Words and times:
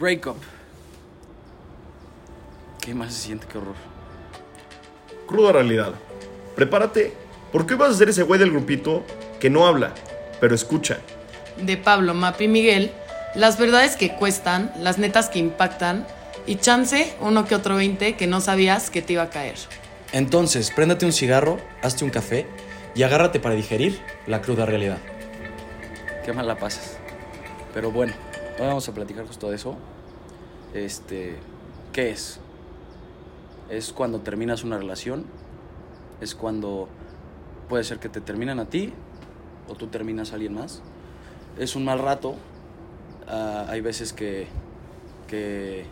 Breakup. 0.00 0.36
¿Qué 2.80 2.94
más 2.94 3.12
se 3.12 3.26
siente? 3.26 3.46
Qué 3.46 3.58
horror. 3.58 3.74
Cruda 5.26 5.52
realidad. 5.52 5.92
Prepárate, 6.56 7.12
porque 7.52 7.74
hoy 7.74 7.80
vas 7.80 7.90
a 7.90 7.98
ser 7.98 8.08
ese 8.08 8.22
güey 8.22 8.40
del 8.40 8.50
grupito 8.50 9.04
que 9.38 9.50
no 9.50 9.66
habla, 9.66 9.92
pero 10.40 10.54
escucha. 10.54 11.00
De 11.58 11.76
Pablo, 11.76 12.14
Mapi 12.14 12.44
y 12.44 12.48
Miguel, 12.48 12.92
las 13.34 13.58
verdades 13.58 13.96
que 13.96 14.16
cuestan, 14.16 14.72
las 14.80 14.96
netas 14.96 15.28
que 15.28 15.38
impactan 15.38 16.06
y 16.46 16.56
chance 16.56 17.14
uno 17.20 17.44
que 17.44 17.54
otro 17.54 17.76
20 17.76 18.16
que 18.16 18.26
no 18.26 18.40
sabías 18.40 18.88
que 18.88 19.02
te 19.02 19.12
iba 19.12 19.24
a 19.24 19.30
caer. 19.30 19.56
Entonces, 20.12 20.70
préndate 20.74 21.04
un 21.04 21.12
cigarro, 21.12 21.58
hazte 21.82 22.04
un 22.04 22.10
café 22.10 22.46
y 22.94 23.02
agárrate 23.02 23.38
para 23.38 23.54
digerir 23.54 24.00
la 24.26 24.40
cruda 24.40 24.64
realidad. 24.64 24.98
Qué 26.24 26.32
mal 26.32 26.48
la 26.48 26.56
pasas. 26.56 26.96
Pero 27.74 27.92
bueno, 27.92 28.14
hoy 28.60 28.66
vamos 28.66 28.86
a 28.90 28.92
platicar 28.92 29.26
justo 29.26 29.48
de 29.48 29.56
eso. 29.56 29.76
Este, 30.74 31.36
¿qué 31.92 32.10
es? 32.10 32.40
Es 33.70 33.92
cuando 33.92 34.20
terminas 34.20 34.64
una 34.64 34.76
relación, 34.76 35.24
es 36.20 36.34
cuando 36.34 36.86
puede 37.70 37.84
ser 37.84 37.98
que 37.98 38.10
te 38.10 38.20
terminan 38.20 38.60
a 38.60 38.66
ti 38.66 38.92
o 39.68 39.74
tú 39.76 39.86
terminas 39.86 40.32
a 40.32 40.34
alguien 40.34 40.54
más. 40.54 40.82
Es 41.58 41.74
un 41.74 41.84
mal 41.84 42.00
rato. 42.00 42.34
Ah, 43.26 43.64
hay 43.68 43.80
veces 43.80 44.12
que, 44.12 44.46
que 45.26 45.86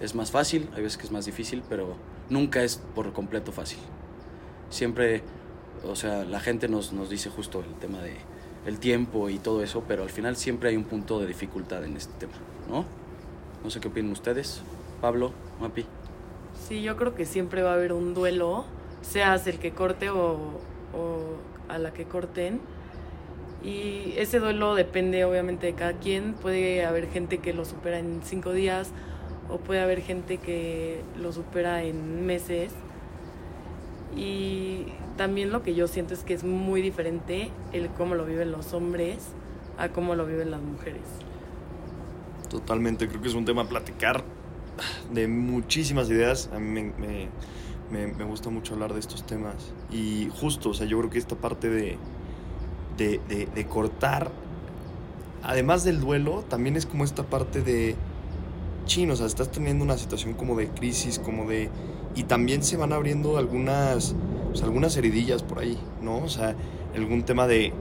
es 0.00 0.14
más 0.14 0.30
fácil, 0.30 0.70
hay 0.74 0.82
veces 0.82 0.96
que 0.96 1.04
es 1.04 1.12
más 1.12 1.26
difícil, 1.26 1.62
pero 1.68 1.96
nunca 2.30 2.62
es 2.62 2.80
por 2.94 3.12
completo 3.12 3.52
fácil. 3.52 3.80
Siempre, 4.70 5.22
o 5.84 5.94
sea, 5.94 6.24
la 6.24 6.40
gente 6.40 6.68
nos, 6.68 6.94
nos 6.94 7.10
dice 7.10 7.28
justo 7.28 7.60
el 7.60 7.74
tema 7.74 7.98
de 7.98 8.16
el 8.66 8.78
tiempo 8.78 9.28
y 9.28 9.38
todo 9.38 9.62
eso, 9.62 9.82
pero 9.86 10.02
al 10.02 10.10
final 10.10 10.36
siempre 10.36 10.70
hay 10.70 10.76
un 10.76 10.84
punto 10.84 11.20
de 11.20 11.26
dificultad 11.26 11.84
en 11.84 11.96
este 11.96 12.12
tema, 12.18 12.34
¿no? 12.68 12.84
No 13.62 13.70
sé 13.70 13.80
qué 13.80 13.88
opinan 13.88 14.12
ustedes. 14.12 14.62
Pablo, 15.00 15.32
Mapi. 15.60 15.84
Sí, 16.68 16.82
yo 16.82 16.96
creo 16.96 17.14
que 17.14 17.26
siempre 17.26 17.62
va 17.62 17.72
a 17.72 17.74
haber 17.74 17.92
un 17.92 18.14
duelo, 18.14 18.64
seas 19.00 19.46
el 19.46 19.58
que 19.58 19.72
corte 19.72 20.10
o, 20.10 20.36
o 20.94 21.36
a 21.68 21.78
la 21.78 21.92
que 21.92 22.04
corten. 22.04 22.60
Y 23.64 24.14
ese 24.16 24.40
duelo 24.40 24.74
depende 24.74 25.24
obviamente 25.24 25.66
de 25.66 25.74
cada 25.74 25.92
quien. 25.94 26.34
Puede 26.34 26.84
haber 26.84 27.08
gente 27.08 27.38
que 27.38 27.52
lo 27.52 27.64
supera 27.64 27.98
en 27.98 28.20
cinco 28.24 28.52
días 28.52 28.90
o 29.48 29.58
puede 29.58 29.80
haber 29.80 30.02
gente 30.02 30.38
que 30.38 31.02
lo 31.20 31.32
supera 31.32 31.82
en 31.84 32.26
meses. 32.26 32.72
Y 34.16 34.86
también 35.22 35.52
lo 35.52 35.62
que 35.62 35.76
yo 35.76 35.86
siento 35.86 36.14
es 36.14 36.24
que 36.24 36.34
es 36.34 36.42
muy 36.42 36.82
diferente 36.82 37.52
el 37.72 37.88
cómo 37.90 38.16
lo 38.16 38.26
viven 38.26 38.50
los 38.50 38.72
hombres 38.72 39.18
a 39.78 39.90
cómo 39.90 40.16
lo 40.16 40.26
viven 40.26 40.50
las 40.50 40.60
mujeres. 40.60 41.04
Totalmente, 42.50 43.06
creo 43.06 43.22
que 43.22 43.28
es 43.28 43.34
un 43.34 43.44
tema 43.44 43.62
a 43.62 43.68
platicar 43.68 44.24
de 45.12 45.28
muchísimas 45.28 46.10
ideas. 46.10 46.50
A 46.52 46.58
mí 46.58 46.92
me, 46.98 47.28
me, 47.88 48.08
me, 48.08 48.24
gusta 48.24 48.50
mucho 48.50 48.74
hablar 48.74 48.94
de 48.94 48.98
estos 48.98 49.24
temas. 49.24 49.72
Y 49.92 50.28
justo, 50.40 50.70
o 50.70 50.74
sea, 50.74 50.88
yo 50.88 50.98
creo 50.98 51.08
que 51.08 51.18
esta 51.20 51.36
parte 51.36 51.68
de, 51.68 51.98
de, 52.96 53.20
de, 53.28 53.46
de 53.46 53.66
cortar, 53.68 54.32
además 55.44 55.84
del 55.84 56.00
duelo, 56.00 56.42
también 56.48 56.74
es 56.74 56.84
como 56.84 57.04
esta 57.04 57.22
parte 57.22 57.62
de, 57.62 57.94
chino, 58.86 59.12
o 59.12 59.16
sea, 59.16 59.26
estás 59.26 59.52
teniendo 59.52 59.84
una 59.84 59.96
situación 59.98 60.34
como 60.34 60.56
de 60.56 60.68
crisis, 60.68 61.20
como 61.20 61.48
de... 61.48 61.70
Y 62.14 62.24
también 62.24 62.62
se 62.62 62.76
van 62.76 62.92
abriendo 62.92 63.38
algunas, 63.38 64.14
sea, 64.56 64.66
algunas 64.66 64.96
heridillas 64.96 65.42
por 65.42 65.60
ahí, 65.60 65.78
¿no? 66.00 66.18
O 66.18 66.28
sea, 66.28 66.54
algún 66.94 67.24
tema 67.24 67.46
de, 67.46 67.72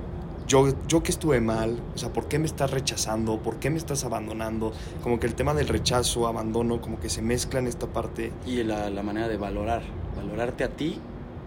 yo, 0.48 0.74
yo 0.88 1.04
que 1.04 1.12
estuve 1.12 1.42
mal, 1.42 1.80
o 1.96 1.98
sea, 1.98 2.12
¿por 2.14 2.28
qué 2.28 2.40
me 2.40 2.46
estás 2.46 2.72
rechazando? 2.72 3.38
¿Por 3.40 3.58
qué 3.58 3.70
me 3.70 3.78
estás 3.78 4.04
abandonando? 4.04 4.74
Como 5.04 5.20
que 5.20 5.28
el 5.28 5.36
tema 5.36 5.54
del 5.54 5.68
rechazo, 5.68 6.28
abandono, 6.28 6.82
como 6.82 7.00
que 7.00 7.10
se 7.10 7.22
mezcla 7.22 7.60
en 7.60 7.68
esta 7.68 7.88
parte. 7.88 8.32
Y 8.46 8.64
la, 8.64 8.90
la 8.90 9.04
manera 9.04 9.28
de 9.28 9.38
valorar, 9.38 9.82
valorarte 10.16 10.64
a 10.64 10.70
ti 10.70 11.00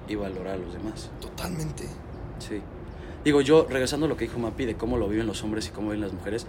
y 0.09 0.15
valorar 0.15 0.55
a 0.55 0.59
los 0.59 0.73
demás. 0.73 1.11
Totalmente. 1.21 1.85
Sí. 2.39 2.61
Digo, 3.25 3.41
yo, 3.41 3.67
regresando 3.69 4.07
a 4.07 4.09
lo 4.09 4.17
que 4.17 4.27
dijo 4.27 4.39
Mapi 4.39 4.67
de 4.67 4.75
cómo 4.75 4.99
lo 4.99 5.09
viven 5.09 5.27
los 5.27 5.43
hombres 5.43 5.67
y 5.69 5.71
cómo 5.71 5.89
viven 5.89 6.03
las 6.03 6.13
mujeres, 6.13 6.47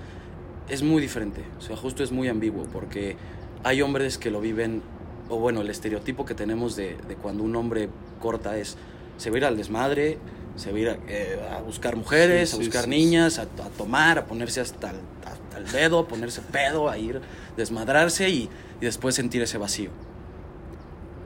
es 0.67 0.83
muy 0.83 1.01
diferente. 1.01 1.44
O 1.57 1.61
sea, 1.61 1.77
justo 1.77 2.03
es 2.03 2.11
muy 2.11 2.27
ambiguo, 2.27 2.66
porque 2.71 3.16
hay 3.63 3.81
hombres 3.81 4.17
que 4.17 4.29
lo 4.29 4.41
viven, 4.41 4.81
o 5.30 5.38
bueno, 5.38 5.62
el 5.62 5.69
estereotipo 5.69 6.25
que 6.25 6.36
tenemos 6.36 6.75
de, 6.75 6.97
de 7.08 7.16
cuando 7.16 7.44
un 7.44 7.56
hombre 7.56 7.90
corta 8.22 8.58
es, 8.58 8.78
se 9.18 9.30
va 9.30 9.36
a 9.36 9.40
ir 9.40 9.46
al 9.46 9.58
desmadre, 9.58 10.18
se 10.56 10.72
va 10.72 10.78
a 10.78 10.80
ir 10.80 10.90
a, 10.90 10.97
eh, 11.08 11.40
a 11.52 11.62
buscar 11.62 11.96
mujeres, 11.96 12.52
Sí, 12.52 12.56
a 12.56 12.59
buscar 12.59 12.84
sí, 12.86 12.90
niñas, 12.90 13.40
a, 13.40 13.44
a 13.44 13.69
tomar, 13.78 14.19
a 14.19 14.25
ponerse 14.25 14.62
hasta 14.62 14.91
el, 14.91 14.97
hasta 15.25 15.58
el 15.58 15.72
dedo, 15.72 16.00
a 16.00 16.08
ponerse 16.08 16.41
pedo, 16.41 16.90
a 16.90 16.97
ir, 16.97 17.22
desmadrarse 17.58 18.30
y, 18.30 18.50
y 18.80 18.86
después 18.86 19.16
sentir 19.16 19.41
ese 19.41 19.58
vacío. 19.58 19.90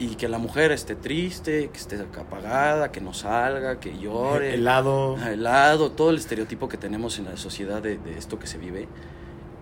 Y 0.01 0.15
que 0.15 0.29
la 0.29 0.37
mujer 0.37 0.71
esté 0.71 0.95
triste, 0.95 1.69
que 1.73 1.77
esté 1.77 1.97
apagada, 1.97 2.89
que 2.89 3.01
no 3.01 3.13
salga, 3.13 3.81
que 3.81 3.97
llore. 3.97 4.53
Helado. 4.53 5.17
Helado, 5.17 5.91
todo 5.91 6.11
el 6.11 6.15
estereotipo 6.15 6.69
que 6.69 6.77
tenemos 6.77 7.19
en 7.19 7.25
la 7.25 7.35
sociedad 7.35 7.81
de, 7.81 7.97
de 7.97 8.17
esto 8.17 8.39
que 8.39 8.47
se 8.47 8.57
vive. 8.57 8.87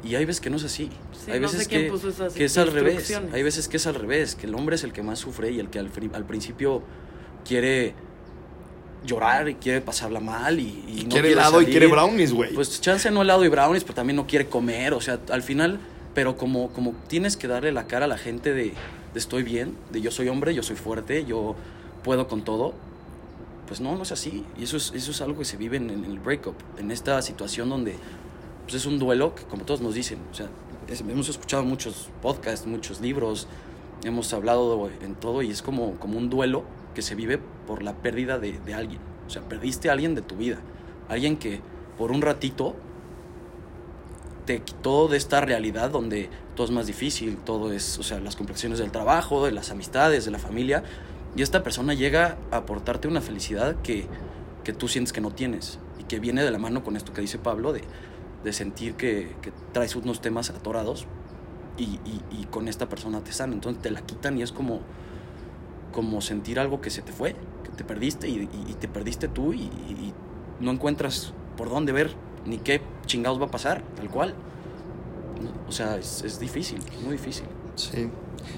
Y 0.07 0.15
hay 0.15 0.23
veces 0.23 0.39
que 0.39 0.49
no 0.49 0.55
es 0.55 0.63
así. 0.63 0.89
Sí, 1.11 1.31
hay 1.31 1.39
no 1.39 1.47
veces 1.47 1.63
sé 1.63 1.69
quién 1.69 1.83
que, 1.83 1.89
puso 1.91 2.09
esas 2.09 2.33
que 2.33 2.45
es 2.45 2.57
al 2.57 2.71
revés. 2.71 3.19
Hay 3.33 3.43
veces 3.43 3.67
que 3.67 3.77
es 3.77 3.87
al 3.87 3.95
revés, 3.95 4.35
que 4.35 4.47
el 4.47 4.55
hombre 4.55 4.75
es 4.75 4.83
el 4.83 4.93
que 4.93 5.03
más 5.03 5.19
sufre 5.19 5.51
y 5.51 5.59
el 5.59 5.69
que 5.69 5.79
al, 5.79 5.89
principio 5.89 6.81
quiere 7.45 7.93
llorar 9.05 9.49
y 9.49 9.55
quiere 9.55 9.81
pasarla 9.81 10.21
mal 10.21 10.59
y, 10.59 10.83
y 10.87 11.01
Y 11.01 11.03
no 11.03 11.09
quiere 11.09 11.33
helado 11.33 11.61
y 11.61 11.65
salir. 11.65 11.69
quiere 11.71 11.87
brownies, 11.87 12.31
güey. 12.31 12.53
Pues 12.53 12.79
chance 12.79 13.11
no 13.11 13.21
helado 13.21 13.43
y 13.43 13.49
brownies, 13.49 13.83
pero 13.83 13.95
también 13.95 14.15
no 14.15 14.27
quiere 14.27 14.47
comer. 14.47 14.93
O 14.93 15.01
sea, 15.01 15.19
al 15.29 15.43
final, 15.43 15.79
pero 16.13 16.37
como, 16.37 16.69
como 16.69 16.93
tienes 17.07 17.35
que 17.35 17.49
darle 17.49 17.73
la 17.73 17.87
cara 17.87 18.05
a 18.05 18.07
la 18.07 18.17
gente 18.17 18.53
de, 18.53 18.71
de 19.13 19.19
estoy 19.19 19.43
bien, 19.43 19.75
de 19.91 19.99
yo 19.99 20.11
soy 20.11 20.29
hombre, 20.29 20.55
yo 20.55 20.63
soy 20.63 20.77
fuerte, 20.77 21.25
yo 21.25 21.55
puedo 22.03 22.29
con 22.29 22.45
todo, 22.45 22.73
pues 23.67 23.81
no, 23.81 23.97
no 23.97 24.03
es 24.03 24.13
así. 24.13 24.45
Y 24.57 24.63
eso 24.63 24.77
es, 24.77 24.93
eso 24.95 25.11
es 25.11 25.19
algo 25.19 25.39
que 25.39 25.45
se 25.45 25.57
vive 25.57 25.75
en, 25.75 25.89
en 25.89 26.05
el 26.05 26.19
breakup, 26.19 26.55
en 26.77 26.91
esta 26.91 27.21
situación 27.21 27.67
donde 27.67 27.97
pues 28.67 28.75
es 28.75 28.85
un 28.85 28.99
duelo 28.99 29.33
que, 29.33 29.43
como 29.43 29.63
todos 29.63 29.79
nos 29.79 29.93
dicen, 29.93 30.19
o 30.29 30.33
sea, 30.33 30.49
hemos 30.89 31.29
escuchado 31.29 31.63
muchos 31.63 32.09
podcasts, 32.21 32.67
muchos 32.67 32.99
libros, 32.99 33.47
hemos 34.03 34.33
hablado 34.33 34.89
en 35.01 35.15
todo 35.15 35.41
y 35.41 35.49
es 35.49 35.61
como, 35.61 35.93
como 36.01 36.17
un 36.17 36.29
duelo 36.29 36.65
que 36.93 37.01
se 37.01 37.15
vive 37.15 37.39
por 37.65 37.81
la 37.81 37.93
pérdida 37.93 38.39
de, 38.39 38.59
de 38.59 38.73
alguien. 38.73 38.99
O 39.25 39.29
sea, 39.29 39.41
perdiste 39.41 39.87
a 39.89 39.93
alguien 39.93 40.15
de 40.15 40.21
tu 40.21 40.35
vida, 40.35 40.57
alguien 41.07 41.37
que 41.37 41.61
por 41.97 42.11
un 42.11 42.21
ratito 42.21 42.75
te 44.45 44.61
quitó 44.61 45.07
de 45.07 45.15
esta 45.15 45.39
realidad 45.39 45.89
donde 45.89 46.29
todo 46.53 46.65
es 46.65 46.71
más 46.71 46.87
difícil, 46.87 47.37
todo 47.37 47.71
es, 47.71 47.97
o 47.99 48.03
sea, 48.03 48.19
las 48.19 48.35
complexiones 48.35 48.79
del 48.79 48.91
trabajo, 48.91 49.45
de 49.45 49.53
las 49.53 49.71
amistades, 49.71 50.25
de 50.25 50.31
la 50.31 50.39
familia, 50.39 50.83
y 51.37 51.41
esta 51.41 51.63
persona 51.63 51.93
llega 51.93 52.37
a 52.51 52.57
aportarte 52.57 53.07
una 53.07 53.21
felicidad 53.21 53.77
que, 53.81 54.07
que 54.65 54.73
tú 54.73 54.89
sientes 54.89 55.13
que 55.13 55.21
no 55.21 55.31
tienes 55.31 55.79
y 55.97 56.03
que 56.03 56.19
viene 56.19 56.43
de 56.43 56.51
la 56.51 56.57
mano 56.57 56.83
con 56.83 56.97
esto 56.97 57.13
que 57.13 57.21
dice 57.21 57.37
Pablo 57.37 57.71
de, 57.71 57.81
de 58.47 58.53
sentir 58.53 58.93
que, 58.95 59.35
que 59.41 59.51
traes 59.73 59.95
unos 59.95 60.21
temas 60.21 60.49
atorados 60.49 61.05
y, 61.77 61.83
y- 62.31 62.45
con 62.49 62.67
esta 62.69 62.87
persona 62.87 63.19
te 63.21 63.33
sana, 63.33 63.53
entonces 63.53 63.81
te 63.81 63.91
la 63.91 64.01
quitan 64.01 64.37
y 64.37 64.41
es 64.41 64.51
como, 64.53 64.79
como 65.91 66.21
sentir 66.21 66.59
algo 66.59 66.79
que 66.79 66.89
se 66.89 67.01
te 67.01 67.11
fue, 67.11 67.35
que 67.63 67.69
te 67.75 67.83
perdiste 67.83 68.29
y, 68.29 68.49
y- 68.69 68.73
te 68.79 68.87
perdiste 68.87 69.27
tú 69.27 69.53
y 69.53 69.69
no 70.61 70.71
encuentras 70.71 71.33
por 71.57 71.69
dónde 71.69 71.91
ver 71.91 72.15
ni 72.45 72.57
qué 72.57 72.81
chingados 73.05 73.39
va 73.39 73.45
a 73.47 73.51
pasar, 73.51 73.83
tal 73.95 74.09
cual. 74.09 74.33
O 75.67 75.71
sea, 75.73 75.97
es, 75.97 76.23
es 76.23 76.39
difícil, 76.39 76.79
muy 77.03 77.11
difícil. 77.13 77.45
Sí. 77.77 78.09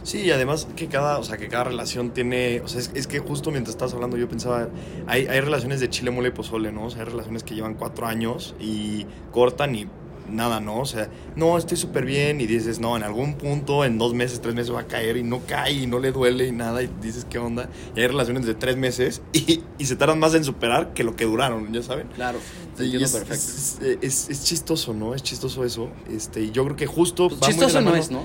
Sí, 0.04 0.22
y 0.22 0.32
además 0.32 0.68
que 0.76 0.88
cada, 0.88 1.18
o 1.20 1.24
sea, 1.24 1.38
que 1.38 1.48
cada 1.48 1.66
relación 1.66 2.12
tiene, 2.12 2.62
o 2.62 2.68
sea, 2.68 2.80
es, 2.80 2.92
es 2.94 3.08
que 3.08 3.20
justo 3.20 3.52
mientras 3.52 3.76
estabas 3.76 3.94
hablando 3.94 4.18
yo 4.18 4.30
pensaba, 4.30 4.70
hay, 5.08 5.28
hay 5.28 5.42
relaciones 5.42 5.80
de 5.80 5.90
chile, 5.90 6.12
mole 6.12 6.30
y 6.30 6.32
pozole, 6.32 6.72
¿no? 6.72 6.86
O 6.86 6.90
sea, 6.90 7.04
hay 7.04 7.10
relaciones 7.10 7.44
que 7.44 7.56
llevan 7.56 7.76
cuatro 7.76 8.08
años 8.08 8.56
y 8.60 9.06
cortan 9.32 9.76
y 9.76 9.88
nada, 10.32 10.60
¿no? 10.60 10.80
O 10.80 10.86
sea, 10.86 11.10
no, 11.36 11.58
estoy 11.58 11.78
súper 11.78 12.06
bien 12.06 12.40
y 12.42 12.48
dices, 12.48 12.80
no, 12.80 12.96
en 12.96 13.04
algún 13.04 13.36
punto, 13.36 13.84
en 13.84 13.98
dos 13.98 14.14
meses, 14.14 14.42
tres 14.42 14.56
meses 14.56 14.74
va 14.74 14.82
a 14.82 14.88
caer 14.88 15.18
y 15.18 15.24
no 15.24 15.42
cae 15.48 15.74
y 15.74 15.88
no 15.88 16.00
le 16.00 16.12
duele 16.12 16.48
y 16.48 16.52
nada 16.52 16.82
y 16.84 16.90
dices, 17.02 17.26
¿qué 17.30 17.40
onda? 17.40 17.70
Y 17.96 18.02
hay 18.02 18.08
relaciones 18.08 18.46
de 18.46 18.54
tres 18.54 18.78
meses 18.78 19.22
y, 19.34 19.64
y 19.78 19.86
se 19.86 19.96
tardan 19.96 20.20
más 20.20 20.34
en 20.36 20.44
superar 20.44 20.94
que 20.94 21.04
lo 21.04 21.16
que 21.16 21.26
duraron, 21.26 21.72
¿ya 21.74 21.84
saben? 21.84 22.08
Claro, 22.16 22.40
Y 22.86 23.04
es, 23.04 23.12
perfecto. 23.12 23.34
es, 23.34 23.78
es- 24.02 24.30
es 24.30 24.44
chistoso, 24.44 24.94
¿no? 24.94 25.14
Es 25.16 25.24
chistoso 25.24 25.64
eso. 25.66 25.90
Este, 26.10 26.42
y 26.42 26.52
yo 26.52 26.64
creo 26.66 26.76
que 26.76 26.86
justo. 26.88 27.30
Pues 27.30 27.42
chistoso 27.42 27.82
no 27.82 27.96
es, 27.96 28.12
¿no? 28.12 28.24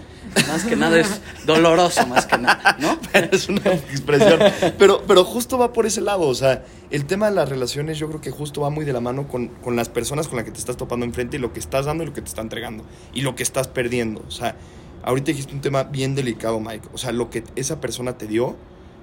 Más 0.49 0.65
que 0.65 0.77
nada 0.77 0.99
es 0.99 1.21
doloroso, 1.47 2.07
más 2.07 2.27
que 2.27 2.39
nada, 2.39 2.77
¿no? 2.81 2.99
es 3.33 3.49
una 3.49 3.73
expresión. 3.73 4.41
Pero, 4.79 5.03
pero 5.07 5.25
justo 5.25 5.59
va 5.59 5.73
por 5.73 5.87
ese 5.87 6.01
lado. 6.01 6.23
O 6.29 6.35
sea, 6.35 6.65
el 6.91 7.05
tema 7.07 7.29
de 7.31 7.37
las 7.37 7.49
relaciones 7.49 7.99
yo 7.99 8.09
creo 8.09 8.21
que 8.21 8.31
justo 8.31 8.61
va 8.61 8.71
muy 8.71 8.85
de 8.85 8.93
la 8.93 9.01
mano 9.01 9.29
con, 9.29 9.49
con 9.49 9.77
las 9.77 9.89
personas 9.89 10.29
con 10.29 10.37
las 10.37 10.45
que 10.45 10.51
te 10.53 10.59
estás 10.59 10.77
topando 10.77 11.05
enfrente 11.07 11.37
y 11.37 11.41
lo 11.41 11.53
que 11.53 11.61
estás 11.61 11.87
dando 11.87 12.03
y 12.05 12.07
lo 12.07 12.13
que 12.13 12.21
te 12.23 12.29
está 12.29 12.43
entregando. 12.43 12.85
Y 13.13 13.23
lo 13.23 13.35
que 13.37 13.43
estás 13.43 13.69
perdiendo. 13.69 14.23
O 14.27 14.31
sea, 14.31 14.57
ahorita 15.03 15.27
dijiste 15.27 15.55
un 15.55 15.61
tema 15.61 15.85
bien 15.85 16.15
delicado, 16.15 16.61
Mike. 16.61 16.89
O 16.93 16.99
sea, 16.99 17.13
lo 17.13 17.31
que 17.31 17.45
esa 17.57 17.81
persona 17.81 18.17
te 18.19 18.27
dio, 18.27 18.57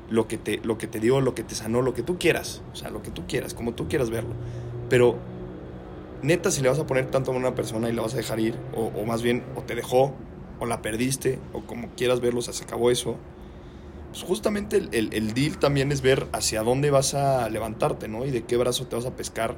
lo 0.09 0.27
que 0.27 0.37
te, 0.37 0.59
lo 0.63 0.77
que 0.77 0.87
te 0.87 0.99
dio, 0.99 1.21
lo 1.21 1.33
que 1.35 1.43
te 1.43 1.55
sanó, 1.55 1.81
lo 1.81 1.93
que 1.93 2.03
tú 2.03 2.17
quieras. 2.19 2.61
O 2.73 2.75
sea, 2.75 2.89
lo 2.89 3.01
que 3.01 3.11
tú 3.11 3.23
quieras, 3.27 3.53
como 3.53 3.73
tú 3.73 3.87
quieras 3.87 4.09
verlo. 4.09 4.33
Pero 4.89 5.17
neta, 6.23 6.51
si 6.51 6.61
le 6.61 6.69
vas 6.69 6.79
a 6.79 6.87
poner 6.87 7.09
tanto 7.11 7.31
a 7.31 7.35
una 7.35 7.55
persona 7.55 7.89
y 7.89 7.93
la 7.93 8.01
vas 8.01 8.13
a 8.13 8.17
dejar 8.17 8.39
ir, 8.39 8.55
o, 8.75 9.05
más 9.05 9.21
bien, 9.21 9.43
o 9.55 9.61
te 9.63 9.75
dejó, 9.75 10.13
o 10.59 10.65
la 10.65 10.81
perdiste, 10.81 11.39
o 11.53 11.61
como 11.61 11.89
quieras 11.95 12.21
verlo, 12.21 12.39
o 12.39 12.43
sea, 12.43 12.53
se 12.53 12.63
acabó 12.63 12.91
eso. 12.91 13.17
Pues 14.11 14.23
justamente 14.23 14.77
el, 14.77 14.89
el- 14.93 15.13
el 15.13 15.33
deal 15.33 15.57
también 15.59 15.91
es 15.91 16.01
ver 16.01 16.27
hacia 16.33 16.63
dónde 16.63 16.91
vas 16.91 17.13
a 17.13 17.49
levantarte, 17.49 18.07
¿no? 18.07 18.25
Y 18.25 18.31
de 18.31 18.43
qué 18.43 18.57
brazo 18.57 18.87
te 18.87 18.95
vas 18.95 19.05
a 19.05 19.15
pescar. 19.15 19.55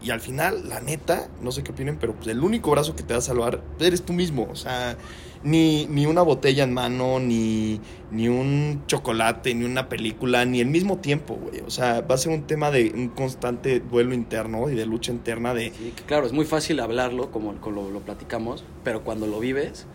Y 0.00 0.10
al 0.10 0.20
final, 0.20 0.68
la 0.68 0.80
neta, 0.80 1.28
no 1.42 1.50
sé 1.50 1.62
qué 1.64 1.72
opinen, 1.72 1.96
pero 1.98 2.14
pues 2.14 2.28
el 2.28 2.42
único 2.42 2.70
brazo 2.70 2.94
que 2.94 3.02
te 3.02 3.14
va 3.14 3.18
a 3.18 3.22
salvar 3.22 3.62
eres 3.80 4.02
tú 4.02 4.12
mismo. 4.12 4.46
O 4.50 4.54
sea, 4.54 4.96
ni, 5.42 5.86
ni 5.86 6.06
una 6.06 6.22
botella 6.22 6.62
en 6.64 6.72
mano, 6.72 7.18
ni, 7.18 7.80
ni 8.12 8.28
un 8.28 8.84
chocolate, 8.86 9.54
ni 9.54 9.64
una 9.64 9.88
película, 9.88 10.44
ni 10.44 10.60
el 10.60 10.68
mismo 10.68 10.98
tiempo, 10.98 11.34
güey. 11.34 11.60
O 11.66 11.70
sea, 11.70 12.00
va 12.02 12.14
a 12.14 12.18
ser 12.18 12.32
un 12.32 12.42
tema 12.44 12.70
de 12.70 12.92
un 12.94 13.08
constante 13.08 13.80
duelo 13.80 14.14
interno 14.14 14.70
y 14.70 14.76
de 14.76 14.86
lucha 14.86 15.10
interna 15.10 15.52
de... 15.52 15.72
Sí, 15.76 15.92
claro, 16.06 16.26
es 16.26 16.32
muy 16.32 16.44
fácil 16.44 16.78
hablarlo, 16.80 17.30
como, 17.32 17.52
lo, 17.52 17.90
lo 17.90 18.00
platicamos, 18.00 18.64
pero 18.84 19.02
cuando 19.02 19.26
lo 19.26 19.40
vives, 19.40 19.86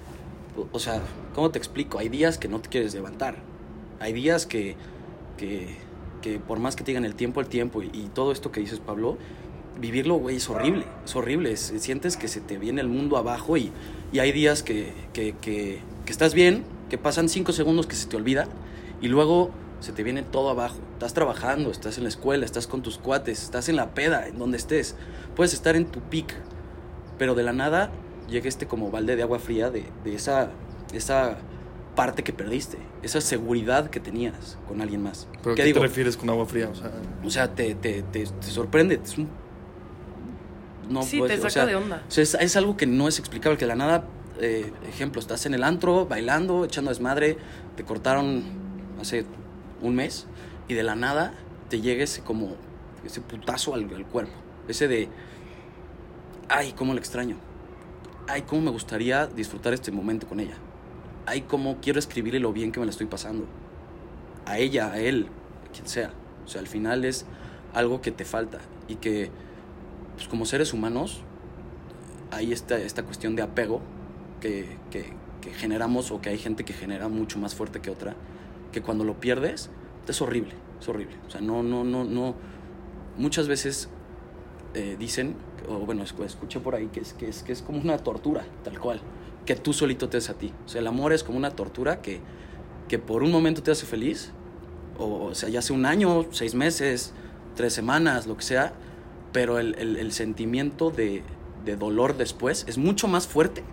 o- 0.72 0.80
sea, 0.80 1.02
¿cómo 1.34 1.50
te 1.50 1.58
explico? 1.60 1.98
Hay 2.00 2.10
días 2.10 2.38
que 2.38 2.48
no 2.50 2.60
te 2.60 2.68
quieres 2.70 2.94
levantar. 2.94 3.38
Hay 4.02 4.12
días 4.12 4.46
que, 4.46 4.76
que, 5.38 5.78
que 6.22 6.40
por 6.40 6.60
más 6.60 6.76
que 6.76 6.84
te 6.84 6.92
digan 6.92 7.06
el 7.06 7.16
tiempo, 7.16 7.40
el 7.40 7.48
tiempo 7.48 7.82
y 7.82 8.10
todo 8.14 8.34
esto 8.34 8.52
que 8.52 8.60
dices, 8.60 8.80
Pablo, 8.80 9.18
vivirlo, 9.80 10.16
güey, 10.16 10.38
es 10.38 10.50
horrible. 10.50 10.86
Es 11.06 11.16
horrible. 11.16 11.52
es- 11.52 11.74
sientes 11.80 12.18
que 12.18 12.28
se 12.28 12.42
te 12.42 12.58
viene 12.58 12.82
el 12.82 12.88
mundo 12.90 13.18
abajo 13.18 13.58
y, 13.58 13.72
y 14.12 14.20
hay 14.20 14.32
días 14.32 14.64
que, 14.64 14.94
que, 15.14 15.36
que, 15.42 15.80
que 16.06 16.12
estás 16.12 16.34
bien, 16.34 16.64
que 16.90 16.98
pasan 16.98 17.30
cinco 17.30 17.52
segundos 17.54 17.88
que 17.88 17.96
se 17.96 18.08
te 18.08 18.16
olvida 18.16 18.48
y 19.02 19.08
luego 19.08 19.52
se 19.80 19.92
te 19.92 20.04
viene 20.04 20.24
todo 20.24 20.50
abajo. 20.50 20.78
Estás 20.94 21.14
trabajando, 21.14 21.72
estás 21.72 21.98
en 21.98 22.04
la 22.04 22.10
escuela, 22.10 22.46
estás 22.46 22.68
con 22.68 22.82
tus 22.82 22.98
cuates, 22.98 23.42
estás 23.44 23.68
en 23.70 23.76
la 23.76 23.94
peda, 23.94 24.28
en 24.28 24.38
donde 24.40 24.58
estés. 24.58 24.96
Puedes 25.36 25.54
estar 25.54 25.76
en 25.76 25.86
tu 25.86 26.00
pic, 26.02 26.34
pero 27.18 27.36
de 27.36 27.44
la 27.44 27.52
nada 27.54 27.92
llega 28.30 28.48
este 28.48 28.66
como 28.68 28.92
balde 28.92 29.16
de 29.16 29.24
agua 29.24 29.40
fría 29.40 29.70
de, 29.70 29.84
de 30.06 30.16
esa, 30.16 30.52
esa 30.94 31.38
parte 31.96 32.24
que 32.24 32.32
perdiste, 32.34 32.78
esa 33.02 33.20
seguridad 33.22 33.90
que 33.90 34.00
tenías 34.00 34.58
con 34.68 34.82
alguien 34.82 35.04
más. 35.04 35.28
¿Pero 35.44 35.56
¿Qué 35.56 35.64
qué 35.66 35.74
te 35.74 35.80
refieres 35.80 36.16
con 36.16 36.30
agua 36.30 36.46
fría? 36.46 36.70
O 36.70 36.76
sea, 36.76 36.92
O 37.26 37.30
sea, 37.30 37.54
te, 37.54 37.76
te, 37.76 38.04
te, 38.04 38.24
te 38.26 38.48
sorprende. 38.48 39.00
Es 39.04 39.18
un... 39.18 39.28
No, 40.90 41.02
sí, 41.04 41.20
pues, 41.20 41.32
te 41.32 41.38
o 41.38 41.42
saca 41.42 41.52
sea, 41.52 41.66
de 41.66 41.76
onda. 41.76 42.04
es, 42.10 42.34
es 42.36 42.56
algo 42.56 42.78
que 42.78 42.86
no 42.86 43.08
es 43.08 43.20
explicable, 43.20 43.58
que 43.58 43.66
de 43.66 43.70
la 43.70 43.76
nada, 43.76 44.06
eh, 44.40 44.72
ejemplo, 44.88 45.20
estás 45.20 45.46
en 45.46 45.54
el 45.54 45.64
antro, 45.64 46.06
bailando, 46.06 46.66
echando 46.66 46.90
desmadre, 46.90 47.38
te 47.76 47.84
cortaron 47.84 48.44
hace 49.00 49.26
un 49.82 49.96
mes 49.96 50.28
y 50.68 50.74
de 50.74 50.84
la 50.84 50.96
nada 50.96 51.34
te 51.70 51.82
llega 51.82 52.04
ese 52.04 52.22
como, 52.22 52.56
ese 53.06 53.22
putazo 53.22 53.74
al, 53.74 53.94
al 53.94 54.06
cuerpo. 54.06 54.34
Ese 54.68 54.88
de, 54.88 55.10
ay, 56.50 56.74
cómo 56.74 56.94
le 56.94 57.00
extraño. 57.00 57.38
Ay, 58.28 58.44
cómo 58.44 58.62
me 58.62 58.72
gustaría 58.72 59.28
disfrutar 59.28 59.74
este 59.74 59.92
momento 59.92 60.28
con 60.28 60.40
ella. 60.40 60.56
Ay, 61.26 61.42
cómo 61.42 61.78
quiero 61.82 62.00
escribirle 62.00 62.40
lo 62.40 62.54
bien 62.54 62.72
que 62.72 62.80
me 62.80 62.86
la 62.86 62.92
estoy 62.92 63.08
pasando. 63.08 63.46
A 64.46 64.58
ella, 64.58 64.92
a 64.92 65.00
él, 65.00 65.28
a 65.68 65.72
quien 65.74 65.88
sea. 65.88 66.12
O 66.46 66.48
sea, 66.48 66.62
al 66.62 66.68
final 66.68 67.06
es 67.06 67.26
algo 67.74 68.02
que 68.02 68.12
te 68.12 68.26
falta 68.26 68.60
y 68.88 68.96
que, 68.96 69.32
pues 70.16 70.28
como 70.28 70.46
seres 70.46 70.74
humanos, 70.74 71.22
hay 72.32 72.52
esta, 72.52 72.78
esta 72.78 73.04
cuestión 73.04 73.36
de 73.36 73.42
apego 73.44 73.82
que, 74.42 74.78
que, 74.92 75.14
que 75.42 75.52
generamos 75.54 76.12
o 76.12 76.22
que 76.22 76.30
hay 76.30 76.38
gente 76.38 76.64
que 76.66 76.74
genera 76.74 77.08
mucho 77.08 77.40
más 77.40 77.56
fuerte 77.56 77.80
que 77.80 77.90
otra, 77.90 78.16
que 78.72 78.82
cuando 78.82 79.04
lo 79.04 79.20
pierdes 79.20 79.70
es 80.08 80.22
horrible, 80.22 80.54
es 80.80 80.88
horrible. 80.90 81.16
O 81.28 81.30
sea, 81.30 81.42
no, 81.42 81.64
no, 81.64 81.84
no, 81.84 82.04
no. 82.04 82.36
Muchas 83.18 83.48
veces 83.48 83.90
eh, 84.74 84.96
dicen, 85.00 85.36
o 85.70 85.80
bueno, 85.80 86.04
escu- 86.04 86.26
escuché 86.26 86.60
por 86.60 86.76
ahí 86.76 86.88
que 86.88 87.00
es, 87.02 87.14
que, 87.14 87.30
es, 87.30 87.44
que 87.44 87.52
es 87.52 87.62
como 87.62 87.80
una 87.80 87.98
tortura, 88.00 88.44
tal 88.64 88.80
cual, 88.80 89.00
que 89.46 89.56
tú 89.56 89.72
solito 89.74 90.10
te 90.10 90.18
haces 90.18 90.32
a 90.32 90.34
ti. 90.34 90.52
O 90.66 90.70
sea, 90.70 90.82
el 90.82 90.88
amor 90.88 91.14
es 91.14 91.24
como 91.24 91.38
una 91.38 91.52
tortura 91.52 92.02
que, 92.02 92.20
que 92.88 93.00
por 93.00 93.24
un 93.24 93.32
momento 93.32 93.62
te 93.62 93.72
hace 93.72 93.86
feliz, 93.86 94.32
o, 94.98 95.26
o 95.26 95.36
sea, 95.36 95.50
ya 95.50 95.60
hace 95.60 95.74
un 95.74 95.86
año, 95.86 96.26
seis 96.32 96.56
meses, 96.56 97.14
tres 97.56 97.74
semanas, 97.74 98.26
lo 98.28 98.36
que 98.36 98.44
sea, 98.44 98.74
pero 99.34 99.60
el, 99.60 99.76
el- 99.76 99.98
el 99.98 100.12
sentimiento 100.14 100.90
de, 100.92 101.24
de 101.66 101.76
dolor 101.76 102.16
después 102.16 102.64
es 102.70 102.78
mucho 102.78 103.08
más 103.10 103.28
fuerte 103.28 103.64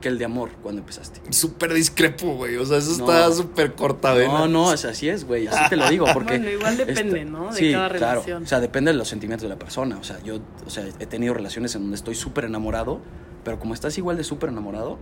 que 0.00 0.08
el 0.08 0.18
de 0.18 0.24
amor 0.24 0.50
cuando 0.64 0.80
empezaste. 0.80 1.20
súper 1.32 1.72
discrepo, 1.72 2.34
güey. 2.34 2.56
O 2.56 2.66
sea, 2.66 2.78
eso 2.78 2.96
No. 2.98 3.04
está 3.12 3.30
súper 3.32 3.74
corta, 3.74 4.12
No, 4.16 4.48
no, 4.48 4.70
así 4.70 5.08
es, 5.08 5.24
güey, 5.24 5.46
así 5.46 5.68
te 5.70 5.76
lo 5.76 5.88
digo, 5.88 6.06
porque... 6.12 6.38
Bueno, 6.38 6.50
igual 6.50 6.76
depende, 6.76 7.20
esta- 7.20 7.30
¿no? 7.30 7.52
De 7.52 7.56
sí, 7.58 7.70
cada 7.72 7.88
claro, 7.88 8.20
relación. 8.22 8.42
o 8.42 8.46
sea, 8.46 8.58
depende 8.58 8.90
de 8.90 8.98
los 8.98 9.06
sentimientos 9.06 9.44
de 9.44 9.48
la 9.50 9.60
persona, 9.60 9.98
o 9.98 10.02
sea, 10.02 10.20
yo, 10.24 10.40
o 10.66 10.70
sea, 10.70 10.84
he 10.98 11.06
tenido 11.06 11.34
relaciones 11.34 11.76
en 11.76 11.82
donde 11.82 11.94
estoy 11.96 12.16
súper 12.16 12.46
enamorado, 12.46 13.00
pero 13.44 13.60
como 13.60 13.74
estás 13.74 13.96
igual 13.96 14.16
de 14.16 14.24
súper 14.24 14.48
enamorado, 14.48 14.98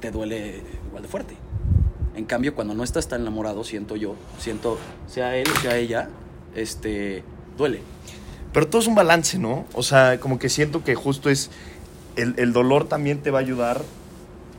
te 0.00 0.10
duele 0.10 0.62
igual 0.88 1.02
de 1.02 1.08
fuerte. 1.08 1.36
En 2.14 2.24
cambio, 2.26 2.54
cuando 2.54 2.74
no 2.74 2.84
estás 2.84 3.08
tan 3.08 3.22
enamorado, 3.22 3.64
siento 3.64 3.96
yo, 3.96 4.14
siento, 4.38 4.78
sea 5.06 5.36
él 5.36 5.46
o 5.52 5.60
sea 5.60 5.76
ella, 5.76 6.08
este, 6.54 7.24
duele. 7.58 7.80
Pero 8.56 8.68
todo 8.68 8.80
es 8.80 8.88
un 8.88 8.94
balance, 8.94 9.38
¿no? 9.38 9.66
O 9.74 9.82
sea, 9.82 10.18
como 10.18 10.38
que 10.38 10.48
siento 10.48 10.82
que 10.82 10.94
justo 10.94 11.28
es. 11.28 11.50
El, 12.16 12.32
el 12.38 12.54
dolor 12.54 12.88
también 12.88 13.18
te 13.18 13.30
va 13.30 13.40
a 13.40 13.42
ayudar. 13.42 13.82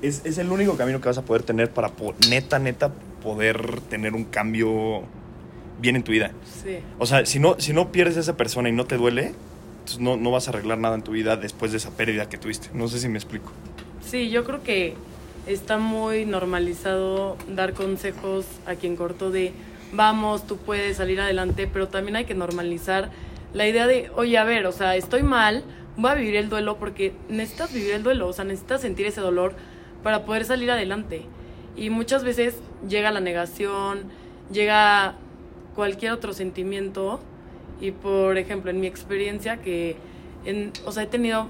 Es, 0.03 0.21
es 0.23 0.37
el 0.37 0.51
único 0.51 0.77
camino 0.77 1.01
que 1.01 1.07
vas 1.07 1.17
a 1.17 1.23
poder 1.25 1.41
tener 1.41 1.71
para, 1.71 1.89
po- 1.89 2.13
neta, 2.29 2.59
neta, 2.59 2.91
poder 3.23 3.81
tener 3.89 4.13
un 4.13 4.23
cambio 4.25 5.01
bien 5.81 5.95
en 5.95 6.03
tu 6.03 6.11
vida. 6.11 6.29
Sí. 6.63 6.77
O 6.99 7.07
sea, 7.07 7.25
si 7.25 7.39
no, 7.39 7.55
si 7.57 7.73
no 7.73 7.91
pierdes 7.91 8.17
a 8.17 8.19
esa 8.19 8.37
persona 8.37 8.69
y 8.69 8.71
no 8.71 8.85
te 8.85 8.97
duele, 8.97 9.33
entonces 9.79 9.99
no, 9.99 10.15
no 10.15 10.29
vas 10.29 10.47
a 10.47 10.51
arreglar 10.51 10.77
nada 10.77 10.93
en 10.93 11.01
tu 11.01 11.13
vida 11.13 11.35
después 11.35 11.71
de 11.71 11.77
esa 11.79 11.89
pérdida 11.89 12.29
que 12.29 12.37
tuviste. 12.37 12.69
No 12.75 12.87
sé 12.89 12.99
si 12.99 13.09
me 13.09 13.17
explico. 13.17 13.51
Sí, 14.07 14.29
yo 14.29 14.43
creo 14.43 14.61
que 14.61 14.93
está 15.47 15.79
muy 15.79 16.27
normalizado 16.27 17.35
dar 17.49 17.73
consejos 17.73 18.45
a 18.67 18.75
quien 18.75 18.95
cortó 18.95 19.31
de 19.31 19.53
vamos, 19.91 20.45
tú 20.45 20.57
puedes 20.57 20.97
salir 20.97 21.19
adelante, 21.19 21.65
pero 21.65 21.87
también 21.87 22.17
hay 22.17 22.25
que 22.25 22.35
normalizar 22.35 23.09
la 23.53 23.67
idea 23.67 23.87
de, 23.87 24.11
oye, 24.15 24.37
a 24.37 24.43
ver, 24.43 24.65
o 24.65 24.71
sea, 24.71 24.95
estoy 24.95 25.23
mal, 25.23 25.63
voy 25.95 26.11
a 26.11 26.15
vivir 26.15 26.35
el 26.35 26.49
duelo 26.49 26.77
porque 26.77 27.13
necesitas 27.29 27.73
vivir 27.73 27.93
el 27.93 28.03
duelo, 28.03 28.27
o 28.27 28.33
sea, 28.33 28.45
necesitas 28.45 28.81
sentir 28.81 29.05
ese 29.05 29.21
dolor 29.21 29.55
para 30.03 30.25
poder 30.25 30.45
salir 30.45 30.69
adelante. 30.71 31.23
Y 31.75 31.89
muchas 31.89 32.23
veces 32.23 32.59
llega 32.87 33.11
la 33.11 33.19
negación, 33.19 34.05
llega 34.51 35.15
cualquier 35.75 36.11
otro 36.11 36.33
sentimiento 36.33 37.19
y 37.79 37.91
por 37.91 38.37
ejemplo, 38.37 38.71
en 38.71 38.79
mi 38.79 38.87
experiencia 38.87 39.57
que 39.57 39.95
en, 40.45 40.71
o 40.85 40.91
sea, 40.91 41.03
he 41.03 41.07
tenido 41.07 41.47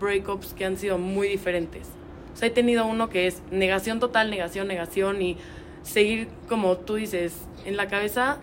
breakups 0.00 0.52
que 0.52 0.64
han 0.64 0.76
sido 0.76 0.98
muy 0.98 1.28
diferentes. 1.28 1.88
O 2.34 2.36
sea, 2.36 2.48
he 2.48 2.50
tenido 2.50 2.86
uno 2.86 3.08
que 3.08 3.26
es 3.26 3.42
negación 3.50 4.00
total, 4.00 4.30
negación, 4.30 4.68
negación 4.68 5.22
y 5.22 5.36
seguir 5.82 6.28
como 6.48 6.76
tú 6.76 6.96
dices, 6.96 7.34
en 7.64 7.76
la 7.76 7.88
cabeza 7.88 8.38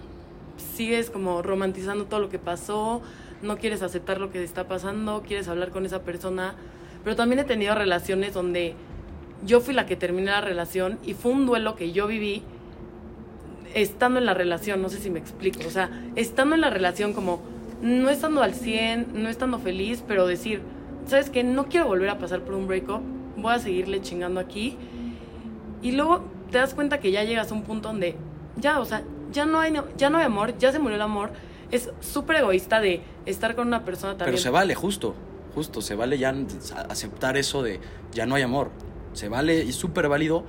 sigues 0.76 1.10
como 1.10 1.42
romantizando 1.42 2.06
todo 2.06 2.20
lo 2.20 2.30
que 2.30 2.40
pasó, 2.40 3.02
no 3.42 3.58
quieres 3.58 3.82
aceptar 3.82 4.20
lo 4.20 4.32
que 4.32 4.44
está 4.44 4.68
pasando, 4.68 5.24
quieres 5.26 5.48
hablar 5.48 5.70
con 5.72 5.86
esa 5.86 6.02
persona, 6.04 6.56
pero 7.04 7.16
también 7.16 7.40
he 7.40 7.44
tenido 7.44 7.76
relaciones 7.76 8.34
donde 8.34 8.76
yo 9.46 9.60
fui 9.60 9.74
la 9.74 9.86
que 9.86 9.96
terminé 9.96 10.32
la 10.32 10.42
relación 10.42 11.00
y 11.06 11.14
fue 11.14 11.32
un 11.32 11.46
duelo 11.46 11.76
que 11.76 11.92
yo 11.92 12.08
viví 12.08 12.44
estando 13.74 14.20
en 14.20 14.26
la 14.26 14.34
relación, 14.34 14.82
no 14.82 14.90
sé 14.90 15.00
si 15.00 15.10
me 15.10 15.20
explico, 15.20 15.60
o 15.68 15.72
sea, 15.72 15.90
estando 16.16 16.56
en 16.56 16.62
la 16.62 16.70
relación 16.70 17.14
como 17.14 17.42
no 17.82 18.10
estando 18.10 18.42
al 18.42 18.54
100, 18.54 19.08
no 19.14 19.30
estando 19.30 19.60
feliz, 19.60 20.04
pero 20.08 20.26
decir, 20.26 20.62
¿sabes 21.06 21.30
qué? 21.30 21.44
No 21.44 21.66
quiero 21.66 21.88
volver 21.88 22.10
a 22.10 22.18
pasar 22.18 22.42
por 22.42 22.56
un 22.56 22.68
breakup, 22.68 23.02
voy 23.36 23.54
a 23.54 23.60
seguirle 23.60 24.02
chingando 24.02 24.40
aquí. 24.40 24.78
Y 25.82 25.92
luego 25.92 26.24
te 26.50 26.60
das 26.60 26.74
cuenta 26.74 27.00
que 27.00 27.12
ya 27.12 27.24
llegas 27.24 27.52
a 27.52 27.54
un 27.54 27.64
punto 27.64 27.90
donde 27.90 28.16
ya, 28.56 28.80
o 28.80 28.86
sea, 28.86 29.04
ya 29.34 29.46
no 29.46 29.60
hay, 29.60 29.74
ya 29.98 30.10
no 30.10 30.18
hay 30.20 30.26
amor, 30.26 30.58
ya 30.58 30.72
se 30.72 30.80
murió 30.80 30.96
el 30.96 31.02
amor. 31.02 31.32
Es 31.72 31.90
súper 32.02 32.38
egoísta 32.38 32.80
de 32.80 33.02
estar 33.26 33.56
con 33.56 33.68
una 33.68 33.84
persona 33.84 34.14
también. 34.14 34.34
Pero 34.36 34.38
se 34.38 34.50
vale, 34.50 34.76
justo, 34.76 35.16
justo, 35.56 35.82
se 35.82 35.96
vale 35.96 36.18
ya 36.18 36.30
a- 36.76 36.82
aceptar 36.82 37.36
eso 37.36 37.64
de 37.64 37.80
ya 38.14 38.26
no 38.26 38.36
hay 38.36 38.44
amor. 38.44 38.70
Se 39.14 39.28
vale 39.28 39.64
y 39.64 39.70
es 39.70 39.76
súper 39.76 40.08
válido 40.08 40.46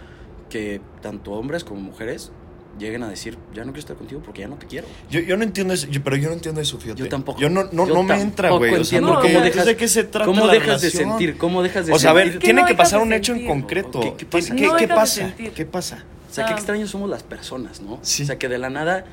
que 0.50 0.80
tanto 1.00 1.32
hombres 1.32 1.64
como 1.64 1.80
mujeres 1.80 2.30
lleguen 2.78 3.04
a 3.04 3.08
decir, 3.08 3.38
ya 3.54 3.60
no 3.64 3.66
quiero 3.72 3.78
estar 3.80 3.96
contigo 3.96 4.20
porque 4.24 4.40
ya 4.42 4.48
no 4.48 4.56
te 4.56 4.66
quiero. 4.66 4.86
Yo, 5.08 5.20
yo 5.20 5.36
no 5.36 5.44
entiendo 5.44 5.72
eso, 5.72 5.86
yo- 5.86 6.02
pero 6.02 6.16
yo 6.16 6.28
no 6.28 6.34
entiendo 6.34 6.60
eso, 6.60 6.76
fíjate. 6.78 7.00
Yo 7.00 7.08
tampoco. 7.08 7.40
Yo 7.40 7.48
no, 7.48 7.64
no, 7.72 7.86
Yo 7.86 7.94
no 7.94 8.02
me 8.02 8.20
entra, 8.20 8.48
tampoco 8.48 8.68
güey. 8.68 8.80
O 8.80 8.84
sea, 8.84 8.98
entiendo 8.98 9.20
porque 9.20 9.40
dejas- 9.40 9.64
¿de 9.66 9.76
qué 9.76 9.88
se 9.88 10.04
trata 10.04 10.26
¿Cómo 10.26 10.46
la 10.46 10.52
dejas 10.52 10.80
de 10.82 10.90
sentir? 10.90 11.38
¿Cómo 11.38 11.62
dejas 11.62 11.86
de 11.86 11.92
O 11.92 11.98
sea, 11.98 12.10
a 12.10 12.14
sentir? 12.14 12.32
ver, 12.32 12.38
¿Qué 12.40 12.44
tiene 12.46 12.60
no 12.62 12.66
que 12.66 12.74
pasar 12.74 13.00
un 13.00 13.12
hecho 13.12 13.32
en 13.32 13.38
sentir? 13.38 13.48
concreto. 13.48 14.00
¿Qué- 14.00 14.14
qué 14.18 14.26
pasa? 14.26 14.54
¿Qué, 14.56 14.66
No 14.66 14.76
qué 14.76 14.88
pasa? 14.88 15.14
sentir. 15.14 15.50
¿Qué 15.52 15.64
pasa? 15.66 16.04
O 16.34 16.36
sea, 16.36 16.46
qué 16.46 16.52
Ah. 16.54 16.56
extraños 16.56 16.90
somos 16.90 17.08
las 17.08 17.22
personas, 17.22 17.80
¿no? 17.80 18.00
Sí. 18.02 18.24
O 18.24 18.26
sea, 18.26 18.38
que 18.40 18.48
de 18.48 18.58
la 18.58 18.68
nada 18.68 19.04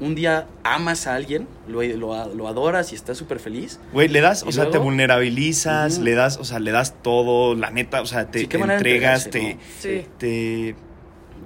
un 0.00 0.14
día 0.14 0.46
amas 0.64 1.06
a 1.06 1.14
alguien, 1.14 1.46
lo, 1.68 1.82
lo, 1.82 2.34
lo 2.34 2.48
adoras 2.48 2.92
y 2.92 2.94
estás 2.94 3.18
súper 3.18 3.40
feliz. 3.40 3.78
Güey, 3.92 4.08
le 4.08 4.22
das, 4.22 4.42
¿Y 4.42 4.48
o 4.48 4.52
sea, 4.52 4.70
te 4.70 4.78
vulnerabilizas, 4.78 5.98
le 5.98 6.14
das, 6.14 6.38
o 6.38 6.44
sea, 6.44 6.58
le 6.58 6.70
das 6.70 7.02
todo, 7.02 7.54
la 7.54 7.70
neta, 7.70 8.00
o 8.00 8.06
sea, 8.06 8.30
te, 8.30 8.38
Sí, 8.40 8.48
entregas, 8.52 9.28
te, 9.30 9.58
Sí. 9.80 10.06
te... 10.18 10.74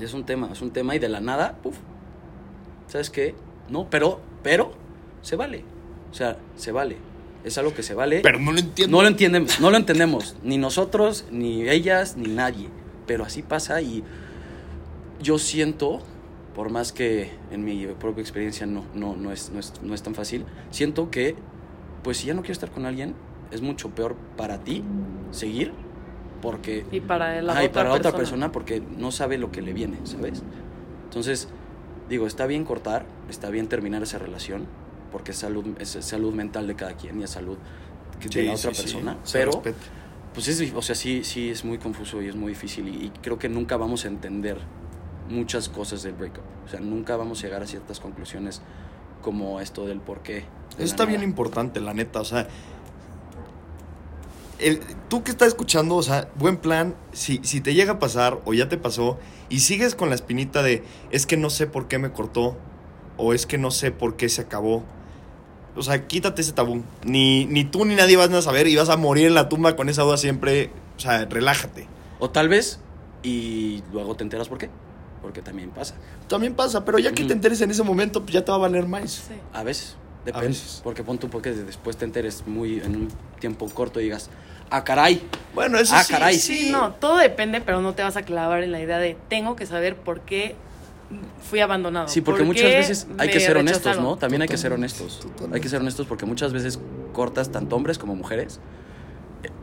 Es 0.00 0.14
un 0.14 0.25
tema, 0.25 0.49
es 0.52 0.62
un 0.62 0.71
tema 0.71 0.95
y 0.95 0.99
de 1.00 1.09
la 1.09 1.21
nada, 1.21 1.57
puf. 1.62 1.76
¿Sabes 2.87 3.11
qué? 3.11 3.35
No, 3.69 3.88
pero, 3.90 4.21
pero, 4.43 4.73
se 5.23 5.35
vale. 5.37 5.64
O 6.11 6.14
sea, 6.14 6.37
se 6.57 6.73
vale. 6.73 6.97
Es 7.45 7.57
algo 7.59 7.75
que 7.75 7.83
se 7.83 7.95
vale. 7.95 8.21
Pero 8.23 8.38
no 8.38 8.52
lo 8.52 8.59
entiendo. 8.61 8.97
No 8.97 9.02
lo 9.02 9.09
entendemos, 9.09 9.61
no 9.61 9.71
lo 9.71 9.76
entendemos, 9.76 10.37
ni 10.43 10.57
nosotros, 10.59 11.25
ni 11.31 11.69
ellas, 11.69 12.17
ni 12.17 12.29
nadie. 12.29 12.69
Pero 13.07 13.25
así 13.25 13.43
pasa 13.43 13.81
y 13.81 14.02
yo 15.23 15.39
siento, 15.39 16.00
por 16.55 16.71
más 16.71 16.93
que 16.93 17.31
en 17.50 17.65
mi 17.65 17.87
propia 17.87 18.23
experiencia 18.23 18.67
no, 18.67 18.85
no, 18.95 19.17
no, 19.17 19.33
es, 19.33 19.50
no, 19.50 19.61
es, 19.61 19.75
no 19.83 19.95
es 19.95 20.03
tan 20.03 20.15
fácil, 20.15 20.45
siento 20.71 21.11
que, 21.11 21.37
pues 22.03 22.19
si 22.19 22.27
ya 22.27 22.35
no 22.35 22.41
quiero 22.43 22.53
estar 22.55 22.71
con 22.71 22.87
alguien, 22.87 23.15
es 23.50 23.62
mucho 23.62 23.91
peor 23.91 24.17
para 24.37 24.59
ti 24.59 24.83
seguir, 25.31 25.73
porque... 26.41 26.87
Y 26.91 27.00
para 27.00 27.41
la, 27.43 27.62
y 27.62 27.67
otra, 27.67 27.73
para 27.85 27.91
otra 27.93 28.12
persona. 28.12 28.17
persona 28.17 28.53
porque 28.53 28.81
no 28.81 29.12
sabe 29.12 29.39
lo 29.39 29.50
que 29.50 29.62
le 29.62 29.73
viene, 29.73 29.99
¿sabes? 30.05 30.43
Entonces, 31.05 31.49
digo, 32.09 32.27
está 32.27 32.47
bien 32.47 32.65
cortar, 32.65 33.05
está 33.29 33.50
bien 33.50 33.69
terminar 33.69 34.03
esa 34.03 34.19
relación, 34.19 34.67
porque 35.12 35.33
es 35.33 35.39
salud, 35.39 35.67
es 35.79 35.91
salud 35.91 36.33
mental 36.33 36.67
de 36.67 36.77
cada 36.77 36.95
quien 36.95 37.21
y 37.21 37.25
es 37.25 37.31
salud 37.31 37.59
de 38.21 38.29
Sí, 38.29 38.43
la 38.43 38.53
otra 38.55 38.71
sí, 38.73 38.77
sí, 38.77 38.83
persona. 38.83 39.19
se 39.25 39.39
pero, 39.39 39.62
pues 40.35 40.49
es, 40.49 40.73
o 40.75 40.83
sea, 40.83 40.95
sí, 40.95 41.25
sí 41.25 41.50
es 41.50 41.65
muy 41.65 41.79
confuso 41.79 42.23
y 42.23 42.29
es 42.29 42.37
muy 42.37 42.50
difícil 42.50 42.89
y, 42.89 43.07
y 43.07 43.11
creo 43.23 43.39
que 43.39 43.49
nunca 43.49 43.77
vamos 43.77 44.05
a 44.05 44.09
entender 44.09 44.59
muchas 45.30 45.68
cosas 45.68 46.02
del 46.02 46.12
breakup. 46.12 46.42
O 46.66 46.68
sea, 46.68 46.80
nunca 46.80 47.16
vamos 47.16 47.38
a 47.40 47.42
llegar 47.46 47.62
a 47.62 47.66
ciertas 47.66 48.00
conclusiones 48.00 48.60
como 49.22 49.60
esto 49.60 49.87
del 49.87 50.00
por 50.00 50.20
qué. 50.20 50.34
de 50.34 50.84
Eso 50.84 50.84
está 50.84 51.04
bien 51.04 51.22
importante, 51.22 51.80
la 51.80 51.94
neta. 51.94 52.20
O 52.20 52.25
sea, 52.25 52.46
el- 54.58 54.80
tú 55.08 55.22
que 55.25 55.30
estás 55.30 55.49
escuchando, 55.49 55.96
o 55.96 56.02
sea, 56.02 56.28
buen 56.37 56.56
plan, 56.58 56.94
si, 57.12 57.40
si 57.42 57.60
te 57.60 57.75
llega 57.75 57.92
a 57.94 57.99
pasar 57.99 58.40
o 58.44 58.52
ya 58.52 58.68
te 58.68 58.76
pasó 58.76 59.18
y 59.49 59.60
sigues 59.60 59.94
con 59.94 60.08
la 60.10 60.14
espinita 60.14 60.62
de 60.62 60.84
es 61.10 61.26
que 61.26 61.37
no 61.37 61.49
sé 61.50 61.66
por 61.66 61.88
qué 61.88 61.99
me 61.99 62.12
cortó 62.12 62.56
o 63.16 63.32
es 63.32 63.46
que 63.46 63.58
no 63.58 63.70
sé 63.70 63.90
por 63.90 64.16
qué 64.16 64.28
se 64.28 64.42
acabó. 64.42 64.82
O 65.76 65.82
sea, 65.82 66.06
quítate 66.08 66.42
ese 66.42 66.52
tabú. 66.52 66.82
Ni, 67.04 67.46
ni 67.46 67.64
tú 67.64 67.84
ni 67.84 67.94
nadie 67.94 68.16
vas 68.16 68.30
a 68.30 68.42
saber 68.42 68.66
y 68.66 68.76
vas 68.76 68.88
a 68.88 68.96
morir 68.96 69.26
en 69.28 69.34
la 69.34 69.49
tumba 69.49 69.76
con 69.76 69.88
esa 69.88 70.02
duda 70.02 70.16
siempre. 70.16 70.70
O 70.96 71.00
sea, 71.00 71.25
relájate. 71.26 71.87
O 72.18 72.28
tal 72.30 72.49
vez, 72.49 72.80
y 73.22 73.82
luego 73.92 74.14
te 74.16 74.25
enteras 74.25 74.49
por 74.49 74.58
qué. 74.58 74.68
Porque 75.23 75.43
también 75.43 75.71
pasa. 75.71 75.95
También 76.29 76.55
pasa, 76.55 76.85
pero 76.85 76.99
ya 76.99 77.12
que 77.12 77.25
te 77.25 77.33
enteres 77.33 77.61
en 77.61 77.71
ese 77.71 77.83
momento, 77.83 78.23
pues 78.23 78.33
ya 78.33 78.45
te 78.45 78.50
va 78.50 78.57
a 78.57 78.61
valer 78.61 78.87
más. 78.87 79.11
Sí. 79.11 79.35
A 79.53 79.62
veces, 79.62 79.97
depende. 80.25 80.49
veces. 80.49 80.81
Porque 80.83 81.03
pon 81.03 81.19
tú 81.19 81.29
porque 81.29 81.53
después 81.53 81.97
te 81.97 82.05
enteres 82.05 82.45
muy 82.47 82.81
en 82.81 82.97
un 82.97 83.09
tiempo 83.39 83.69
corto 83.69 84.00
y 84.00 84.05
digas, 84.05 84.31
ah, 84.71 84.83
caray. 84.85 85.23
Bueno, 85.55 85.79
eso 85.79 85.95
Ah, 85.95 86.03
sí, 86.03 86.12
caray. 86.12 86.39
Sí, 86.39 86.69
no, 86.71 86.93
todo 86.95 87.19
depende, 87.19 87.61
pero 87.61 87.83
no 87.83 87.95
te 87.95 88.03
vas 88.03 88.17
a 88.17 88.23
clavar 88.23 88.62
en 88.62 88.73
la 88.73 88.81
idea 88.81 88.99
de 88.99 89.17
tengo 89.29 89.57
que 89.57 89.67
saber 89.67 89.97
por 89.97 90.21
qué 90.23 90.57
fui 91.43 91.61
abandonado. 91.61 92.09
Sí, 92.09 92.21
porque 92.21 92.41
por 92.41 92.47
muchas 92.47 92.71
veces 92.71 93.07
hay 93.19 93.29
que 93.31 93.41
ser 93.41 93.57
honestos, 93.57 93.85
rechazaron. 93.85 94.05
¿no? 94.11 94.17
También 94.17 94.43
hay 94.43 94.49
que 94.49 94.57
ser 94.57 94.73
honestos. 94.73 95.21
totalmente. 95.21 95.57
Hay 95.57 95.61
que 95.61 95.69
ser 95.69 95.81
honestos 95.81 96.07
porque 96.07 96.25
muchas 96.25 96.53
veces 96.53 96.79
cortas 97.12 97.50
tanto 97.50 97.77
hombres 97.77 97.99
como 97.99 98.15
mujeres 98.15 98.61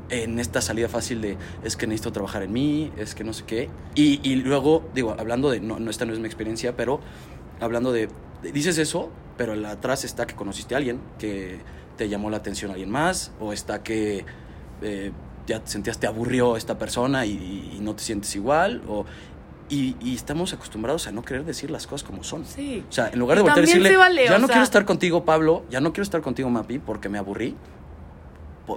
en 0.09 0.39
esta 0.39 0.61
salida 0.61 0.87
fácil 0.89 1.21
de 1.21 1.37
es 1.63 1.75
que 1.75 1.85
necesito 1.87 2.11
trabajar 2.11 2.43
en 2.43 2.53
mí, 2.53 2.91
es 2.97 3.13
que 3.15 3.23
no 3.23 3.33
sé 3.33 3.43
qué. 3.45 3.69
Y, 3.95 4.19
y 4.23 4.35
luego, 4.37 4.89
digo, 4.93 5.15
hablando 5.17 5.49
de, 5.49 5.59
no, 5.59 5.79
no, 5.79 5.89
esta 5.91 6.05
no 6.05 6.13
es 6.13 6.19
mi 6.19 6.25
experiencia, 6.27 6.75
pero 6.77 6.99
hablando 7.59 7.91
de, 7.91 8.09
dices 8.53 8.77
eso, 8.77 9.09
pero 9.37 9.53
atrás 9.67 10.03
está 10.03 10.25
que 10.27 10.35
conociste 10.35 10.75
a 10.75 10.77
alguien, 10.77 10.99
que 11.19 11.59
te 11.97 12.07
llamó 12.09 12.29
la 12.29 12.37
atención 12.37 12.71
a 12.71 12.75
alguien 12.75 12.89
más, 12.89 13.31
o 13.39 13.51
está 13.53 13.83
que 13.83 14.25
eh, 14.81 15.11
ya 15.47 15.63
te 15.63 15.69
sentías, 15.71 15.99
te 15.99 16.07
aburrió 16.07 16.55
esta 16.57 16.77
persona 16.77 17.25
y, 17.25 17.73
y 17.75 17.79
no 17.81 17.95
te 17.95 18.03
sientes 18.03 18.35
igual, 18.35 18.81
o... 18.87 19.05
Y, 19.69 19.97
y 19.99 20.15
estamos 20.15 20.53
acostumbrados 20.53 21.07
a 21.07 21.11
no 21.11 21.23
querer 21.25 21.43
decir 21.43 21.69
las 21.69 21.87
cosas 21.87 22.07
como 22.07 22.23
son. 22.23 22.45
Sí. 22.45 22.85
O 22.89 22.91
sea, 22.93 23.09
en 23.11 23.19
lugar 23.19 23.37
de 23.37 23.43
y 23.43 23.47
también 23.47 23.65
decirle, 23.65 23.97
vale, 23.97 24.23
ya 24.23 24.37
no 24.39 24.47
sea- 24.47 24.53
quiero 24.53 24.63
estar 24.63 24.85
contigo, 24.85 25.25
Pablo, 25.25 25.65
ya 25.69 25.81
no 25.81 25.91
quiero 25.91 26.03
estar 26.03 26.21
contigo, 26.21 26.49
Mapi, 26.49 26.79
porque 26.79 27.09
me 27.09 27.17
aburrí. 27.17 27.53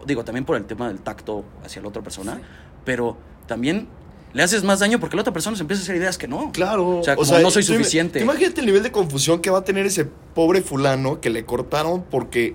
Digo, 0.06 0.24
también 0.24 0.44
por 0.44 0.56
el 0.56 0.64
tema 0.64 0.88
del 0.88 1.00
tacto 1.00 1.44
hacia 1.64 1.82
la 1.82 1.88
otra 1.88 2.02
persona, 2.02 2.36
Sí. 2.36 2.40
pero 2.84 3.16
también 3.46 3.88
le 4.32 4.42
haces 4.44 4.62
más 4.62 4.78
daño 4.78 5.00
porque 5.00 5.16
la 5.16 5.22
otra 5.22 5.32
persona 5.32 5.56
se 5.56 5.62
empieza 5.62 5.80
a 5.80 5.84
hacer 5.84 5.96
ideas 5.96 6.16
que 6.16 6.28
no. 6.28 6.52
Claro. 6.52 6.98
O 6.98 7.02
sea, 7.02 7.16
como 7.16 7.38
no 7.40 7.50
soy 7.50 7.64
tú- 7.64 7.72
suficiente. 7.72 8.20
Imagínate 8.20 8.60
el 8.60 8.66
nivel 8.66 8.82
de 8.84 8.92
confusión 8.92 9.40
que 9.40 9.50
va 9.50 9.58
a 9.58 9.64
tener 9.64 9.86
ese 9.86 10.04
pobre 10.04 10.62
fulano 10.62 11.20
que 11.20 11.30
le 11.30 11.44
cortaron 11.44 12.02
porque 12.04 12.54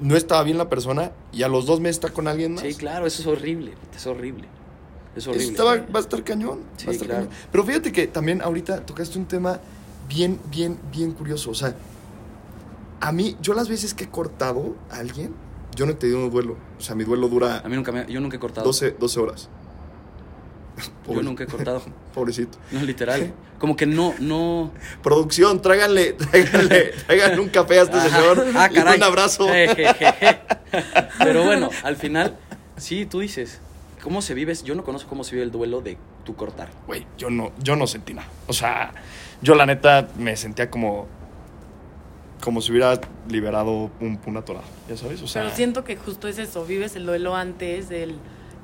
no 0.00 0.14
estaba 0.16 0.42
bien 0.42 0.58
la 0.58 0.68
persona 0.68 1.12
y 1.32 1.42
a 1.42 1.48
los 1.48 1.64
dos 1.64 1.80
meses 1.80 1.96
está 1.96 2.10
con 2.10 2.28
alguien 2.28 2.52
más. 2.54 2.62
Sí, 2.64 2.74
claro, 2.74 3.06
eso 3.06 3.22
es 3.22 3.26
horrible, 3.28 3.72
es 3.96 4.06
horrible. 4.06 4.46
Es 5.16 5.22
Eso 5.22 5.30
horrible. 5.30 5.48
estaba- 5.52 5.76
va 5.76 5.98
a 5.98 6.02
estar 6.02 6.22
cañón. 6.22 6.60
Sí, 6.76 6.84
va 6.86 6.90
a 6.90 6.94
estar 6.94 7.08
claro. 7.08 7.24
cañón. 7.28 7.38
Pero 7.50 7.64
fíjate 7.64 7.90
que 7.92 8.06
también 8.06 8.42
ahorita 8.42 8.84
tocaste 8.84 9.18
un 9.18 9.24
tema 9.24 9.58
bien, 10.08 10.38
bien, 10.50 10.78
bien 10.92 11.12
curioso. 11.12 11.50
O 11.50 11.54
sea, 11.54 11.74
a 13.00 13.10
mí, 13.12 13.36
yo 13.40 13.54
las 13.54 13.68
veces 13.70 13.94
que 13.94 14.04
he 14.04 14.08
cortado 14.08 14.76
a 14.90 14.96
alguien, 14.98 15.32
yo 15.80 15.86
no 15.86 15.92
he 15.92 15.94
tenido 15.94 16.18
un 16.18 16.30
duelo. 16.30 16.58
O 16.78 16.82
sea, 16.82 16.94
mi 16.94 17.04
duelo 17.04 17.26
dura 17.26 17.62
A 17.64 17.68
mí 17.70 17.74
nunca 17.74 17.90
me, 17.90 18.04
yo 18.06 18.20
nunca 18.20 18.36
he 18.36 18.38
cortado. 18.38 18.66
12, 18.66 18.96
12 18.98 19.20
horas. 19.20 19.48
yo 21.08 21.22
nunca 21.22 21.44
he 21.44 21.46
cortado. 21.46 21.82
Pobrecito. 22.14 22.58
No, 22.70 22.82
literal. 22.82 23.32
Como 23.58 23.76
que 23.76 23.86
no, 23.86 24.12
no. 24.18 24.72
Producción, 25.02 25.62
tráiganle, 25.62 26.12
tráiganle, 26.12 26.92
tráiganle 27.06 27.40
un 27.40 27.48
café 27.48 27.78
a 27.78 27.82
este 27.84 27.96
Ajá. 27.96 28.10
señor. 28.10 28.46
Ah, 28.54 28.68
y 28.70 28.74
caray. 28.74 28.98
un 28.98 29.02
abrazo. 29.04 29.48
Jejeje. 29.48 30.40
Pero 31.18 31.44
bueno, 31.44 31.70
al 31.82 31.96
final, 31.96 32.36
sí, 32.76 33.06
tú 33.06 33.20
dices, 33.20 33.62
¿cómo 34.02 34.20
se 34.20 34.34
vive? 34.34 34.54
Yo 34.62 34.74
no 34.74 34.84
conozco 34.84 35.08
cómo 35.08 35.24
se 35.24 35.32
vive 35.32 35.44
el 35.44 35.50
duelo 35.50 35.80
de 35.80 35.96
tu 36.26 36.36
cortar. 36.36 36.68
Güey, 36.88 37.06
yo 37.16 37.30
no, 37.30 37.52
yo 37.62 37.74
no 37.74 37.86
sentí 37.86 38.12
nada. 38.12 38.28
O 38.48 38.52
sea, 38.52 38.92
yo 39.40 39.54
la 39.54 39.64
neta 39.64 40.08
me 40.18 40.36
sentía 40.36 40.70
como. 40.70 41.08
Como 42.42 42.60
si 42.60 42.70
hubiera 42.72 43.00
liberado 43.28 43.90
un, 44.00 44.18
un 44.26 44.36
atorado. 44.36 44.64
¿Ya 44.88 44.96
sabes? 44.96 45.20
O 45.22 45.26
sea. 45.28 45.42
Pero 45.42 45.54
siento 45.54 45.84
que 45.84 45.96
justo 45.96 46.26
es 46.28 46.38
eso, 46.38 46.64
vives 46.64 46.96
el 46.96 47.04
duelo 47.06 47.36
antes 47.36 47.88
del 47.88 48.16